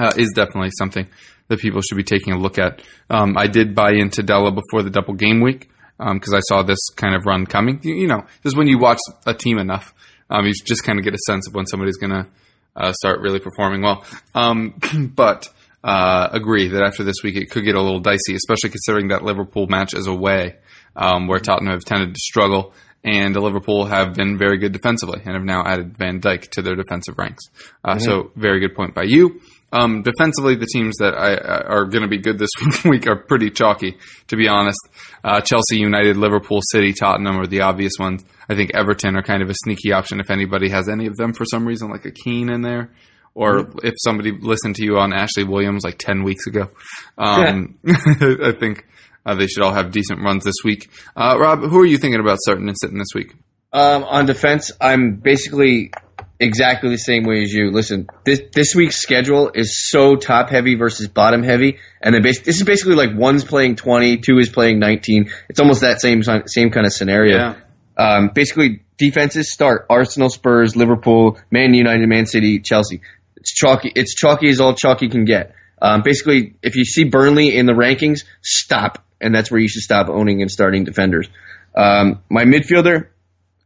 uh, 0.00 0.12
is 0.16 0.32
definitely 0.34 0.70
something 0.78 1.08
that 1.48 1.60
people 1.60 1.80
should 1.82 1.96
be 1.96 2.04
taking 2.04 2.32
a 2.32 2.38
look 2.38 2.58
at. 2.58 2.82
Um, 3.10 3.36
I 3.36 3.46
did 3.46 3.74
buy 3.74 3.92
into 3.92 4.22
Dele 4.22 4.50
before 4.50 4.82
the 4.82 4.90
double 4.90 5.14
game 5.14 5.40
week 5.40 5.68
because 5.98 6.34
I 6.34 6.40
saw 6.40 6.62
this 6.62 6.78
kind 6.96 7.14
of 7.14 7.26
run 7.26 7.46
coming. 7.46 7.80
You, 7.82 7.94
you 7.94 8.06
know, 8.06 8.24
just 8.42 8.56
when 8.56 8.66
you 8.66 8.78
watch 8.78 8.98
a 9.26 9.34
team 9.34 9.58
enough, 9.58 9.94
um, 10.30 10.46
you 10.46 10.52
just 10.52 10.84
kind 10.84 10.98
of 10.98 11.04
get 11.04 11.14
a 11.14 11.18
sense 11.26 11.46
of 11.46 11.54
when 11.54 11.66
somebody's 11.66 11.98
going 11.98 12.12
to 12.12 12.26
uh, 12.74 12.92
start 12.92 13.20
really 13.20 13.38
performing 13.38 13.82
well. 13.82 14.04
Um, 14.34 14.74
but 15.14 15.48
uh, 15.84 16.28
agree 16.32 16.68
that 16.68 16.82
after 16.82 17.04
this 17.04 17.16
week, 17.22 17.36
it 17.36 17.50
could 17.50 17.64
get 17.64 17.74
a 17.74 17.82
little 17.82 18.00
dicey, 18.00 18.34
especially 18.34 18.70
considering 18.70 19.08
that 19.08 19.22
Liverpool 19.22 19.66
match 19.66 19.94
is 19.94 20.06
away, 20.06 20.56
um, 20.96 21.26
where 21.26 21.38
Tottenham 21.38 21.72
have 21.72 21.84
tended 21.84 22.14
to 22.14 22.20
struggle, 22.20 22.72
and 23.04 23.34
Liverpool 23.34 23.86
have 23.86 24.14
been 24.14 24.38
very 24.38 24.58
good 24.58 24.72
defensively 24.72 25.20
and 25.24 25.34
have 25.34 25.44
now 25.44 25.64
added 25.66 25.96
Van 25.98 26.20
Dijk 26.20 26.50
to 26.52 26.62
their 26.62 26.76
defensive 26.76 27.18
ranks. 27.18 27.44
Uh, 27.84 27.98
So, 27.98 28.30
very 28.36 28.60
good 28.60 28.74
point 28.74 28.94
by 28.94 29.02
you. 29.04 29.40
Um, 29.74 30.02
defensively, 30.02 30.54
the 30.54 30.66
teams 30.66 30.94
that 30.98 31.14
I, 31.14 31.34
uh, 31.34 31.62
are 31.66 31.84
going 31.86 32.02
to 32.02 32.08
be 32.08 32.18
good 32.18 32.38
this 32.38 32.50
week 32.84 33.06
are 33.06 33.16
pretty 33.16 33.50
chalky, 33.50 33.96
to 34.28 34.36
be 34.36 34.46
honest. 34.46 34.78
Uh, 35.24 35.40
Chelsea, 35.40 35.78
United, 35.78 36.16
Liverpool, 36.18 36.60
City, 36.70 36.92
Tottenham 36.92 37.38
are 37.40 37.46
the 37.46 37.62
obvious 37.62 37.94
ones. 37.98 38.22
I 38.50 38.54
think 38.54 38.72
Everton 38.74 39.16
are 39.16 39.22
kind 39.22 39.42
of 39.42 39.48
a 39.48 39.54
sneaky 39.64 39.92
option 39.92 40.20
if 40.20 40.30
anybody 40.30 40.68
has 40.68 40.88
any 40.90 41.06
of 41.06 41.16
them 41.16 41.32
for 41.32 41.46
some 41.46 41.66
reason, 41.66 41.88
like 41.90 42.04
a 42.04 42.10
Keane 42.10 42.50
in 42.50 42.60
there, 42.60 42.90
or 43.34 43.70
if 43.82 43.94
somebody 44.04 44.32
listened 44.32 44.74
to 44.76 44.84
you 44.84 44.98
on 44.98 45.14
Ashley 45.14 45.44
Williams 45.44 45.84
like 45.84 45.96
ten 45.98 46.22
weeks 46.22 46.46
ago. 46.46 46.70
Um, 47.18 47.78
I 47.88 48.52
think 48.58 48.84
uh, 49.24 49.34
they 49.34 49.46
should 49.46 49.62
all 49.62 49.72
have 49.72 49.92
decent 49.92 50.20
runs 50.20 50.44
this 50.44 50.56
week. 50.64 50.90
Uh, 51.16 51.36
Rob, 51.38 51.60
who 51.60 51.78
are 51.80 51.86
you 51.86 51.98
thinking 51.98 52.20
about 52.20 52.38
starting 52.38 52.68
and 52.68 52.76
sitting 52.78 52.98
this 52.98 53.14
week? 53.14 53.34
Um, 53.72 54.04
on 54.04 54.26
defense, 54.26 54.70
I'm 54.80 55.16
basically 55.16 55.92
exactly 56.38 56.90
the 56.90 56.98
same 56.98 57.24
way 57.24 57.42
as 57.42 57.52
you. 57.52 57.70
Listen, 57.70 58.08
this 58.24 58.42
this 58.52 58.74
week's 58.74 58.96
schedule 58.96 59.50
is 59.54 59.88
so 59.88 60.16
top 60.16 60.50
heavy 60.50 60.74
versus 60.74 61.08
bottom 61.08 61.42
heavy, 61.42 61.78
and 62.00 62.14
then 62.14 62.22
bas- 62.22 62.40
this 62.40 62.56
is 62.56 62.64
basically 62.64 62.96
like 62.96 63.16
one's 63.16 63.44
playing 63.44 63.76
20, 63.76 64.18
two 64.18 64.38
is 64.38 64.50
playing 64.50 64.78
19. 64.78 65.30
It's 65.48 65.60
almost 65.60 65.80
that 65.80 66.00
same 66.00 66.22
same 66.46 66.70
kind 66.70 66.86
of 66.86 66.92
scenario. 66.92 67.36
Yeah. 67.36 67.54
Um, 67.96 68.30
basically, 68.34 68.82
defenses 68.98 69.52
start 69.52 69.86
Arsenal, 69.88 70.28
Spurs, 70.28 70.76
Liverpool, 70.76 71.38
Man 71.50 71.72
United, 71.74 72.06
Man 72.08 72.26
City, 72.26 72.60
Chelsea. 72.60 73.00
It's 73.36 73.54
chalky. 73.54 73.92
It's 73.94 74.14
chalky 74.14 74.48
as 74.50 74.60
all 74.60 74.74
chalky 74.74 75.08
can 75.08 75.24
get. 75.24 75.54
Um, 75.82 76.02
basically, 76.02 76.54
if 76.62 76.76
you 76.76 76.84
see 76.84 77.02
Burnley 77.02 77.56
in 77.56 77.66
the 77.66 77.72
rankings, 77.72 78.20
stop, 78.40 79.04
and 79.20 79.34
that's 79.34 79.50
where 79.50 79.60
you 79.60 79.68
should 79.68 79.82
stop 79.82 80.08
owning 80.08 80.40
and 80.40 80.48
starting 80.48 80.84
defenders. 80.84 81.28
Um, 81.74 82.22
my 82.30 82.44
midfielder, 82.44 83.08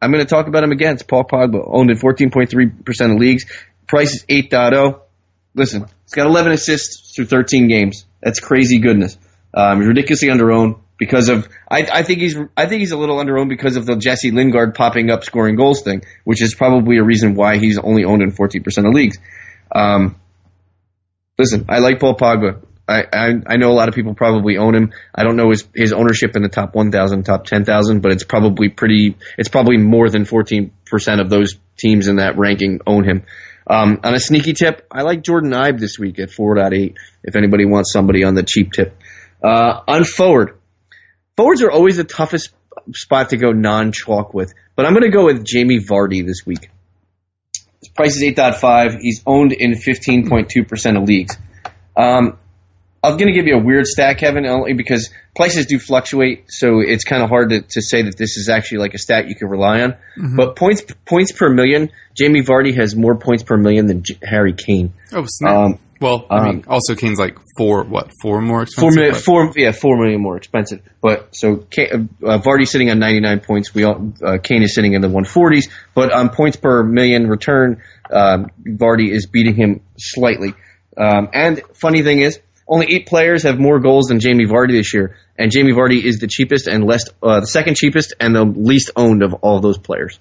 I'm 0.01 0.13
going 0.13 0.25
to 0.25 0.29
talk 0.29 0.47
about 0.47 0.65
him 0.65 0.73
again. 0.73 0.95
It's 0.95 1.03
Paul 1.03 1.25
Pogba, 1.25 1.63
owned 1.67 1.91
in 1.91 1.99
14.3% 1.99 3.13
of 3.13 3.21
leagues. 3.21 3.45
Price 3.87 4.15
is 4.15 4.25
8.0. 4.25 5.01
Listen, 5.55 5.85
he's 6.05 6.15
got 6.15 6.27
11 6.27 6.53
assists 6.53 7.15
through 7.15 7.27
13 7.27 7.69
games. 7.69 8.07
That's 8.23 8.41
crazy 8.41 8.79
goodness. 8.79 9.19
Um, 9.53 9.81
he's 9.81 9.89
ridiculously 9.89 10.29
underowned 10.29 10.81
because 10.99 11.29
of. 11.29 11.49
I, 11.71 11.87
I 11.93 12.03
think 12.03 12.21
he's. 12.21 12.37
I 12.57 12.67
think 12.67 12.81
he's 12.81 12.93
a 12.93 12.97
little 12.97 13.17
underowned 13.17 13.49
because 13.49 13.77
of 13.77 13.87
the 13.87 13.97
Jesse 13.97 14.31
Lingard 14.31 14.75
popping 14.75 15.11
up 15.11 15.25
scoring 15.25 15.57
goals 15.57 15.83
thing, 15.83 16.03
which 16.25 16.43
is 16.43 16.55
probably 16.55 16.99
a 16.99 17.05
reason 17.05 17.35
why 17.35 17.59
he's 17.59 17.79
only 17.79 18.05
owned 18.05 18.23
in 18.23 18.33
14% 18.33 18.87
of 18.87 18.95
leagues. 18.95 19.19
Um, 19.75 20.17
listen, 21.39 21.67
I 21.69 21.79
like 21.79 22.01
Paul 22.01 22.17
Pogba. 22.17 22.63
I, 22.89 23.05
I 23.13 23.33
I 23.47 23.57
know 23.57 23.71
a 23.71 23.75
lot 23.75 23.89
of 23.89 23.95
people 23.95 24.15
probably 24.15 24.59
own 24.59 24.75
him. 24.75 24.93
I 25.15 25.25
don't 25.25 25.37
know 25.37 25.51
his 25.51 25.67
his 25.75 25.93
ownership 25.93 26.37
in 26.37 26.43
the 26.43 26.49
top 26.49 26.75
1,000, 26.75 27.25
top 27.25 27.45
10,000, 27.45 28.01
but 28.01 28.13
it's 28.13 28.25
probably 28.25 28.69
pretty. 28.69 29.17
It's 29.37 29.49
probably 29.49 29.77
more 29.77 30.09
than 30.09 30.25
14 30.25 30.71
percent 30.85 31.21
of 31.21 31.29
those 31.29 31.57
teams 31.77 32.07
in 32.07 32.17
that 32.17 32.39
ranking 32.39 32.81
own 32.87 33.05
him. 33.05 33.25
Um, 33.69 33.99
on 34.05 34.15
a 34.15 34.21
sneaky 34.21 34.53
tip, 34.53 34.87
I 34.93 35.03
like 35.03 35.23
Jordan 35.25 35.51
Ibe 35.51 35.81
this 35.81 35.99
week 35.99 36.21
at 36.21 36.29
4.8. 36.29 36.95
If 37.25 37.35
anybody 37.35 37.65
wants 37.65 37.93
somebody 37.93 38.23
on 38.23 38.37
the 38.37 38.45
cheap 38.45 38.71
tip, 38.71 38.97
uh, 39.43 39.81
on 39.89 40.05
forward, 40.05 40.59
forwards 41.37 41.63
are 41.63 41.71
always 41.73 41.97
the 41.97 42.05
toughest 42.05 42.51
spot 42.95 43.31
to 43.31 43.37
go 43.37 43.51
non 43.51 43.91
chalk 43.91 44.33
with, 44.33 44.55
but 44.77 44.87
I'm 44.87 44.93
going 44.93 45.11
to 45.11 45.17
go 45.17 45.25
with 45.25 45.45
Jamie 45.45 45.81
Vardy 45.81 46.25
this 46.25 46.47
week. 46.47 46.71
His 47.87 47.93
price 47.95 48.17
is 48.17 48.23
8.5. 48.23 48.99
He's 49.01 49.23
owned 49.27 49.53
in 49.53 49.73
15.2% 49.73 50.97
of 51.01 51.09
leagues. 51.09 51.37
Um, 51.97 52.37
I'm 53.03 53.13
going 53.17 53.29
to 53.29 53.33
give 53.33 53.47
you 53.47 53.55
a 53.55 53.63
weird 53.63 53.87
stat, 53.87 54.19
Kevin, 54.19 54.47
only 54.47 54.73
because 54.73 55.11
prices 55.37 55.67
do 55.67 55.79
fluctuate, 55.79 56.47
so 56.49 56.81
it's 56.81 57.05
kind 57.05 57.23
of 57.23 57.29
hard 57.29 57.51
to, 57.51 57.61
to 57.61 57.81
say 57.81 58.03
that 58.03 58.17
this 58.17 58.37
is 58.37 58.49
actually 58.49 58.79
like 58.79 58.95
a 58.95 58.99
stat 58.99 59.29
you 59.29 59.37
can 59.37 59.49
rely 59.49 59.83
on. 59.83 59.95
But 60.37 60.57
points 60.57 60.83
points 61.05 61.31
per 61.31 61.49
million, 61.49 61.91
Jamie 62.15 62.43
Vardy 62.43 62.75
has 62.75 62.97
more 62.97 63.15
points 63.17 63.45
per 63.45 63.57
million 63.57 63.87
than 63.87 64.03
J- 64.03 64.19
Harry 64.25 64.55
Kane. 64.55 64.93
Oh, 65.13 65.25
snap. 65.27 65.55
Um, 65.55 65.79
well, 66.01 66.27
I 66.31 66.39
um, 66.39 66.45
mean, 66.45 66.65
also 66.69 66.95
Kane's 66.95 67.19
like 67.19 67.39
four, 67.57 67.85
what, 67.85 68.11
four 68.23 68.41
more 68.41 68.67
Four 68.67 68.91
expensive? 68.91 68.95
million, 68.97 69.15
but- 69.15 69.23
four, 69.23 69.53
yeah, 69.57 69.73
four 69.73 69.97
million 69.97 70.21
more 70.21 70.37
expensive. 70.37 70.83
But 71.01 71.35
so 71.35 71.57
Kane, 71.57 72.09
uh, 72.23 72.39
Vardy's 72.39 72.71
sitting 72.71 72.91
on 72.91 72.99
99 72.99 73.41
points. 73.41 73.75
We 73.75 73.85
all, 73.85 74.13
uh, 74.23 74.39
Kane 74.43 74.63
is 74.63 74.75
sitting 74.75 74.95
in 74.95 75.01
the 75.03 75.09
140s. 75.09 75.71
But 75.95 76.13
on 76.13 76.31
points 76.31 76.57
per 76.57 76.83
million 76.83 77.29
return, 77.29 77.83
um, 78.11 78.47
Vardy 78.67 79.11
is 79.11 79.27
beating 79.27 79.55
him 79.55 79.81
slightly. 79.99 80.55
Um, 80.97 81.29
and 81.33 81.63
funny 81.75 82.03
thing 82.03 82.21
is, 82.21 82.41
only 82.69 82.93
eight 82.93 83.07
players 83.07 83.45
have 83.45 83.59
more 83.59 83.79
goals 83.79 84.07
than 84.07 84.19
Jamie 84.19 84.47
Vardy 84.47 84.73
this 84.73 84.93
year, 84.93 85.17
and 85.39 85.53
Jamie 85.53 85.73
Vardy 85.73 86.03
is 86.03 86.19
the 86.19 86.27
cheapest 86.27 86.67
and 86.67 86.85
less, 86.85 87.05
uh, 87.23 87.41
the 87.41 87.47
second 87.47 87.77
cheapest 87.77 88.15
and 88.19 88.35
the 88.35 88.45
least 88.45 88.91
owned 88.97 89.23
of 89.23 89.35
all 89.35 89.61
those 89.61 89.79
players. 89.79 90.19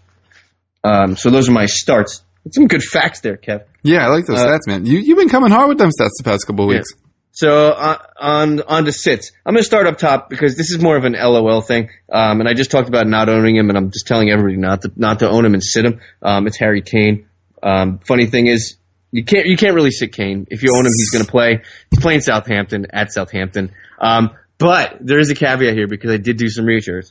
Um, 0.84 1.16
so 1.16 1.32
those 1.32 1.50
are 1.50 1.54
my 1.54 1.66
starts. 1.66 2.22
Some 2.52 2.68
good 2.68 2.84
facts 2.84 3.22
there, 3.22 3.38
Kev. 3.38 3.64
Yeah, 3.84 4.06
I 4.06 4.08
like 4.10 4.26
those 4.26 4.40
Uh, 4.40 4.48
stats, 4.48 4.68
man. 4.68 4.86
You, 4.86 5.00
you've 5.00 5.18
been 5.18 5.30
coming 5.30 5.52
hard 5.52 5.68
with 5.70 5.78
them 5.80 5.90
stats 5.90 6.12
the 6.18 6.24
past 6.24 6.46
couple 6.46 6.66
of 6.66 6.72
Yeah. 6.72 6.80
weeks. 6.80 6.94
So 7.32 7.70
uh, 7.72 7.98
on 8.18 8.62
on 8.62 8.86
to 8.86 8.94
sits. 8.94 9.32
I'm 9.46 9.54
going 9.54 9.62
to 9.62 9.66
start 9.66 9.88
up 9.88 9.98
top 9.98 10.30
because 10.30 10.56
this 10.56 10.70
is 10.72 10.80
more 10.82 10.96
of 10.96 11.04
an 11.04 11.14
LOL 11.20 11.60
thing, 11.62 11.90
um, 12.10 12.40
and 12.40 12.48
I 12.48 12.54
just 12.54 12.72
talked 12.72 12.88
about 12.88 13.08
not 13.08 13.28
owning 13.28 13.58
him, 13.58 13.68
and 13.68 13.78
I'm 13.78 13.92
just 13.92 14.08
telling 14.08 14.30
everybody 14.30 14.56
not 14.56 14.84
to 14.84 14.92
not 14.96 15.20
to 15.20 15.30
own 15.30 15.44
him 15.44 15.54
and 15.54 15.62
sit 15.62 15.84
him. 15.86 16.00
Um, 16.22 16.48
it's 16.48 16.58
Harry 16.58 16.82
Kane. 16.82 17.28
Um, 17.62 18.00
funny 18.08 18.28
thing 18.28 18.48
is, 18.48 18.78
you 19.12 19.26
can't 19.26 19.48
you 19.48 19.58
can't 19.58 19.76
really 19.76 19.92
sit 19.92 20.14
Kane. 20.14 20.48
If 20.50 20.64
you 20.64 20.70
own 20.74 20.86
him, 20.86 20.92
he's 20.96 21.10
going 21.10 21.26
to 21.26 21.30
play. 21.32 21.62
He's 21.92 22.00
playing 22.00 22.22
Southampton 22.22 22.88
at 22.94 23.12
Southampton. 23.12 23.72
Um, 24.00 24.30
but 24.58 24.98
there 25.02 25.20
is 25.20 25.30
a 25.30 25.36
caveat 25.36 25.74
here 25.76 25.88
because 25.90 26.12
I 26.12 26.18
did 26.18 26.38
do 26.38 26.48
some 26.48 26.64
research. 26.66 27.08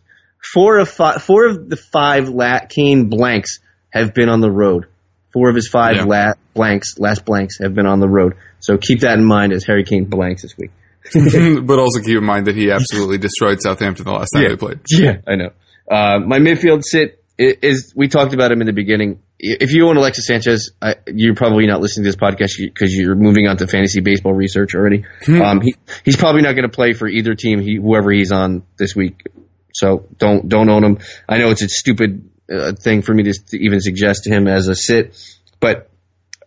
Four 0.55 0.79
of 0.79 0.89
five, 0.89 1.23
four 1.23 1.49
of 1.49 1.69
the 1.69 1.77
five 1.77 2.31
la- 2.31 2.61
Kane 2.67 3.11
blanks 3.11 3.59
have 3.91 4.15
been 4.15 4.31
on 4.31 4.41
the 4.41 4.51
road. 4.51 4.87
Four 5.35 5.51
of 5.51 5.55
his 5.57 5.69
five 5.69 5.97
Yeah. 5.97 6.05
la- 6.05 6.33
blanks, 6.55 6.99
last 6.99 7.27
blanks, 7.27 7.59
have 7.61 7.75
been 7.75 7.87
on 7.87 8.01
the 8.01 8.09
road. 8.09 8.35
So 8.61 8.79
keep 8.79 9.01
that 9.01 9.19
in 9.19 9.25
mind 9.25 9.53
as 9.53 9.65
Harry 9.65 9.85
Kane 9.85 10.05
blanks 10.07 10.41
this 10.43 10.57
week. 10.57 10.71
but 11.13 11.79
also 11.79 12.01
keep 12.01 12.17
in 12.17 12.25
mind 12.25 12.47
that 12.47 12.57
he 12.57 12.71
absolutely 12.71 13.19
destroyed 13.19 13.61
Southampton 13.61 14.05
the 14.07 14.13
last 14.13 14.31
time 14.35 14.45
they 14.49 14.57
played. 14.57 14.81
Yeah, 14.89 15.17
I 15.27 15.35
know. 15.37 15.51
Uh, 15.91 16.19
my 16.21 16.39
midfield 16.39 16.83
sit 16.83 17.23
i- 17.39 17.57
is, 17.61 17.93
we 17.95 18.09
talked 18.09 18.33
about 18.33 18.51
him 18.53 18.63
in 18.63 18.67
the 18.67 18.73
beginning. 18.73 19.21
if 19.39 19.73
you 19.73 19.87
own 19.89 19.99
Alexis 19.99 20.27
Sanchez, 20.27 20.71
I, 20.81 20.95
you're 21.09 21.35
probably 21.35 21.67
not 21.67 21.81
listening 21.83 22.05
to 22.05 22.09
this 22.09 22.17
podcast 22.17 22.53
because 22.59 22.95
you're 22.97 23.17
moving 23.17 23.47
on 23.49 23.59
to 23.59 23.67
fantasy 23.67 24.01
baseball 24.01 24.33
research 24.33 24.75
already. 24.75 25.05
Um, 25.29 25.61
he, 25.61 25.75
he's 26.05 26.17
probably 26.17 26.41
not 26.41 26.53
going 26.53 26.63
to 26.71 26.75
play 26.75 26.93
for 26.95 27.07
either 27.07 27.35
team, 27.35 27.61
he, 27.61 27.75
whoever 27.77 28.11
he's 28.13 28.33
on 28.33 28.63
this 28.79 28.95
week. 28.97 29.27
So 29.75 30.07
don't 30.19 30.49
don't 30.49 30.71
own 30.71 30.85
him. 30.85 30.99
I 31.29 31.39
know 31.39 31.51
it's 31.51 31.63
a 31.63 31.69
stupid 31.69 32.31
uh, 32.53 32.73
thing 32.73 33.03
for 33.03 33.15
me 33.15 33.25
to, 33.25 33.33
to 33.33 33.59
even 33.59 33.81
suggest 33.81 34.25
to 34.25 34.31
him 34.31 34.47
as 34.47 34.69
a 34.69 34.75
sit, 34.75 35.17
but 35.61 35.91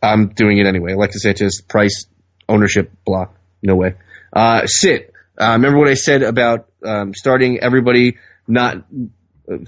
I'm 0.01 0.29
doing 0.29 0.57
it 0.57 0.67
anyway. 0.67 0.93
Alexis 0.93 1.23
Sanchez, 1.23 1.61
price, 1.61 2.05
ownership, 2.47 2.91
block, 3.05 3.35
no 3.61 3.75
way. 3.75 3.95
Uh, 4.31 4.65
sit. 4.65 5.13
Uh, 5.39 5.51
remember 5.53 5.79
what 5.79 5.87
I 5.87 5.93
said 5.93 6.23
about 6.23 6.67
um, 6.83 7.13
starting 7.13 7.59
everybody 7.59 8.17
not 8.47 8.85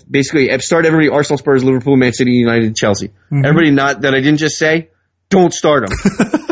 basically 0.10 0.58
start 0.60 0.86
everybody 0.86 1.10
Arsenal, 1.10 1.38
Spurs, 1.38 1.64
Liverpool, 1.64 1.96
Man 1.96 2.14
City, 2.14 2.32
United, 2.32 2.76
Chelsea. 2.76 3.12
Everybody 3.32 3.72
not 3.72 4.02
that 4.02 4.14
I 4.14 4.20
didn't 4.20 4.38
just 4.38 4.58
say, 4.58 4.90
don't 5.30 5.54
start 5.54 5.88
them. 5.88 6.40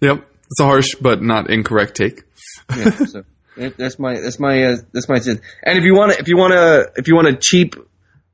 Yep. 0.00 0.26
It's 0.50 0.60
a 0.60 0.64
harsh 0.64 0.94
but 1.00 1.22
not 1.22 1.50
incorrect 1.50 1.96
take. 1.96 2.22
yeah, 2.76 2.90
so 2.90 3.24
that's 3.56 3.98
my 3.98 4.18
that's 4.20 4.40
my 4.40 4.64
uh, 4.64 4.76
that's 4.92 5.08
my 5.08 5.18
sense. 5.18 5.40
And 5.62 5.78
if 5.78 5.84
you 5.84 5.94
want 5.94 6.12
to 6.12 6.18
if 6.18 6.28
you 6.28 6.36
want 6.36 6.52
to 6.52 6.92
if 6.96 7.06
you 7.06 7.14
want 7.14 7.28
to 7.28 7.36
cheap, 7.36 7.76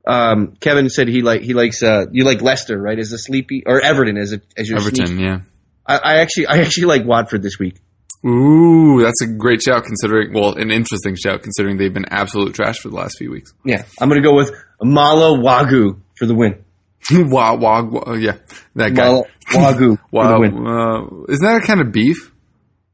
um, 0.07 0.55
Kevin 0.61 0.89
said 0.89 1.09
he 1.09 1.23
like 1.23 1.43
he 1.43 1.55
likes 1.55 1.83
uh 1.83 2.07
you 2.13 2.25
like 2.25 2.41
Leicester 2.41 2.79
right 2.79 2.99
as 2.99 3.13
a 3.13 3.19
sleepy 3.19 3.65
or 3.67 3.81
Everton 3.81 4.17
as 4.17 4.33
a 4.33 4.41
as 4.57 4.69
your 4.69 4.79
Everton, 4.79 5.07
sneak. 5.07 5.21
yeah. 5.21 5.39
I, 5.87 5.97
I 5.97 6.15
actually 6.19 6.47
I 6.47 6.59
actually 6.59 6.87
like 6.87 7.05
Watford 7.05 7.43
this 7.43 7.59
week. 7.59 7.81
Ooh, 8.25 9.03
that's 9.03 9.21
a 9.23 9.27
great 9.27 9.63
shout 9.63 9.85
considering, 9.85 10.33
well, 10.33 10.55
an 10.57 10.73
interesting 10.73 11.15
shout 11.15 11.43
considering 11.43 11.77
they've 11.77 11.93
been 11.93 12.07
absolute 12.11 12.55
trash 12.55 12.79
for 12.79 12.89
the 12.89 12.97
last 12.97 13.19
few 13.19 13.31
weeks. 13.31 13.53
Yeah, 13.65 13.85
I'm 14.01 14.09
gonna 14.09 14.23
go 14.23 14.35
with 14.35 14.51
Malo 14.83 15.37
Wagyu 15.37 16.01
for 16.17 16.27
the 16.27 16.35
win. 16.35 16.65
wow, 17.11 18.15
yeah, 18.15 18.39
that 18.75 18.95
guy. 18.95 19.09
Malo 19.09 19.27
Wagyu 19.51 19.97
for 20.11 20.11
wow, 20.11 20.43
uh, 20.43 21.25
isn't 21.29 21.45
that 21.47 21.63
a 21.63 21.67
kind 21.67 21.81
of 21.81 21.93
beef? 21.93 22.33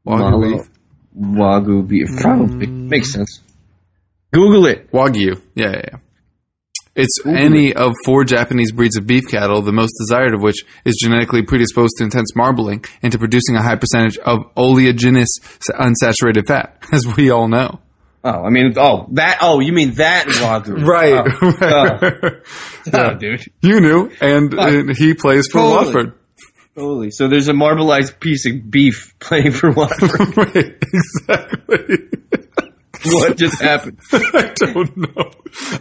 Wagyu 0.05 0.19
Malo 0.19 0.41
beef? 0.41 0.69
Wagyu 1.17 1.87
beef 1.87 2.07
probably 2.19 2.67
makes 2.67 3.11
sense. 3.11 3.41
Google 4.31 4.65
it. 4.67 4.91
Wagyu, 4.91 5.41
yeah, 5.55 5.71
yeah, 5.71 5.81
yeah. 5.93 5.97
It's 6.95 7.25
any 7.25 7.73
of 7.73 7.93
four 8.05 8.23
Japanese 8.23 8.71
breeds 8.71 8.97
of 8.97 9.07
beef 9.07 9.23
cattle, 9.27 9.63
the 9.63 9.71
most 9.71 9.93
desired 9.99 10.35
of 10.35 10.41
which 10.41 10.63
is 10.85 10.95
genetically 11.01 11.41
predisposed 11.41 11.95
to 11.97 12.03
intense 12.03 12.35
marbling 12.35 12.85
and 13.01 13.11
to 13.11 13.17
producing 13.17 13.55
a 13.55 13.63
high 13.63 13.77
percentage 13.77 14.17
of 14.19 14.41
oleaginous 14.55 15.29
unsaturated 15.71 16.45
fat, 16.47 16.77
as 16.91 17.07
we 17.17 17.31
all 17.31 17.47
know. 17.47 17.79
Oh, 18.23 18.43
I 18.45 18.49
mean, 18.51 18.73
oh 18.77 19.07
that. 19.13 19.39
Oh, 19.41 19.59
you 19.59 19.73
mean 19.73 19.95
that 19.95 20.27
Wagyu? 20.27 20.83
Oh, 21.61 22.93
oh. 22.93 23.11
oh, 23.11 23.15
dude. 23.15 23.43
You 23.61 23.81
knew, 23.81 24.11
and, 24.21 24.53
and 24.53 24.95
he 24.95 25.13
plays 25.13 25.47
for 25.51 25.59
Totally. 25.59 25.85
Watford. 25.85 26.13
Holy. 26.77 27.11
So 27.11 27.27
there's 27.27 27.49
a 27.49 27.53
marbleized 27.53 28.19
piece 28.19 28.45
of 28.45 28.69
beef 28.71 29.13
playing 29.19 29.51
for 29.51 29.71
Watford. 29.71 30.37
right, 30.37 30.75
exactly. 30.93 31.97
what 33.11 33.37
just 33.37 33.61
happened? 33.61 33.99
I 34.11 34.53
don't 34.55 34.97
know. 34.97 35.31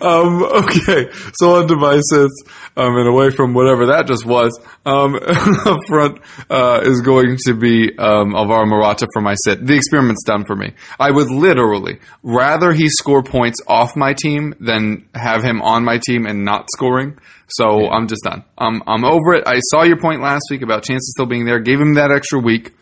Um, 0.00 0.42
okay, 0.42 1.10
so 1.34 1.56
on 1.56 1.66
devices, 1.66 2.44
um, 2.76 2.96
and 2.96 3.08
away 3.08 3.30
from 3.30 3.54
whatever 3.54 3.86
that 3.86 4.06
just 4.06 4.26
was, 4.26 4.58
um, 4.84 5.14
up 5.66 5.84
front 5.86 6.20
uh, 6.50 6.80
is 6.82 7.00
going 7.00 7.36
to 7.46 7.54
be 7.54 7.96
um, 7.98 8.34
Alvaro 8.34 8.66
Morata 8.66 9.06
for 9.12 9.20
my 9.20 9.34
sit. 9.44 9.64
The 9.64 9.74
experiment's 9.74 10.24
done 10.24 10.44
for 10.44 10.56
me. 10.56 10.72
I 10.98 11.10
would 11.10 11.30
literally 11.30 12.00
rather 12.22 12.72
he 12.72 12.88
score 12.88 13.22
points 13.22 13.60
off 13.66 13.96
my 13.96 14.14
team 14.14 14.54
than 14.60 15.08
have 15.14 15.42
him 15.42 15.62
on 15.62 15.84
my 15.84 15.98
team 15.98 16.26
and 16.26 16.44
not 16.44 16.68
scoring. 16.74 17.18
So 17.48 17.88
I'm 17.88 18.08
just 18.08 18.22
done. 18.24 18.44
I'm 18.56 18.82
I'm 18.86 19.04
over 19.04 19.34
it. 19.34 19.46
I 19.46 19.60
saw 19.70 19.82
your 19.82 20.00
point 20.00 20.22
last 20.22 20.44
week 20.50 20.62
about 20.62 20.84
chances 20.84 21.12
still 21.14 21.26
being 21.26 21.44
there. 21.44 21.60
Gave 21.60 21.80
him 21.80 21.94
that 21.94 22.10
extra 22.10 22.40
week 22.40 22.72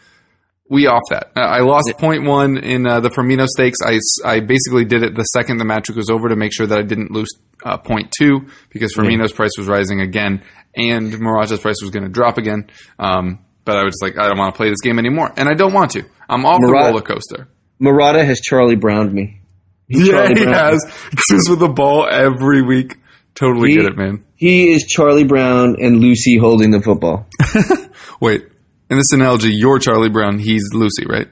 we 0.71 0.87
off 0.87 1.03
that. 1.11 1.33
Uh, 1.37 1.41
I 1.41 1.61
lost 1.61 1.93
point 1.99 2.25
one 2.25 2.57
in 2.57 2.87
uh, 2.87 3.01
the 3.01 3.11
Firmino 3.11 3.47
stakes. 3.47 3.79
I, 3.85 3.99
I 4.25 4.41
basically 4.41 4.85
did 4.85 5.03
it 5.03 5.15
the 5.15 5.25
second 5.25 5.59
the 5.59 5.65
match 5.65 5.91
was 5.91 6.09
over 6.09 6.29
to 6.29 6.37
make 6.37 6.53
sure 6.55 6.67
that 6.67 6.79
I 6.79 6.83
didn't 6.83 7.11
lose 7.11 7.29
uh, 7.65 7.77
point 7.77 8.13
two 8.17 8.47
because 8.71 8.95
Firmino's 8.95 9.33
price 9.33 9.51
was 9.59 9.67
rising 9.67 10.01
again 10.01 10.43
and 10.75 11.19
Morata's 11.19 11.61
price 11.61 11.83
was 11.83 11.91
going 11.91 12.05
to 12.05 12.09
drop 12.09 12.39
again. 12.39 12.71
Um, 12.99 13.41
but 13.65 13.77
I 13.77 13.83
was 13.85 13.95
just 13.95 14.03
like, 14.03 14.19
I 14.19 14.29
don't 14.29 14.39
want 14.39 14.55
to 14.55 14.57
play 14.57 14.71
this 14.71 14.81
game 14.81 14.99
anymore, 14.99 15.33
and 15.37 15.49
I 15.49 15.55
don't 15.55 15.73
want 15.73 15.91
to. 15.93 16.05
I'm 16.29 16.47
off 16.47 16.61
the 16.61 16.73
roller 16.73 17.03
coaster. 17.03 17.49
Morata 17.79 18.25
has 18.25 18.41
Charlie 18.41 18.77
Browned 18.77 19.13
me. 19.13 19.41
Yeah, 19.89 20.13
Charlie 20.13 20.41
he 20.41 20.47
has. 20.47 20.85
Just 21.29 21.51
with 21.51 21.59
the 21.59 21.69
ball 21.69 22.07
every 22.09 22.63
week. 22.63 22.97
Totally 23.35 23.71
He- 23.71 23.77
get 23.77 23.87
it, 23.87 23.97
man. 23.97 24.25
He 24.37 24.73
is 24.73 24.87
Charlie 24.87 25.25
Brown 25.25 25.77
and 25.81 26.01
Lucy 26.01 26.39
holding 26.39 26.71
the 26.71 26.81
football. 26.81 27.29
Wait, 28.21 28.47
in 28.91 28.99
this 28.99 29.13
analogy, 29.13 29.53
you're 29.53 29.79
Charlie 29.79 30.11
Brown. 30.11 30.39
He's 30.39 30.75
Lucy, 30.75 31.07
right? 31.07 31.29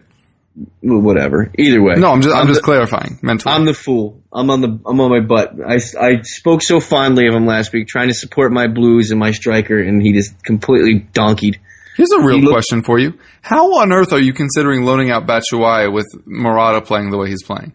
Well, 0.83 1.01
whatever. 1.01 1.53
Either 1.59 1.83
way. 1.83 1.95
No, 1.97 2.11
I'm 2.11 2.23
just 2.23 2.35
I'm, 2.35 2.47
just 2.47 2.61
the, 2.61 2.65
clarifying 2.65 3.19
mentally. 3.23 3.55
I'm 3.55 3.65
the 3.65 3.75
fool. 3.75 4.23
I'm 4.33 4.51
on 4.51 4.61
the 4.61 4.81
I'm 4.87 5.01
on 5.01 5.11
my 5.11 5.21
butt. 5.21 5.55
I, 5.65 5.79
I 6.01 6.23
spoke 6.23 6.63
so 6.63 6.81
fondly 6.81 7.29
of 7.29 7.35
him 7.35 7.47
last 7.47 7.73
week, 7.73 7.87
trying 7.87 8.09
to 8.09 8.15
support 8.15 8.53
my 8.53 8.67
Blues 8.67 9.11
and 9.11 9.21
my 9.21 9.33
striker, 9.33 9.79
and 9.79 10.03
he 10.03 10.13
just 10.13 10.43
completely 10.43 11.07
donkeyed. 11.13 11.59
Here's 11.97 12.13
a 12.13 12.21
real 12.21 12.41
He 12.41 12.47
question 12.47 12.83
for 12.83 12.99
you. 12.99 13.19
How 13.43 13.79
on 13.81 13.93
earth 13.93 14.13
are 14.13 14.21
you 14.21 14.33
considering 14.33 14.83
loaning 14.83 15.11
out 15.11 15.27
Batshuayi 15.27 15.93
with 15.93 16.07
Morata 16.25 16.81
playing 16.81 17.11
the 17.11 17.19
way 17.19 17.29
he's 17.29 17.43
playing? 17.43 17.73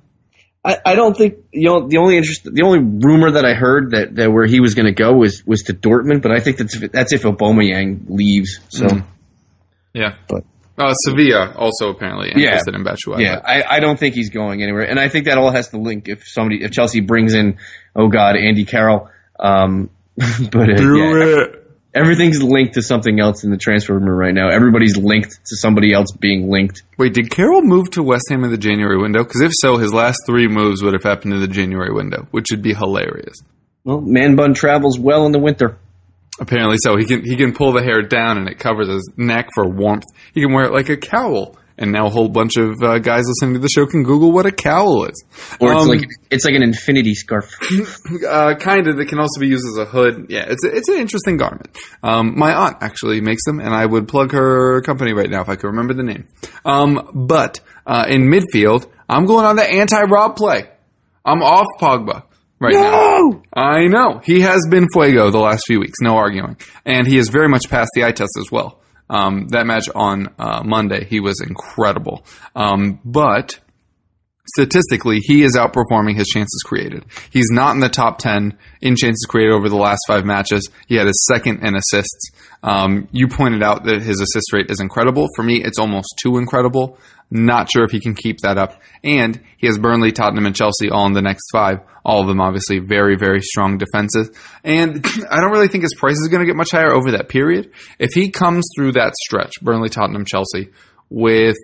I, 0.65 0.77
I 0.85 0.95
don't 0.95 1.15
think 1.15 1.39
you 1.51 1.69
know 1.69 1.87
the 1.87 1.97
only 1.97 2.17
interest 2.17 2.43
the 2.45 2.63
only 2.63 2.79
rumor 2.79 3.31
that 3.31 3.45
I 3.45 3.53
heard 3.53 3.91
that, 3.91 4.15
that 4.15 4.31
where 4.31 4.45
he 4.45 4.61
was 4.61 4.75
going 4.75 4.85
to 4.85 4.93
go 4.93 5.13
was 5.13 5.45
was 5.45 5.63
to 5.63 5.73
Dortmund, 5.73 6.21
but 6.21 6.31
I 6.31 6.39
think 6.39 6.57
that's 6.57 6.75
if, 6.75 6.91
that's 6.91 7.13
if 7.13 7.23
Aubameyang 7.23 8.09
leaves. 8.09 8.59
So 8.69 8.85
mm-hmm. 8.85 9.09
Yeah. 9.93 10.15
But- 10.27 10.43
uh, 10.75 10.91
Sevilla 11.05 11.53
also 11.55 11.89
apparently 11.91 12.29
interested 12.31 12.73
in 12.73 12.83
Batshuayi. 12.83 13.21
yeah, 13.21 13.39
I, 13.45 13.63
I 13.75 13.79
don't 13.79 13.99
think 13.99 14.15
he's 14.15 14.31
going 14.31 14.63
anywhere, 14.63 14.81
and 14.89 14.99
I 14.99 15.07
think 15.07 15.25
that 15.25 15.37
all 15.37 15.51
has 15.51 15.67
to 15.69 15.77
link 15.77 16.07
if 16.09 16.27
somebody 16.27 16.63
if 16.63 16.71
Chelsea 16.71 16.99
brings 16.99 17.35
in 17.35 17.59
oh 17.95 18.07
god 18.07 18.35
Andy 18.35 18.65
Carroll. 18.65 19.07
Um, 19.39 19.91
but 20.17 20.71
uh, 20.71 20.75
Do 20.77 20.97
yeah, 20.97 21.43
it. 21.43 21.67
everything's 21.93 22.41
linked 22.41 22.73
to 22.73 22.81
something 22.81 23.19
else 23.19 23.43
in 23.43 23.51
the 23.51 23.57
transfer 23.57 23.93
room 23.93 24.09
right 24.09 24.33
now. 24.33 24.49
Everybody's 24.49 24.97
linked 24.97 25.45
to 25.45 25.55
somebody 25.55 25.93
else 25.93 26.11
being 26.11 26.49
linked. 26.49 26.81
Wait, 26.97 27.13
did 27.13 27.29
Carroll 27.29 27.61
move 27.61 27.91
to 27.91 28.01
West 28.01 28.25
Ham 28.31 28.43
in 28.43 28.49
the 28.49 28.57
January 28.57 28.97
window? 28.97 29.23
Because 29.23 29.41
if 29.41 29.51
so, 29.53 29.77
his 29.77 29.93
last 29.93 30.21
three 30.25 30.47
moves 30.47 30.81
would 30.81 30.93
have 30.93 31.03
happened 31.03 31.33
in 31.35 31.39
the 31.39 31.47
January 31.47 31.93
window, 31.93 32.27
which 32.31 32.47
would 32.49 32.63
be 32.63 32.73
hilarious. 32.73 33.35
Well, 33.83 34.01
man 34.01 34.35
bun 34.35 34.55
travels 34.55 34.97
well 34.97 35.27
in 35.27 35.33
the 35.33 35.39
winter. 35.39 35.77
Apparently 36.43 36.75
so. 36.83 36.97
He 36.97 37.05
can 37.05 37.23
he 37.23 37.35
can 37.37 37.53
pull 37.53 37.71
the 37.71 37.81
hair 37.81 38.01
down 38.01 38.37
and 38.37 38.47
it 38.49 38.59
covers 38.59 38.87
his 38.89 39.09
neck 39.15 39.47
for 39.55 39.65
warmth. 39.67 40.03
He 40.33 40.41
can 40.41 40.51
wear 40.53 40.65
it 40.65 40.73
like 40.73 40.89
a 40.89 40.97
cowl. 40.97 41.57
And 41.75 41.91
now 41.91 42.05
a 42.05 42.09
whole 42.09 42.29
bunch 42.29 42.55
of 42.57 42.75
uh, 42.83 42.99
guys 42.99 43.23
listening 43.25 43.55
to 43.55 43.59
the 43.59 43.67
show 43.67 43.87
can 43.87 44.03
Google 44.03 44.31
what 44.31 44.45
a 44.45 44.51
cowl 44.51 45.05
is. 45.05 45.25
Or 45.59 45.73
it's 45.73 45.81
Um, 45.81 45.87
like 45.87 46.01
it's 46.29 46.45
like 46.45 46.53
an 46.53 46.61
infinity 46.61 47.15
scarf. 47.15 47.49
uh, 48.29 48.53
kind 48.59 48.87
of. 48.87 48.99
It 48.99 49.05
can 49.07 49.17
also 49.17 49.39
be 49.39 49.47
used 49.47 49.65
as 49.67 49.77
a 49.79 49.85
hood. 49.85 50.27
Yeah, 50.29 50.45
it's 50.47 50.63
a, 50.63 50.75
it's 50.75 50.87
an 50.89 50.99
interesting 50.99 51.37
garment. 51.37 51.75
Um, 52.03 52.37
my 52.37 52.53
aunt 52.53 52.77
actually 52.81 53.21
makes 53.21 53.43
them, 53.45 53.59
and 53.59 53.73
I 53.73 53.87
would 53.87 54.07
plug 54.07 54.33
her 54.33 54.81
company 54.81 55.13
right 55.13 55.27
now 55.29 55.41
if 55.41 55.49
I 55.49 55.55
could 55.55 55.67
remember 55.67 55.95
the 55.95 56.03
name. 56.03 56.27
Um, 56.63 57.09
but 57.27 57.59
uh, 57.87 58.05
in 58.07 58.27
midfield, 58.29 58.85
I'm 59.09 59.25
going 59.25 59.45
on 59.47 59.55
the 59.55 59.67
anti-Rob 59.67 60.35
play. 60.35 60.69
I'm 61.25 61.41
off 61.41 61.65
Pogba 61.79 62.23
right 62.63 62.73
now. 62.73 63.43
I 63.53 63.87
know 63.87 64.21
he 64.23 64.41
has 64.41 64.65
been 64.69 64.87
fuego 64.91 65.29
the 65.29 65.39
last 65.39 65.63
few 65.67 65.79
weeks, 65.79 65.99
no 66.01 66.15
arguing, 66.15 66.57
and 66.85 67.05
he 67.07 67.17
has 67.17 67.29
very 67.29 67.49
much 67.49 67.69
passed 67.69 67.91
the 67.93 68.05
eye 68.05 68.11
test 68.11 68.31
as 68.39 68.51
well. 68.51 68.79
Um, 69.09 69.47
that 69.49 69.67
match 69.67 69.89
on 69.93 70.33
uh, 70.39 70.63
Monday, 70.63 71.05
he 71.05 71.19
was 71.19 71.41
incredible. 71.41 72.25
Um, 72.55 72.99
but 73.05 73.59
statistically, 74.55 75.19
he 75.19 75.43
is 75.43 75.55
outperforming 75.55 76.15
his 76.15 76.27
chances 76.27 76.61
created. 76.65 77.05
He's 77.31 77.49
not 77.51 77.73
in 77.73 77.79
the 77.79 77.89
top 77.89 78.17
10 78.19 78.57
in 78.81 78.95
chances 78.95 79.25
created 79.27 79.53
over 79.53 79.69
the 79.69 79.75
last 79.75 80.01
five 80.07 80.25
matches. 80.25 80.69
He 80.87 80.95
had 80.95 81.07
his 81.07 81.25
second 81.27 81.65
in 81.65 81.75
assists. 81.75 82.31
Um, 82.61 83.07
you 83.11 83.27
pointed 83.27 83.63
out 83.63 83.83
that 83.85 84.01
his 84.01 84.21
assist 84.21 84.53
rate 84.53 84.69
is 84.69 84.79
incredible. 84.79 85.27
For 85.35 85.43
me, 85.43 85.63
it's 85.63 85.79
almost 85.79 86.19
too 86.21 86.37
incredible. 86.37 86.97
Not 87.29 87.71
sure 87.71 87.83
if 87.83 87.91
he 87.91 87.99
can 87.99 88.13
keep 88.13 88.39
that 88.41 88.57
up. 88.57 88.79
And 89.03 89.41
he 89.57 89.67
has 89.67 89.79
Burnley, 89.79 90.11
Tottenham, 90.11 90.45
and 90.45 90.55
Chelsea 90.55 90.89
all 90.89 91.07
in 91.07 91.13
the 91.13 91.21
next 91.21 91.49
five. 91.51 91.79
All 92.05 92.21
of 92.21 92.27
them 92.27 92.39
obviously 92.39 92.79
very, 92.79 93.15
very 93.17 93.41
strong 93.41 93.77
defenses. 93.77 94.29
And 94.63 95.03
I 95.31 95.41
don't 95.41 95.51
really 95.51 95.67
think 95.67 95.83
his 95.83 95.95
price 95.95 96.19
is 96.19 96.27
going 96.27 96.41
to 96.41 96.45
get 96.45 96.55
much 96.55 96.71
higher 96.71 96.93
over 96.93 97.11
that 97.11 97.29
period. 97.29 97.71
If 97.97 98.13
he 98.13 98.29
comes 98.29 98.63
through 98.75 98.93
that 98.93 99.13
stretch, 99.25 99.53
Burnley, 99.61 99.89
Tottenham, 99.89 100.25
Chelsea, 100.25 100.69
with 101.09 101.57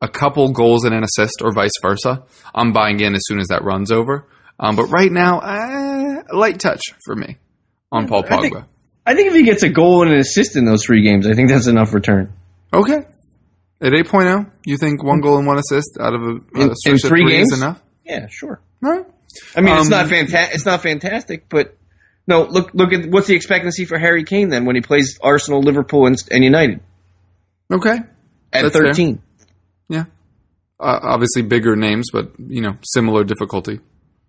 a 0.00 0.08
couple 0.08 0.50
goals 0.52 0.84
and 0.84 0.94
an 0.94 1.02
assist, 1.04 1.42
or 1.42 1.52
vice 1.52 1.72
versa. 1.82 2.24
I'm 2.54 2.72
buying 2.72 3.00
in 3.00 3.14
as 3.14 3.22
soon 3.24 3.40
as 3.40 3.48
that 3.48 3.64
runs 3.64 3.90
over. 3.90 4.26
Um, 4.60 4.76
but 4.76 4.86
right 4.86 5.10
now, 5.10 5.38
uh, 5.40 6.22
light 6.36 6.58
touch 6.60 6.80
for 7.04 7.14
me 7.16 7.36
on 7.92 8.06
Paul 8.08 8.24
I 8.30 8.40
think- 8.40 8.54
Pogba. 8.54 8.64
I 9.06 9.14
think 9.14 9.28
if 9.28 9.34
he 9.34 9.42
gets 9.42 9.62
a 9.62 9.70
goal 9.70 10.02
and 10.02 10.12
an 10.12 10.18
assist 10.18 10.54
in 10.56 10.66
those 10.66 10.84
three 10.84 11.02
games, 11.02 11.26
I 11.26 11.32
think 11.32 11.48
that's 11.48 11.66
enough 11.66 11.94
return. 11.94 12.30
Okay. 12.74 13.06
At 13.80 13.92
8.0, 13.94 14.50
you 14.66 14.76
think 14.76 15.02
one 15.02 15.20
goal 15.20 15.38
and 15.38 15.46
one 15.46 15.56
assist 15.56 15.96
out 15.98 16.12
of 16.14 16.20
a, 16.20 16.26
In- 16.26 16.42
in 16.56 16.70
of 16.70 16.76
three 16.84 16.98
three 16.98 17.26
games? 17.28 17.52
is 17.52 17.58
enough? 17.62 17.80
Yeah, 18.04 18.26
sure. 18.28 18.60
All 18.84 18.90
right. 18.90 19.06
I 19.56 19.60
mean, 19.62 19.74
it's 19.76 19.84
Um, 19.86 19.90
not 19.90 20.08
fantastic. 20.08 20.54
It's 20.54 20.66
not 20.66 20.82
fantastic, 20.82 21.48
but 21.48 21.74
No, 22.26 22.42
look 22.42 22.74
look 22.74 22.92
at 22.92 23.08
what's 23.08 23.26
the 23.28 23.34
expectancy 23.36 23.86
for 23.86 23.98
Harry 23.98 24.24
Kane 24.24 24.50
then 24.50 24.66
when 24.66 24.76
he 24.76 24.82
plays 24.82 25.18
Arsenal, 25.22 25.60
Liverpool, 25.62 26.06
and, 26.06 26.16
and 26.30 26.44
United 26.44 26.80
Okay. 27.72 27.96
at 28.52 28.62
That's 28.62 28.76
fair. 28.76 28.92
Yeah. 29.88 30.04
Uh, 30.80 30.98
obviously 31.02 31.42
bigger 31.42 31.74
names, 31.76 32.08
but 32.12 32.30
you 32.38 32.60
know, 32.62 32.76
similar 32.84 33.24
difficulty. 33.24 33.80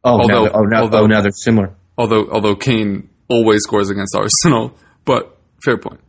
Oh, 0.03 0.21
Although- 0.21 0.27
now, 0.27 0.41
they're- 0.43 0.51
oh, 0.55 0.61
now, 0.63 0.81
although- 0.81 1.03
oh, 1.03 1.07
now 1.07 1.21
they're 1.21 1.31
similar. 1.31 1.75
Although 1.97 2.29
although 2.31 2.55
Kane 2.55 3.09
always 3.29 3.61
scores 3.63 3.89
against 3.89 4.15
Arsenal, 4.15 4.73
but 5.05 5.37
fair 5.63 5.77
point. 5.77 5.99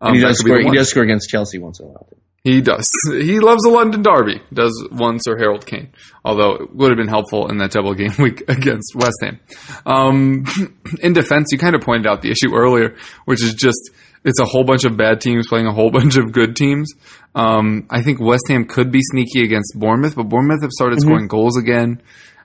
Um, 0.00 0.14
he 0.14 0.20
does 0.20 0.38
score. 0.38 0.58
He 0.60 0.70
does 0.70 0.88
score 0.88 1.02
against 1.02 1.28
Chelsea 1.28 1.58
once 1.58 1.80
in 1.80 1.86
a 1.86 1.88
while. 1.88 2.08
He 2.42 2.62
does. 2.62 2.88
He 3.12 3.38
loves 3.40 3.62
the 3.64 3.68
London 3.68 4.00
Derby. 4.02 4.40
Does 4.50 4.72
one 4.90 5.18
Sir 5.20 5.36
Harold 5.36 5.66
Kane. 5.66 5.92
Although 6.24 6.54
it 6.54 6.74
would 6.74 6.90
have 6.90 6.96
been 6.96 7.08
helpful 7.08 7.50
in 7.50 7.58
that 7.58 7.72
double 7.72 7.92
game 7.94 8.12
week 8.18 8.44
against 8.48 8.94
West 8.94 9.18
Ham. 9.22 9.40
Um, 9.84 10.44
in 11.02 11.12
defense, 11.12 11.48
you 11.52 11.58
kind 11.58 11.74
of 11.74 11.82
pointed 11.82 12.06
out 12.06 12.22
the 12.22 12.30
issue 12.30 12.54
earlier, 12.54 12.96
which 13.26 13.42
is 13.42 13.52
just 13.54 13.90
it's 14.24 14.40
a 14.40 14.44
whole 14.44 14.64
bunch 14.64 14.84
of 14.84 14.96
bad 14.96 15.20
teams 15.20 15.48
playing 15.48 15.66
a 15.66 15.72
whole 15.72 15.90
bunch 15.98 16.16
of 16.16 16.32
good 16.32 16.56
teams. 16.56 16.92
Um, 17.34 17.86
I 17.90 18.02
think 18.02 18.20
West 18.20 18.44
Ham 18.48 18.64
could 18.64 18.90
be 18.90 19.00
sneaky 19.02 19.44
against 19.44 19.78
Bournemouth, 19.78 20.16
but 20.16 20.28
Bournemouth 20.28 20.62
have 20.62 20.72
started 20.72 21.00
scoring 21.00 21.28
goals 21.28 21.56
again. 21.56 22.02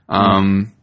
Um, 0.08 0.74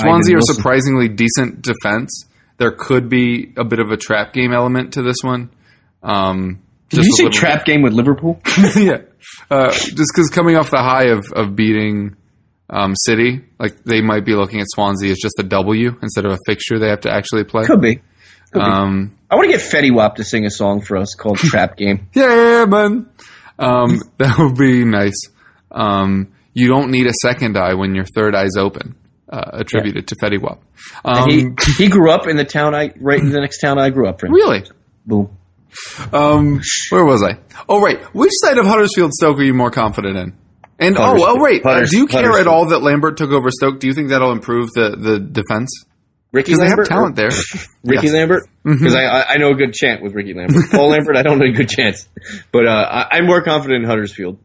Swansea 0.00 0.36
are 0.36 0.42
surprisingly 0.42 1.08
decent 1.08 1.62
defense. 1.62 2.26
There 2.58 2.72
could 2.72 3.08
be 3.08 3.52
a 3.56 3.64
bit 3.64 3.80
of 3.80 3.90
a 3.90 3.96
trap 3.96 4.32
game 4.32 4.52
element 4.52 4.94
to 4.94 5.02
this 5.02 5.16
one. 5.22 5.50
Um, 6.02 6.62
Did 6.90 7.04
you 7.04 7.12
say 7.12 7.28
trap 7.28 7.64
game 7.64 7.82
with 7.82 7.92
Liverpool? 7.92 8.40
yeah, 8.76 9.02
uh, 9.50 9.70
just 9.72 9.96
because 9.96 10.30
coming 10.30 10.56
off 10.56 10.70
the 10.70 10.78
high 10.78 11.08
of 11.08 11.32
of 11.32 11.56
beating 11.56 12.16
um, 12.70 12.94
City, 12.94 13.44
like 13.58 13.82
they 13.84 14.00
might 14.00 14.24
be 14.24 14.34
looking 14.34 14.60
at 14.60 14.66
Swansea 14.68 15.10
as 15.10 15.18
just 15.18 15.38
a 15.38 15.42
W 15.42 15.96
instead 16.02 16.24
of 16.24 16.32
a 16.32 16.38
fixture 16.46 16.78
they 16.78 16.88
have 16.88 17.02
to 17.02 17.10
actually 17.10 17.44
play. 17.44 17.66
Could 17.66 17.80
be. 17.80 18.00
Um, 18.54 19.16
I 19.30 19.34
want 19.36 19.50
to 19.50 19.56
get 19.56 19.60
Fetty 19.60 19.92
Wap 19.94 20.16
to 20.16 20.24
sing 20.24 20.46
a 20.46 20.50
song 20.50 20.80
for 20.80 20.96
us 20.96 21.14
called 21.14 21.38
Trap 21.38 21.76
Game. 21.76 22.08
yeah, 22.14 22.64
man, 22.66 23.08
um, 23.58 24.00
that 24.18 24.36
would 24.38 24.56
be 24.56 24.84
nice. 24.84 25.20
Um, 25.70 26.32
you 26.54 26.68
don't 26.68 26.90
need 26.90 27.06
a 27.06 27.12
second 27.20 27.56
eye 27.58 27.74
when 27.74 27.94
your 27.94 28.06
third 28.14 28.34
eye's 28.34 28.56
open. 28.56 28.96
Uh, 29.28 29.50
attributed 29.54 30.06
to 30.06 30.14
Fetty 30.22 30.40
Wap. 30.40 30.62
Um, 31.04 31.28
he 31.28 31.48
he 31.78 31.88
grew 31.88 32.12
up 32.12 32.28
in 32.28 32.36
the 32.36 32.44
town 32.44 32.76
I 32.76 32.92
right 33.00 33.18
in 33.18 33.30
the 33.30 33.40
next 33.40 33.58
town 33.60 33.76
I 33.76 33.90
grew 33.90 34.06
up 34.08 34.22
in. 34.22 34.30
really? 34.30 34.62
Boom. 35.04 35.36
Um, 36.12 36.60
where 36.90 37.04
was 37.04 37.24
I? 37.24 37.38
Oh, 37.68 37.80
right. 37.80 38.00
Which 38.14 38.30
side 38.36 38.56
of 38.56 38.66
Huddersfield 38.66 39.12
Stoke 39.12 39.38
are 39.38 39.42
you 39.42 39.52
more 39.52 39.72
confident 39.72 40.16
in? 40.16 40.36
And 40.78 40.96
oh, 40.96 41.16
oh, 41.18 41.42
wait. 41.42 41.66
Uh, 41.66 41.84
do 41.84 41.96
you 41.96 42.06
care 42.06 42.38
at 42.38 42.46
all 42.46 42.66
that 42.66 42.82
Lambert 42.82 43.16
took 43.16 43.30
over 43.30 43.50
Stoke? 43.50 43.80
Do 43.80 43.88
you 43.88 43.94
think 43.94 44.10
that'll 44.10 44.30
improve 44.32 44.70
the 44.74 44.90
the 44.96 45.18
defense? 45.18 45.70
Rickie 46.36 46.52
Because 46.52 46.60
they 46.60 46.66
have 46.66 46.78
Lambert. 46.78 46.86
talent 46.88 47.16
there. 47.16 47.30
Rickie 47.84 48.06
Yes. 48.06 48.12
Lambert? 48.14 48.42
Because 48.62 48.94
I, 48.94 49.04
I 49.04 49.24
I 49.32 49.36
know 49.38 49.50
a 49.50 49.54
good 49.54 49.72
chant 49.72 50.02
with 50.02 50.12
Rickie 50.14 50.34
Lambert. 50.34 50.70
Paul 50.70 50.90
Lambert, 50.90 51.16
I 51.16 51.22
don't 51.22 51.38
know 51.38 51.46
a 51.46 51.52
good 51.52 51.68
chance, 51.68 52.08
but 52.52 52.66
uh, 52.66 52.70
I, 52.70 53.16
I'm 53.16 53.26
more 53.26 53.42
confident 53.42 53.82
in 53.82 53.88
Huddersfield 53.88 54.38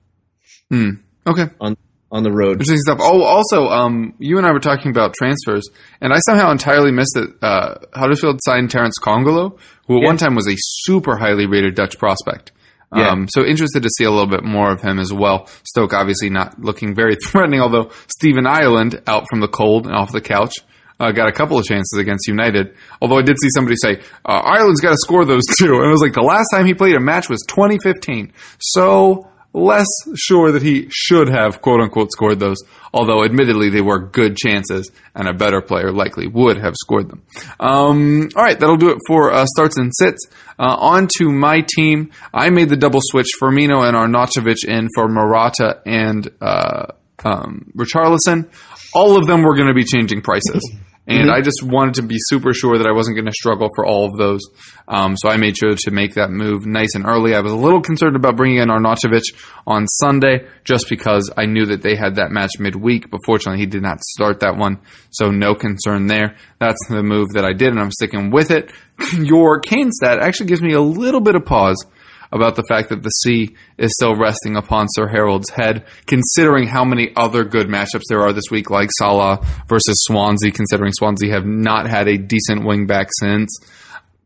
Hmm. 0.69 0.89
Okay. 1.27 1.45
on 1.59 1.75
on 2.13 2.23
the 2.23 2.31
road. 2.31 2.53
Interesting 2.53 2.77
stuff. 2.79 2.97
Oh, 3.01 3.23
also, 3.23 3.67
um, 3.69 4.13
you 4.19 4.37
and 4.37 4.45
I 4.45 4.51
were 4.51 4.59
talking 4.59 4.91
about 4.91 5.13
transfers, 5.13 5.69
and 6.01 6.11
I 6.11 6.19
somehow 6.19 6.51
entirely 6.51 6.91
missed 6.91 7.13
that 7.15 7.41
uh, 7.41 7.75
Huddersfield 7.93 8.39
signed 8.43 8.69
Terence 8.69 8.95
Kongolo, 9.01 9.57
who 9.87 9.95
at 9.97 10.01
Yeah. 10.01 10.07
one 10.07 10.17
time 10.17 10.35
was 10.35 10.47
a 10.49 10.55
super 10.57 11.15
highly 11.17 11.45
rated 11.47 11.73
Dutch 11.75 11.97
prospect. 11.97 12.51
Yeah. 12.93 13.07
Um, 13.11 13.27
so 13.29 13.45
interested 13.45 13.83
to 13.83 13.89
see 13.97 14.03
a 14.03 14.11
little 14.11 14.27
bit 14.27 14.43
more 14.43 14.71
of 14.73 14.81
him 14.81 14.99
as 14.99 15.13
well. 15.13 15.47
Stoke 15.63 15.93
obviously 15.93 16.29
not 16.29 16.59
looking 16.59 16.93
very 16.93 17.15
threatening, 17.25 17.61
although 17.61 17.91
Stephen 18.07 18.45
Ireland 18.45 19.01
out 19.07 19.23
from 19.29 19.39
the 19.39 19.47
cold 19.47 19.85
and 19.85 19.95
off 19.95 20.11
the 20.11 20.19
couch. 20.19 20.55
Uh, 21.01 21.11
got 21.11 21.27
a 21.27 21.31
couple 21.31 21.57
of 21.57 21.65
chances 21.65 21.97
against 21.97 22.27
United. 22.27 22.75
Although 23.01 23.17
I 23.17 23.23
did 23.23 23.35
see 23.41 23.49
somebody 23.49 23.75
say, 23.75 24.01
uh, 24.23 24.41
Ireland's 24.45 24.81
got 24.81 24.91
to 24.91 24.97
score 24.97 25.25
those 25.25 25.41
two. 25.57 25.73
And 25.73 25.87
I 25.87 25.89
was 25.89 26.01
like, 26.01 26.13
the 26.13 26.21
last 26.21 26.49
time 26.53 26.67
he 26.67 26.75
played 26.75 26.95
a 26.95 26.99
match 26.99 27.27
was 27.27 27.43
2015. 27.47 28.31
So 28.59 29.27
less 29.53 29.87
sure 30.15 30.51
that 30.51 30.61
he 30.61 30.87
should 30.91 31.27
have 31.27 31.61
quote 31.61 31.81
unquote 31.81 32.11
scored 32.11 32.39
those. 32.39 32.57
Although 32.93 33.23
admittedly 33.23 33.69
they 33.69 33.81
were 33.81 33.99
good 33.99 34.37
chances 34.37 34.91
and 35.15 35.27
a 35.27 35.33
better 35.33 35.59
player 35.61 35.91
likely 35.91 36.27
would 36.27 36.57
have 36.57 36.75
scored 36.75 37.09
them. 37.09 37.23
Um, 37.59 38.29
all 38.35 38.43
right, 38.43 38.59
that'll 38.59 38.77
do 38.77 38.91
it 38.91 38.99
for 39.07 39.33
uh, 39.33 39.45
starts 39.47 39.77
and 39.77 39.91
sits. 39.97 40.27
Uh, 40.59 40.75
on 40.79 41.07
to 41.17 41.31
my 41.31 41.65
team. 41.75 42.11
I 42.31 42.51
made 42.51 42.69
the 42.69 42.77
double 42.77 42.99
switch 43.01 43.29
Firmino 43.41 43.87
and 43.87 43.97
Arnautovic 43.97 44.67
in 44.67 44.87
for 44.93 45.07
Morata 45.07 45.81
and 45.85 46.29
uh, 46.39 46.87
um, 47.23 47.71
Richarlison. 47.75 48.49
All 48.93 49.17
of 49.17 49.25
them 49.25 49.41
were 49.41 49.55
going 49.55 49.67
to 49.67 49.73
be 49.73 49.85
changing 49.85 50.21
prices. 50.21 50.61
And 51.19 51.31
I 51.31 51.41
just 51.41 51.63
wanted 51.63 51.95
to 51.95 52.03
be 52.03 52.15
super 52.17 52.53
sure 52.53 52.77
that 52.77 52.87
I 52.87 52.91
wasn't 52.91 53.15
going 53.17 53.25
to 53.25 53.31
struggle 53.31 53.69
for 53.75 53.85
all 53.85 54.05
of 54.05 54.17
those. 54.17 54.41
Um, 54.87 55.15
so 55.17 55.29
I 55.29 55.37
made 55.37 55.57
sure 55.57 55.75
to 55.75 55.91
make 55.91 56.15
that 56.15 56.29
move 56.29 56.65
nice 56.65 56.95
and 56.95 57.05
early. 57.05 57.35
I 57.35 57.41
was 57.41 57.51
a 57.51 57.57
little 57.57 57.81
concerned 57.81 58.15
about 58.15 58.37
bringing 58.37 58.57
in 58.57 58.69
Arnautovic 58.69 59.23
on 59.65 59.87
Sunday 59.87 60.47
just 60.63 60.87
because 60.89 61.31
I 61.37 61.45
knew 61.45 61.65
that 61.67 61.81
they 61.81 61.95
had 61.95 62.15
that 62.15 62.31
match 62.31 62.51
midweek, 62.59 63.09
but 63.09 63.19
fortunately 63.25 63.59
he 63.59 63.67
did 63.67 63.81
not 63.81 63.99
start 64.01 64.39
that 64.41 64.57
one. 64.57 64.79
So 65.11 65.29
no 65.29 65.55
concern 65.55 66.07
there. 66.07 66.35
That's 66.59 66.79
the 66.89 67.03
move 67.03 67.29
that 67.33 67.45
I 67.45 67.53
did 67.53 67.69
and 67.69 67.79
I'm 67.79 67.91
sticking 67.91 68.31
with 68.31 68.51
it. 68.51 68.71
Your 69.17 69.59
Kane 69.59 69.91
stat 69.91 70.19
actually 70.19 70.47
gives 70.47 70.61
me 70.61 70.73
a 70.73 70.81
little 70.81 71.21
bit 71.21 71.35
of 71.35 71.45
pause 71.45 71.85
about 72.31 72.55
the 72.55 72.63
fact 72.67 72.89
that 72.89 73.03
the 73.03 73.09
C 73.09 73.55
is 73.77 73.91
still 73.95 74.15
resting 74.15 74.55
upon 74.55 74.87
Sir 74.89 75.07
Harold's 75.07 75.49
head, 75.49 75.85
considering 76.05 76.67
how 76.67 76.85
many 76.85 77.11
other 77.15 77.43
good 77.43 77.67
matchups 77.67 78.03
there 78.09 78.21
are 78.21 78.33
this 78.33 78.49
week, 78.51 78.69
like 78.69 78.89
Salah 78.97 79.45
versus 79.67 79.97
Swansea, 80.03 80.51
considering 80.51 80.93
Swansea 80.93 81.33
have 81.33 81.45
not 81.45 81.89
had 81.89 82.07
a 82.07 82.17
decent 82.17 82.65
wing 82.65 82.87
back 82.87 83.07
since. 83.19 83.59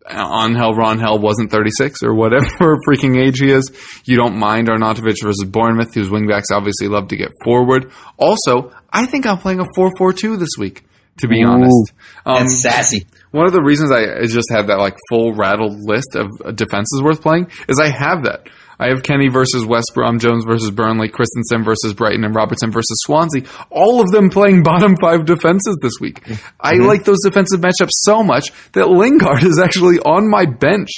Angel 0.08 0.74
Rangel 0.76 1.20
wasn't 1.20 1.50
36 1.50 2.04
or 2.04 2.14
whatever 2.14 2.46
freaking 2.88 3.18
age 3.20 3.40
he 3.40 3.50
is. 3.50 3.72
You 4.06 4.18
don't 4.18 4.38
mind 4.38 4.68
Arnautovic 4.68 5.16
versus 5.24 5.44
Bournemouth, 5.46 5.94
whose 5.94 6.10
wingbacks 6.10 6.52
obviously 6.52 6.88
love 6.88 7.08
to 7.08 7.18
get 7.18 7.32
forward. 7.44 7.92
Also, 8.18 8.72
I 8.92 9.08
think 9.08 9.26
I'm 9.26 9.40
playing 9.40 9.62
a 9.62 9.66
4-4-2 9.76 10.38
this 10.38 10.52
week, 10.60 10.85
to 11.20 11.28
be 11.28 11.42
Ooh, 11.42 11.48
honest. 11.48 11.94
Um, 12.26 12.40
That's 12.40 12.62
sassy. 12.62 13.08
one 13.32 13.46
of 13.46 13.54
the 13.54 13.62
reasons 13.62 13.92
I 13.92 14.22
I 14.22 14.26
just 14.28 14.50
have 14.52 14.68
that 14.68 14.80
like 14.80 14.98
full 15.10 15.34
rattled 15.34 15.80
list 15.82 16.16
of 16.16 16.56
defenses 16.56 17.02
worth 17.02 17.22
playing 17.22 17.52
is 17.68 17.80
I 17.80 17.90
have 17.90 18.24
that. 18.24 18.48
I 18.78 18.90
have 18.90 19.04
Kenny 19.04 19.30
versus 19.30 19.66
West 19.66 19.92
Brom, 19.94 20.20
Jones 20.20 20.44
versus 20.44 20.70
Burnley, 20.70 21.08
Christensen 21.08 21.64
versus 21.64 21.94
Brighton, 21.94 22.26
and 22.26 22.36
Robertson 22.36 22.72
versus 22.72 22.98
Swansea. 23.06 23.44
All 23.70 24.02
of 24.02 24.12
them 24.12 24.30
playing 24.30 24.64
bottom 24.64 24.98
five 24.98 25.26
defenses 25.26 25.78
this 25.82 25.94
week. 26.02 26.22
I 26.60 26.74
like 26.74 27.06
those 27.06 27.22
defensive 27.24 27.62
matchups 27.62 27.92
so 28.04 28.22
much 28.22 28.52
that 28.74 28.90
Lingard 28.90 29.44
is 29.44 29.60
actually 29.60 30.00
on 30.00 30.30
my 30.30 30.46
bench 30.46 30.90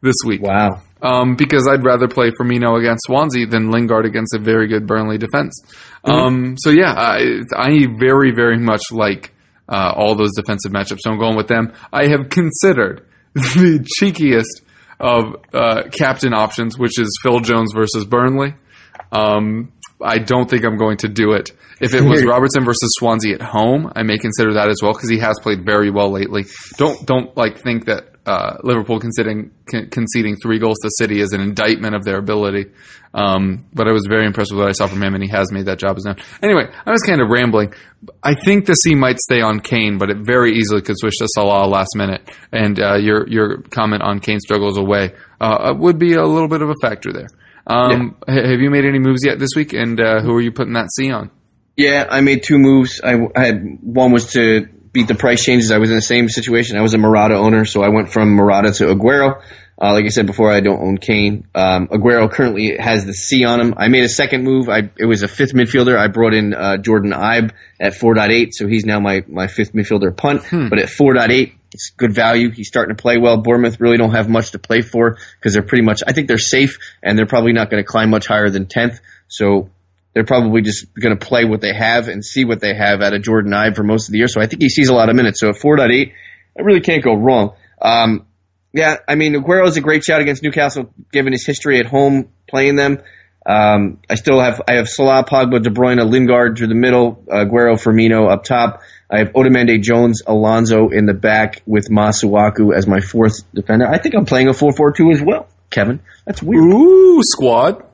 this 0.00 0.16
week. 0.24 0.40
Wow. 0.40 0.80
Um, 1.02 1.36
because 1.36 1.68
I'd 1.68 1.84
rather 1.84 2.08
play 2.08 2.30
Firmino 2.30 2.78
against 2.80 3.04
Swansea 3.04 3.46
than 3.46 3.70
Lingard 3.70 4.06
against 4.06 4.34
a 4.34 4.38
very 4.38 4.66
good 4.66 4.86
Burnley 4.86 5.18
defense. 5.18 5.62
Um, 6.04 6.56
so 6.56 6.70
yeah, 6.70 6.94
I, 6.96 7.42
I 7.54 7.86
very, 8.00 8.32
very 8.34 8.58
much 8.58 8.80
like 8.90 9.34
uh, 9.68 9.92
all 9.96 10.14
those 10.14 10.32
defensive 10.34 10.72
matchups. 10.72 10.98
So 11.00 11.10
I'm 11.10 11.18
going 11.18 11.36
with 11.36 11.48
them. 11.48 11.72
I 11.92 12.08
have 12.08 12.28
considered 12.28 13.06
the 13.34 13.86
cheekiest 14.00 14.62
of 14.98 15.36
uh, 15.52 15.82
captain 15.90 16.32
options, 16.32 16.78
which 16.78 16.98
is 16.98 17.10
Phil 17.22 17.40
Jones 17.40 17.72
versus 17.74 18.04
Burnley. 18.04 18.54
Um, 19.12 19.72
I 20.02 20.18
don't 20.18 20.48
think 20.48 20.64
I'm 20.64 20.76
going 20.76 20.98
to 20.98 21.08
do 21.08 21.32
it. 21.32 21.52
If 21.80 21.94
it 21.94 22.02
was 22.02 22.24
Robertson 22.26 22.64
versus 22.64 22.90
Swansea 22.98 23.34
at 23.34 23.42
home, 23.42 23.92
I 23.94 24.02
may 24.02 24.18
consider 24.18 24.54
that 24.54 24.68
as 24.68 24.80
well 24.82 24.92
because 24.92 25.10
he 25.10 25.18
has 25.18 25.38
played 25.42 25.64
very 25.64 25.90
well 25.90 26.10
lately. 26.10 26.44
Don't 26.76 27.04
don't 27.06 27.36
like 27.36 27.58
think 27.58 27.86
that 27.86 28.15
uh, 28.26 28.58
Liverpool 28.62 28.98
conceding 29.00 29.52
con- 29.66 29.88
conceding 29.90 30.36
three 30.36 30.58
goals 30.58 30.78
to 30.82 30.90
City 30.98 31.20
is 31.20 31.32
an 31.32 31.40
indictment 31.40 31.94
of 31.94 32.04
their 32.04 32.18
ability. 32.18 32.66
Um, 33.14 33.64
but 33.72 33.88
I 33.88 33.92
was 33.92 34.04
very 34.06 34.26
impressed 34.26 34.52
with 34.52 34.60
what 34.60 34.68
I 34.68 34.72
saw 34.72 34.88
from 34.88 35.02
him, 35.02 35.14
and 35.14 35.22
he 35.24 35.30
has 35.30 35.50
made 35.50 35.66
that 35.66 35.78
job 35.78 35.96
his 35.96 36.04
own. 36.06 36.16
Anyway, 36.42 36.68
I 36.84 36.90
was 36.90 37.00
kind 37.02 37.22
of 37.22 37.28
rambling. 37.30 37.72
I 38.22 38.34
think 38.34 38.66
the 38.66 38.74
C 38.74 38.94
might 38.94 39.18
stay 39.20 39.40
on 39.40 39.60
Kane, 39.60 39.96
but 39.96 40.10
it 40.10 40.18
very 40.18 40.52
easily 40.58 40.82
could 40.82 40.98
switch 40.98 41.16
to 41.18 41.28
Salah 41.34 41.66
last 41.66 41.96
minute. 41.96 42.28
And 42.52 42.78
uh, 42.78 42.96
your 42.96 43.26
your 43.28 43.62
comment 43.62 44.02
on 44.02 44.20
Kane 44.20 44.40
struggles 44.40 44.76
away 44.76 45.14
uh, 45.40 45.72
would 45.78 45.98
be 45.98 46.12
a 46.12 46.24
little 46.26 46.48
bit 46.48 46.60
of 46.60 46.68
a 46.68 46.74
factor 46.82 47.12
there. 47.12 47.28
Um, 47.66 48.16
ha- 48.28 48.34
Have 48.34 48.60
you 48.60 48.70
made 48.70 48.84
any 48.84 48.98
moves 48.98 49.24
yet 49.24 49.38
this 49.38 49.50
week? 49.56 49.72
And 49.72 49.98
uh, 50.00 50.20
who 50.20 50.32
are 50.34 50.42
you 50.42 50.52
putting 50.52 50.74
that 50.74 50.88
C 50.94 51.10
on? 51.10 51.30
Yeah, 51.76 52.06
I 52.10 52.20
made 52.20 52.42
two 52.42 52.58
moves. 52.58 53.00
I, 53.02 53.14
I 53.34 53.44
had 53.46 53.62
one 53.82 54.12
was 54.12 54.32
to 54.32 54.66
beat 54.96 55.08
the 55.08 55.14
price 55.14 55.44
changes. 55.44 55.70
I 55.70 55.76
was 55.76 55.90
in 55.90 55.96
the 55.96 56.02
same 56.02 56.30
situation. 56.30 56.78
I 56.78 56.80
was 56.80 56.94
a 56.94 56.98
Morata 56.98 57.34
owner, 57.34 57.66
so 57.66 57.82
I 57.82 57.90
went 57.90 58.10
from 58.10 58.30
Morata 58.34 58.72
to 58.72 58.86
Aguero. 58.86 59.42
Uh, 59.78 59.92
like 59.92 60.06
I 60.06 60.08
said 60.08 60.26
before, 60.26 60.50
I 60.50 60.60
don't 60.60 60.80
own 60.80 60.96
Kane. 60.96 61.46
Um, 61.54 61.88
Aguero 61.88 62.32
currently 62.32 62.78
has 62.78 63.04
the 63.04 63.12
C 63.12 63.44
on 63.44 63.60
him. 63.60 63.74
I 63.76 63.88
made 63.88 64.04
a 64.04 64.08
second 64.08 64.42
move. 64.42 64.70
I 64.70 64.90
it 64.96 65.04
was 65.04 65.22
a 65.22 65.28
fifth 65.28 65.52
midfielder. 65.52 65.98
I 65.98 66.06
brought 66.08 66.32
in 66.32 66.54
uh, 66.54 66.78
Jordan 66.78 67.12
Ibe 67.12 67.52
at 67.78 67.92
4.8, 67.92 68.52
so 68.52 68.66
he's 68.66 68.86
now 68.86 69.00
my 69.00 69.22
my 69.28 69.48
fifth 69.48 69.74
midfielder 69.74 70.16
punt. 70.16 70.44
But 70.70 70.78
at 70.78 70.88
4.8, 70.88 71.52
it's 71.72 71.90
good 71.90 72.14
value. 72.14 72.50
He's 72.50 72.68
starting 72.68 72.96
to 72.96 73.02
play 73.02 73.18
well. 73.18 73.36
Bournemouth 73.36 73.78
really 73.78 73.98
don't 73.98 74.14
have 74.14 74.30
much 74.30 74.52
to 74.52 74.58
play 74.58 74.80
for 74.80 75.18
because 75.38 75.52
they're 75.52 75.62
pretty 75.62 75.84
much. 75.84 76.00
I 76.06 76.14
think 76.14 76.26
they're 76.26 76.38
safe, 76.38 76.78
and 77.02 77.18
they're 77.18 77.26
probably 77.26 77.52
not 77.52 77.68
going 77.68 77.82
to 77.82 77.86
climb 77.86 78.08
much 78.08 78.26
higher 78.26 78.48
than 78.48 78.64
10th. 78.64 79.00
So 79.28 79.68
they're 80.16 80.24
probably 80.24 80.62
just 80.62 80.86
going 80.94 81.14
to 81.14 81.26
play 81.26 81.44
what 81.44 81.60
they 81.60 81.74
have 81.74 82.08
and 82.08 82.24
see 82.24 82.46
what 82.46 82.58
they 82.58 82.74
have 82.74 83.02
out 83.02 83.12
of 83.12 83.20
Jordan 83.20 83.52
Ibe 83.52 83.76
for 83.76 83.82
most 83.82 84.08
of 84.08 84.12
the 84.12 84.18
year. 84.18 84.28
So 84.28 84.40
I 84.40 84.46
think 84.46 84.62
he 84.62 84.70
sees 84.70 84.88
a 84.88 84.94
lot 84.94 85.10
of 85.10 85.14
minutes. 85.14 85.40
So 85.40 85.50
at 85.50 85.56
4.8, 85.56 86.10
I 86.58 86.62
really 86.62 86.80
can't 86.80 87.04
go 87.04 87.12
wrong. 87.12 87.54
Um, 87.82 88.24
yeah, 88.72 88.96
I 89.06 89.14
mean, 89.14 89.34
Aguero 89.34 89.66
is 89.66 89.76
a 89.76 89.82
great 89.82 90.04
shot 90.04 90.22
against 90.22 90.42
Newcastle, 90.42 90.90
given 91.12 91.34
his 91.34 91.44
history 91.44 91.80
at 91.80 91.84
home 91.84 92.30
playing 92.48 92.76
them. 92.76 93.02
Um, 93.44 93.98
I 94.08 94.14
still 94.14 94.40
have 94.40 94.62
I 94.66 94.76
have 94.76 94.88
Salah, 94.88 95.22
Pogba, 95.22 95.62
De 95.62 95.68
Bruyne, 95.68 96.02
Lingard 96.10 96.56
through 96.56 96.68
the 96.68 96.74
middle, 96.74 97.22
Aguero, 97.28 97.74
Firmino 97.74 98.32
up 98.32 98.44
top. 98.44 98.80
I 99.10 99.18
have 99.18 99.34
Otamendi, 99.34 99.82
Jones, 99.82 100.22
Alonso 100.26 100.88
in 100.88 101.04
the 101.04 101.12
back 101.12 101.60
with 101.66 101.90
Masuaku 101.90 102.74
as 102.74 102.86
my 102.86 103.00
fourth 103.00 103.34
defender. 103.52 103.86
I 103.86 103.98
think 103.98 104.14
I'm 104.14 104.24
playing 104.24 104.48
a 104.48 104.52
4-4-2 104.52 105.12
as 105.12 105.22
well, 105.22 105.46
Kevin. 105.68 106.00
That's 106.24 106.42
weird. 106.42 106.64
Ooh, 106.64 107.22
squad. 107.22 107.84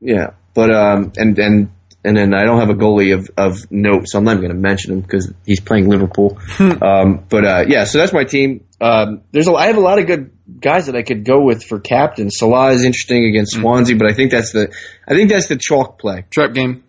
Yeah, 0.00 0.32
but 0.56 0.74
um, 0.74 1.12
and 1.16 1.38
and 1.38 1.70
and 2.02 2.16
then 2.16 2.34
I 2.34 2.44
don't 2.44 2.60
have 2.60 2.70
a 2.70 2.74
goalie 2.74 3.14
of, 3.14 3.30
of 3.36 3.70
note, 3.70 4.08
so 4.08 4.18
I'm 4.18 4.24
not 4.24 4.38
even 4.38 4.42
going 4.42 4.54
to 4.54 4.60
mention 4.60 4.92
him 4.92 5.00
because 5.02 5.32
he's 5.44 5.60
playing 5.60 5.90
Liverpool. 5.90 6.38
um, 6.58 7.24
but 7.28 7.44
uh, 7.44 7.64
yeah, 7.68 7.84
so 7.84 7.98
that's 7.98 8.12
my 8.12 8.24
team. 8.24 8.64
Um, 8.80 9.22
there's 9.32 9.48
a, 9.48 9.52
I 9.52 9.66
have 9.66 9.76
a 9.76 9.80
lot 9.80 9.98
of 9.98 10.06
good 10.06 10.30
guys 10.60 10.86
that 10.86 10.96
I 10.96 11.02
could 11.02 11.24
go 11.24 11.42
with 11.42 11.62
for 11.62 11.78
captain. 11.78 12.30
Salah 12.30 12.70
is 12.72 12.84
interesting 12.84 13.26
against 13.26 13.54
Swansea, 13.54 13.96
but 13.96 14.08
I 14.08 14.14
think 14.14 14.30
that's 14.30 14.52
the 14.52 14.72
I 15.06 15.14
think 15.14 15.30
that's 15.30 15.48
the 15.48 15.56
chalk 15.56 15.98
play. 15.98 16.24
Trap 16.30 16.54
game. 16.54 16.84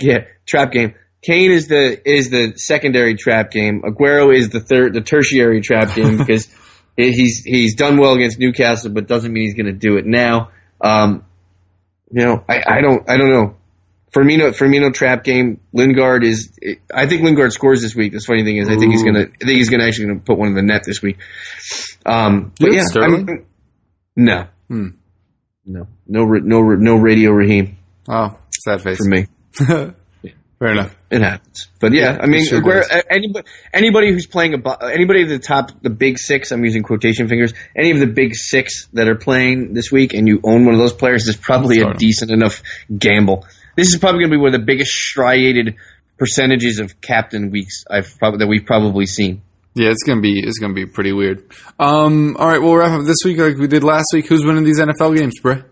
Yeah, 0.00 0.24
trap 0.46 0.72
game. 0.72 0.94
Kane 1.20 1.50
is 1.50 1.68
the 1.68 2.00
is 2.08 2.30
the 2.30 2.54
secondary 2.56 3.16
trap 3.16 3.50
game. 3.50 3.82
Aguero 3.82 4.34
is 4.34 4.48
the 4.48 4.60
third 4.60 4.94
the 4.94 5.02
tertiary 5.02 5.60
trap 5.60 5.94
game 5.94 6.16
because 6.18 6.48
he's 6.96 7.42
he's 7.44 7.74
done 7.74 7.98
well 7.98 8.14
against 8.14 8.38
Newcastle, 8.38 8.90
but 8.92 9.06
doesn't 9.06 9.30
mean 9.32 9.44
he's 9.44 9.54
going 9.54 9.66
to 9.66 9.72
do 9.72 9.98
it 9.98 10.06
now. 10.06 10.50
Um, 10.80 11.24
you 12.12 12.24
know, 12.24 12.44
I, 12.48 12.62
I 12.66 12.80
don't 12.80 13.08
I 13.10 13.16
don't 13.16 13.30
know. 13.30 13.56
Firmino 14.14 14.50
Firmino 14.54 14.92
trap 14.92 15.24
game. 15.24 15.60
Lingard 15.72 16.22
is. 16.22 16.52
I 16.94 17.06
think 17.06 17.22
Lingard 17.22 17.52
scores 17.52 17.80
this 17.80 17.94
week. 17.96 18.12
The 18.12 18.20
funny 18.20 18.44
thing 18.44 18.58
is, 18.58 18.68
I 18.68 18.76
think 18.76 18.92
he's 18.92 19.02
gonna. 19.02 19.20
I 19.20 19.44
think 19.46 19.56
he's 19.56 19.70
gonna 19.70 19.84
actually 19.86 20.08
gonna 20.08 20.20
put 20.20 20.36
one 20.38 20.48
in 20.48 20.54
the 20.54 20.62
net 20.62 20.82
this 20.84 21.00
week. 21.00 21.16
Um, 22.04 22.52
but 22.60 22.72
yeah, 22.74 22.82
Sterling? 22.84 23.46
no, 24.14 24.48
Hmm. 24.68 24.88
no, 25.64 25.86
no, 26.06 26.24
no, 26.26 26.60
no 26.60 26.96
radio 26.96 27.30
Raheem 27.30 27.78
Oh, 28.08 28.36
sad 28.50 28.82
face. 28.82 28.98
for 28.98 29.08
me. 29.08 29.26
Fair 30.62 30.70
enough. 30.70 30.94
It 31.10 31.22
happens. 31.22 31.66
But 31.80 31.92
yeah, 31.92 32.18
I 32.20 32.26
mean, 32.26 32.46
sure 32.46 32.60
does. 32.60 32.88
anybody, 33.10 33.48
anybody 33.74 34.12
who's 34.12 34.28
playing 34.28 34.54
a, 34.54 34.84
anybody 34.84 35.22
at 35.22 35.28
the 35.28 35.40
top, 35.40 35.72
the 35.82 35.90
big 35.90 36.20
six, 36.20 36.52
I'm 36.52 36.64
using 36.64 36.84
quotation 36.84 37.26
fingers, 37.26 37.52
any 37.76 37.90
of 37.90 37.98
the 37.98 38.06
big 38.06 38.36
six 38.36 38.86
that 38.92 39.08
are 39.08 39.16
playing 39.16 39.74
this 39.74 39.90
week 39.90 40.14
and 40.14 40.28
you 40.28 40.38
own 40.44 40.64
one 40.64 40.74
of 40.74 40.78
those 40.78 40.92
players 40.92 41.26
is 41.26 41.36
probably 41.36 41.80
a 41.80 41.94
decent 41.94 42.30
enough 42.30 42.62
gamble. 42.96 43.44
This 43.76 43.92
is 43.92 43.98
probably 43.98 44.20
going 44.20 44.30
to 44.30 44.36
be 44.36 44.40
one 44.40 44.54
of 44.54 44.60
the 44.60 44.64
biggest 44.64 44.92
striated 44.92 45.74
percentages 46.16 46.78
of 46.78 47.00
captain 47.00 47.50
weeks 47.50 47.84
I've 47.90 48.16
probably, 48.16 48.38
that 48.38 48.46
we've 48.46 48.64
probably 48.64 49.06
seen. 49.06 49.42
Yeah, 49.74 49.88
it's 49.88 50.04
gonna 50.04 50.20
be 50.20 50.38
it's 50.38 50.60
gonna 50.60 50.74
be 50.74 50.86
pretty 50.86 51.12
weird. 51.12 51.50
Um, 51.80 52.36
all 52.38 52.46
right, 52.46 52.62
we'll 52.62 52.76
wrap 52.76 53.00
up 53.00 53.06
this 53.06 53.24
week 53.24 53.38
like 53.38 53.56
we 53.56 53.66
did 53.66 53.82
last 53.82 54.08
week. 54.12 54.28
Who's 54.28 54.44
winning 54.44 54.62
these 54.62 54.78
NFL 54.78 55.16
games, 55.16 55.40
bro? 55.40 55.62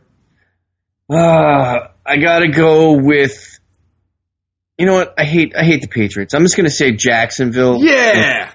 Uh, 1.09 1.89
I 2.05 2.17
gotta 2.17 2.49
go 2.49 2.95
with, 2.95 3.60
you 4.81 4.87
know 4.87 4.95
what? 4.95 5.13
I 5.19 5.25
hate, 5.25 5.55
I 5.55 5.63
hate 5.63 5.83
the 5.83 5.89
Patriots. 5.89 6.33
I'm 6.33 6.43
just 6.43 6.57
going 6.57 6.65
to 6.65 6.75
say 6.75 6.93
Jacksonville 6.93 7.85
Yeah, 7.85 8.51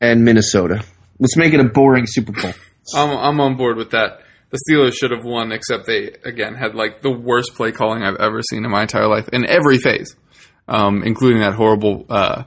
and 0.00 0.24
Minnesota. 0.24 0.84
Let's 1.18 1.36
make 1.36 1.52
it 1.52 1.58
a 1.58 1.64
boring 1.64 2.04
Super 2.06 2.30
Bowl. 2.30 2.52
I'm 2.94 3.10
I'm 3.10 3.40
on 3.40 3.56
board 3.56 3.76
with 3.76 3.90
that. 3.90 4.20
The 4.50 4.60
Steelers 4.70 4.94
should 4.94 5.10
have 5.10 5.24
won, 5.24 5.50
except 5.50 5.86
they 5.86 6.12
again 6.24 6.54
had 6.54 6.76
like 6.76 7.02
the 7.02 7.10
worst 7.10 7.56
play 7.56 7.72
calling 7.72 8.04
I've 8.04 8.20
ever 8.20 8.40
seen 8.40 8.64
in 8.64 8.70
my 8.70 8.82
entire 8.82 9.08
life 9.08 9.28
in 9.32 9.46
every 9.46 9.78
phase, 9.78 10.14
um, 10.68 11.02
including 11.02 11.40
that 11.40 11.54
horrible 11.54 12.06
uh, 12.08 12.44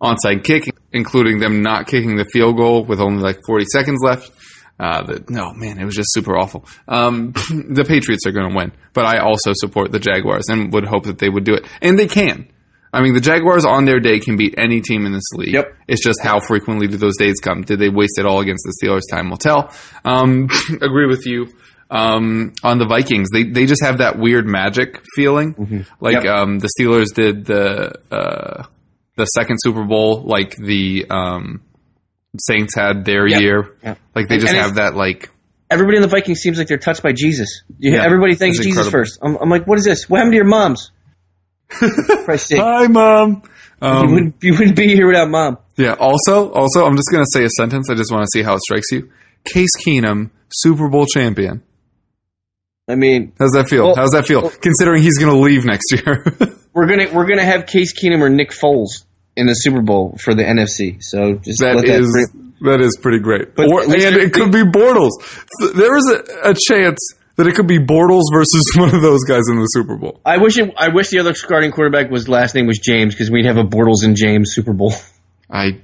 onside 0.00 0.44
kick, 0.44 0.70
including 0.92 1.40
them 1.40 1.62
not 1.62 1.88
kicking 1.88 2.16
the 2.16 2.26
field 2.26 2.56
goal 2.56 2.84
with 2.84 3.00
only 3.00 3.20
like 3.20 3.40
40 3.44 3.64
seconds 3.72 3.98
left. 4.04 4.30
Uh, 4.78 5.02
the, 5.02 5.24
no, 5.28 5.52
man, 5.52 5.80
it 5.80 5.84
was 5.84 5.96
just 5.96 6.12
super 6.12 6.38
awful. 6.38 6.64
Um, 6.86 7.32
the 7.50 7.84
Patriots 7.84 8.24
are 8.26 8.30
going 8.30 8.50
to 8.50 8.56
win, 8.56 8.70
but 8.92 9.04
I 9.04 9.18
also 9.18 9.50
support 9.52 9.90
the 9.90 9.98
Jaguars 9.98 10.44
and 10.48 10.72
would 10.72 10.84
hope 10.84 11.06
that 11.06 11.18
they 11.18 11.28
would 11.28 11.42
do 11.42 11.54
it, 11.54 11.66
and 11.82 11.98
they 11.98 12.06
can. 12.06 12.48
I 12.92 13.02
mean, 13.02 13.14
the 13.14 13.20
Jaguars 13.20 13.64
on 13.64 13.84
their 13.84 14.00
day 14.00 14.18
can 14.18 14.36
beat 14.36 14.54
any 14.58 14.80
team 14.80 15.04
in 15.06 15.12
this 15.12 15.30
league. 15.34 15.52
Yep. 15.52 15.76
It's 15.88 16.02
just 16.02 16.20
how 16.22 16.40
frequently 16.40 16.86
do 16.86 16.96
those 16.96 17.16
days 17.18 17.40
come? 17.40 17.62
Did 17.62 17.78
they 17.78 17.88
waste 17.90 18.18
it 18.18 18.24
all 18.26 18.40
against 18.40 18.64
the 18.64 18.74
Steelers? 18.86 19.02
Time 19.10 19.28
will 19.30 19.36
tell. 19.36 19.72
Um, 20.04 20.48
agree 20.80 21.06
with 21.06 21.26
you. 21.26 21.48
Um, 21.90 22.52
on 22.62 22.76
the 22.78 22.86
Vikings, 22.86 23.28
they 23.32 23.44
they 23.44 23.64
just 23.64 23.82
have 23.82 23.98
that 23.98 24.18
weird 24.18 24.46
magic 24.46 25.00
feeling, 25.14 25.54
like 26.00 26.16
Mm-hmm. 26.18 26.24
Yep. 26.26 26.34
um, 26.34 26.58
the 26.58 26.68
Steelers 26.78 27.14
did 27.14 27.46
the 27.46 27.92
uh, 28.14 28.64
the 29.16 29.24
second 29.24 29.56
Super 29.62 29.84
Bowl, 29.84 30.22
like 30.24 30.54
the 30.56 31.06
um, 31.08 31.62
Saints 32.38 32.74
had 32.74 33.04
their 33.06 33.26
Yep. 33.26 33.40
year. 33.40 33.76
Yep. 33.82 33.98
Like 34.14 34.28
they 34.28 34.34
And- 34.34 34.40
just 34.42 34.52
and 34.54 34.62
have 34.62 34.74
that 34.74 34.96
like 34.96 35.30
everybody 35.70 35.96
in 35.96 36.02
the 36.02 36.08
Vikings 36.08 36.40
seems 36.40 36.58
like 36.58 36.68
they're 36.68 36.76
touched 36.78 37.02
by 37.02 37.12
Jesus. 37.12 37.62
Yeah, 37.78 38.04
everybody 38.04 38.34
thanks 38.34 38.58
Jesus 38.58 38.88
first. 38.90 39.18
I'm, 39.22 39.36
I'm 39.36 39.48
like, 39.50 39.66
what 39.66 39.78
is 39.78 39.84
this? 39.84 40.08
What 40.10 40.18
happened 40.18 40.32
to 40.32 40.36
your 40.36 40.46
moms? 40.46 40.90
Hi, 41.70 42.86
mom. 42.88 43.42
you, 43.82 43.88
Um, 43.88 44.12
wouldn't, 44.12 44.34
you 44.42 44.52
wouldn't 44.52 44.76
be 44.76 44.88
here 44.94 45.06
without 45.06 45.30
mom. 45.30 45.58
yeah. 45.76 45.92
Also, 45.98 46.50
also, 46.50 46.84
I'm 46.84 46.96
just 46.96 47.08
gonna 47.12 47.24
say 47.32 47.44
a 47.44 47.48
sentence. 47.50 47.88
I 47.90 47.94
just 47.94 48.10
want 48.10 48.22
to 48.24 48.28
see 48.32 48.42
how 48.42 48.54
it 48.54 48.60
strikes 48.60 48.86
you. 48.90 49.10
Case 49.44 49.70
Keenum, 49.76 50.30
Super 50.52 50.88
Bowl 50.88 51.06
champion. 51.06 51.62
I 52.88 52.94
mean, 52.94 53.32
How's 53.38 53.52
that 53.52 53.68
feel? 53.68 53.84
Well- 53.86 53.96
How's 53.96 54.10
that 54.10 54.26
feel? 54.26 54.48
Considering 54.50 55.02
he's 55.02 55.18
gonna 55.18 55.38
leave 55.38 55.64
next 55.64 55.92
year. 55.92 56.24
we're 56.74 56.86
gonna 56.86 57.12
we're 57.12 57.26
gonna 57.26 57.44
have 57.44 57.66
Case 57.66 57.92
Keenum 57.92 58.20
or 58.22 58.30
Nick 58.30 58.50
Foles 58.50 59.04
in 59.36 59.46
the 59.46 59.54
Super 59.54 59.82
Bowl 59.82 60.16
for 60.20 60.34
the 60.34 60.42
NFC. 60.42 60.96
So 61.02 61.34
just 61.34 61.60
That 61.60 61.76
that 61.76 62.00
is 62.00 62.32
that 62.62 62.80
is 62.80 62.96
pretty 63.00 63.20
great. 63.20 63.54
But 63.54 63.70
or, 63.70 63.82
and 63.82 63.92
it 63.94 64.32
could 64.32 64.50
be 64.50 64.62
Bortles. 64.62 65.10
There 65.74 65.96
is 65.96 66.06
a, 66.10 66.50
a 66.50 66.54
chance 66.54 66.98
that 67.38 67.46
it 67.46 67.54
could 67.54 67.68
be 67.68 67.78
Bortles 67.78 68.24
versus 68.32 68.64
one 68.76 68.92
of 68.92 69.00
those 69.00 69.22
guys 69.24 69.44
in 69.48 69.56
the 69.56 69.66
Super 69.66 69.96
Bowl. 69.96 70.20
I 70.24 70.38
wish 70.38 70.58
it, 70.58 70.74
I 70.76 70.88
wish 70.88 71.08
the 71.10 71.20
other 71.20 71.34
starting 71.34 71.70
quarterback 71.70 72.10
was 72.10 72.28
last 72.28 72.54
name 72.54 72.66
was 72.66 72.78
James 72.78 73.14
because 73.14 73.30
we'd 73.30 73.46
have 73.46 73.56
a 73.56 73.62
Bortles 73.62 74.04
and 74.04 74.16
James 74.16 74.50
Super 74.52 74.72
Bowl. 74.74 74.92
I 75.50 75.80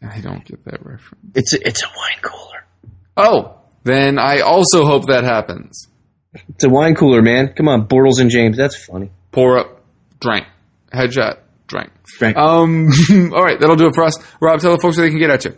I 0.00 0.20
don't 0.20 0.44
get 0.44 0.64
that 0.64 0.84
reference. 0.84 1.32
It's 1.34 1.54
a, 1.54 1.66
it's 1.66 1.82
a 1.82 1.88
wine 1.88 2.22
cooler. 2.22 2.64
Oh, 3.16 3.58
then 3.84 4.18
I 4.18 4.40
also 4.40 4.86
hope 4.86 5.06
that 5.08 5.24
happens. 5.24 5.88
It's 6.48 6.64
a 6.64 6.70
wine 6.70 6.94
cooler, 6.94 7.20
man. 7.20 7.52
Come 7.54 7.68
on, 7.68 7.86
Bortles 7.88 8.20
and 8.20 8.30
James. 8.30 8.56
That's 8.56 8.76
funny. 8.76 9.10
Pour 9.32 9.58
up, 9.58 9.82
drink, 10.20 10.46
headshot, 10.92 11.38
drink. 11.66 11.90
Frank. 12.16 12.36
Um, 12.36 12.88
all 13.32 13.42
right, 13.42 13.58
that'll 13.58 13.76
do 13.76 13.86
it 13.86 13.94
for 13.94 14.04
us. 14.04 14.18
Rob, 14.40 14.60
tell 14.60 14.72
the 14.72 14.80
folks 14.80 14.96
where 14.96 15.06
they 15.06 15.10
can 15.10 15.18
get 15.18 15.30
at 15.30 15.44
you. 15.44 15.56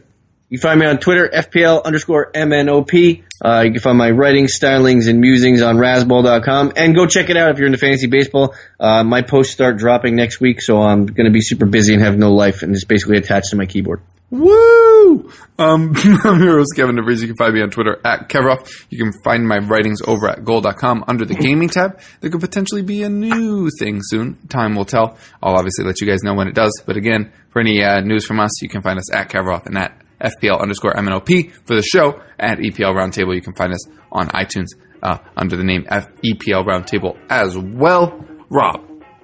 You 0.49 0.59
find 0.59 0.78
me 0.78 0.86
on 0.86 0.99
Twitter, 0.99 1.28
FPL 1.32 1.84
underscore 1.84 2.30
MNOP. 2.32 3.24
Uh, 3.45 3.62
you 3.62 3.72
can 3.72 3.80
find 3.80 3.99
my 3.99 4.11
writings, 4.11 4.59
stylings, 4.59 5.09
and 5.09 5.20
musings 5.20 5.61
on 5.61 5.76
Razzball.com. 5.76 6.72
And 6.76 6.95
go 6.95 7.07
check 7.07 7.28
it 7.28 7.36
out 7.36 7.51
if 7.51 7.59
you're 7.59 7.66
into 7.66 7.78
fantasy 7.78 8.07
baseball. 8.07 8.55
Uh, 8.80 9.05
my 9.05 9.20
posts 9.20 9.53
start 9.53 9.76
dropping 9.76 10.16
next 10.16 10.40
week, 10.40 10.62
so 10.62 10.80
I'm 10.80 11.05
going 11.05 11.26
to 11.26 11.32
be 11.32 11.42
super 11.42 11.66
busy 11.66 11.92
and 11.92 12.03
have 12.03 12.16
no 12.16 12.32
life, 12.32 12.62
and 12.62 12.74
it's 12.74 12.84
basically 12.84 13.18
attached 13.18 13.51
to 13.51 13.57
my 13.57 13.66
keyboard. 13.66 14.01
Woo! 14.30 15.30
Um, 15.59 15.92
I'm 16.24 16.42
your 16.42 16.59
host, 16.59 16.72
Kevin 16.74 16.97
DeVries. 16.97 17.20
You 17.20 17.28
can 17.28 17.36
find 17.36 17.55
me 17.55 17.62
on 17.62 17.70
Twitter 17.70 18.01
at 18.05 18.28
Kevroff. 18.28 18.86
You 18.90 18.99
can 18.99 19.12
find 19.22 19.47
my 19.47 19.59
writings 19.59 20.01
over 20.05 20.28
at 20.28 20.45
gold.com 20.45 21.05
under 21.07 21.24
the 21.24 21.34
gaming 21.34 21.68
tab. 21.68 22.01
There 22.20 22.30
could 22.30 22.40
potentially 22.40 22.82
be 22.82 23.03
a 23.03 23.09
new 23.09 23.68
thing 23.78 24.01
soon. 24.03 24.38
Time 24.49 24.74
will 24.74 24.86
tell. 24.86 25.16
I'll 25.42 25.57
obviously 25.57 25.84
let 25.84 26.01
you 26.01 26.07
guys 26.07 26.22
know 26.22 26.34
when 26.34 26.49
it 26.49 26.55
does. 26.55 26.82
But 26.84 26.97
again, 26.97 27.30
for 27.51 27.61
any 27.61 27.84
uh, 27.84 28.01
news 28.01 28.26
from 28.26 28.40
us, 28.40 28.62
you 28.62 28.68
can 28.68 28.82
find 28.82 28.99
us 28.99 29.14
at 29.14 29.28
Kevroff 29.28 29.66
and 29.66 29.78
at 29.78 30.03
FPL 30.25 30.61
underscore 30.61 30.95
MNOP. 30.95 31.53
For 31.66 31.77
the 31.77 31.83
show, 31.83 32.20
at 32.39 32.59
FPL 32.59 32.95
Roundtable, 32.95 33.35
you 33.35 33.43
can 33.43 33.55
find 33.55 33.72
us 33.72 33.87
on 34.11 34.29
iTunes 34.29 34.68
uh, 35.03 35.18
under 35.37 35.57
the 35.57 35.64
name 35.64 35.85
F- 35.89 36.09
FPL 36.25 36.64
Roundtable 36.64 37.16
as 37.29 37.57
well. 37.59 38.18
Rob, 38.51 38.81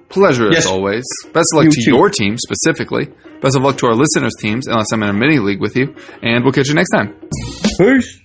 pleasure 0.09 0.47
as 0.49 0.53
Yes. 0.53 0.65
always. 0.67 1.03
Best 1.33 1.47
of 1.53 1.57
luck 1.57 1.65
You 1.65 1.71
to 1.71 1.81
too. 1.85 1.91
your 1.95 2.09
team 2.09 2.37
specifically. 2.37 3.07
Best 3.41 3.55
of 3.57 3.63
luck 3.63 3.77
to 3.79 3.87
our 3.87 3.95
listeners' 3.95 4.33
teams, 4.39 4.67
unless 4.67 4.87
I'm 4.93 5.01
in 5.01 5.09
a 5.09 5.13
mini 5.13 5.39
league 5.39 5.59
with 5.61 5.75
you. 5.75 5.95
And 6.21 6.43
we'll 6.43 6.53
catch 6.53 6.67
you 6.67 6.75
next 6.75 6.91
time. 6.91 7.15
Peace. 7.79 8.21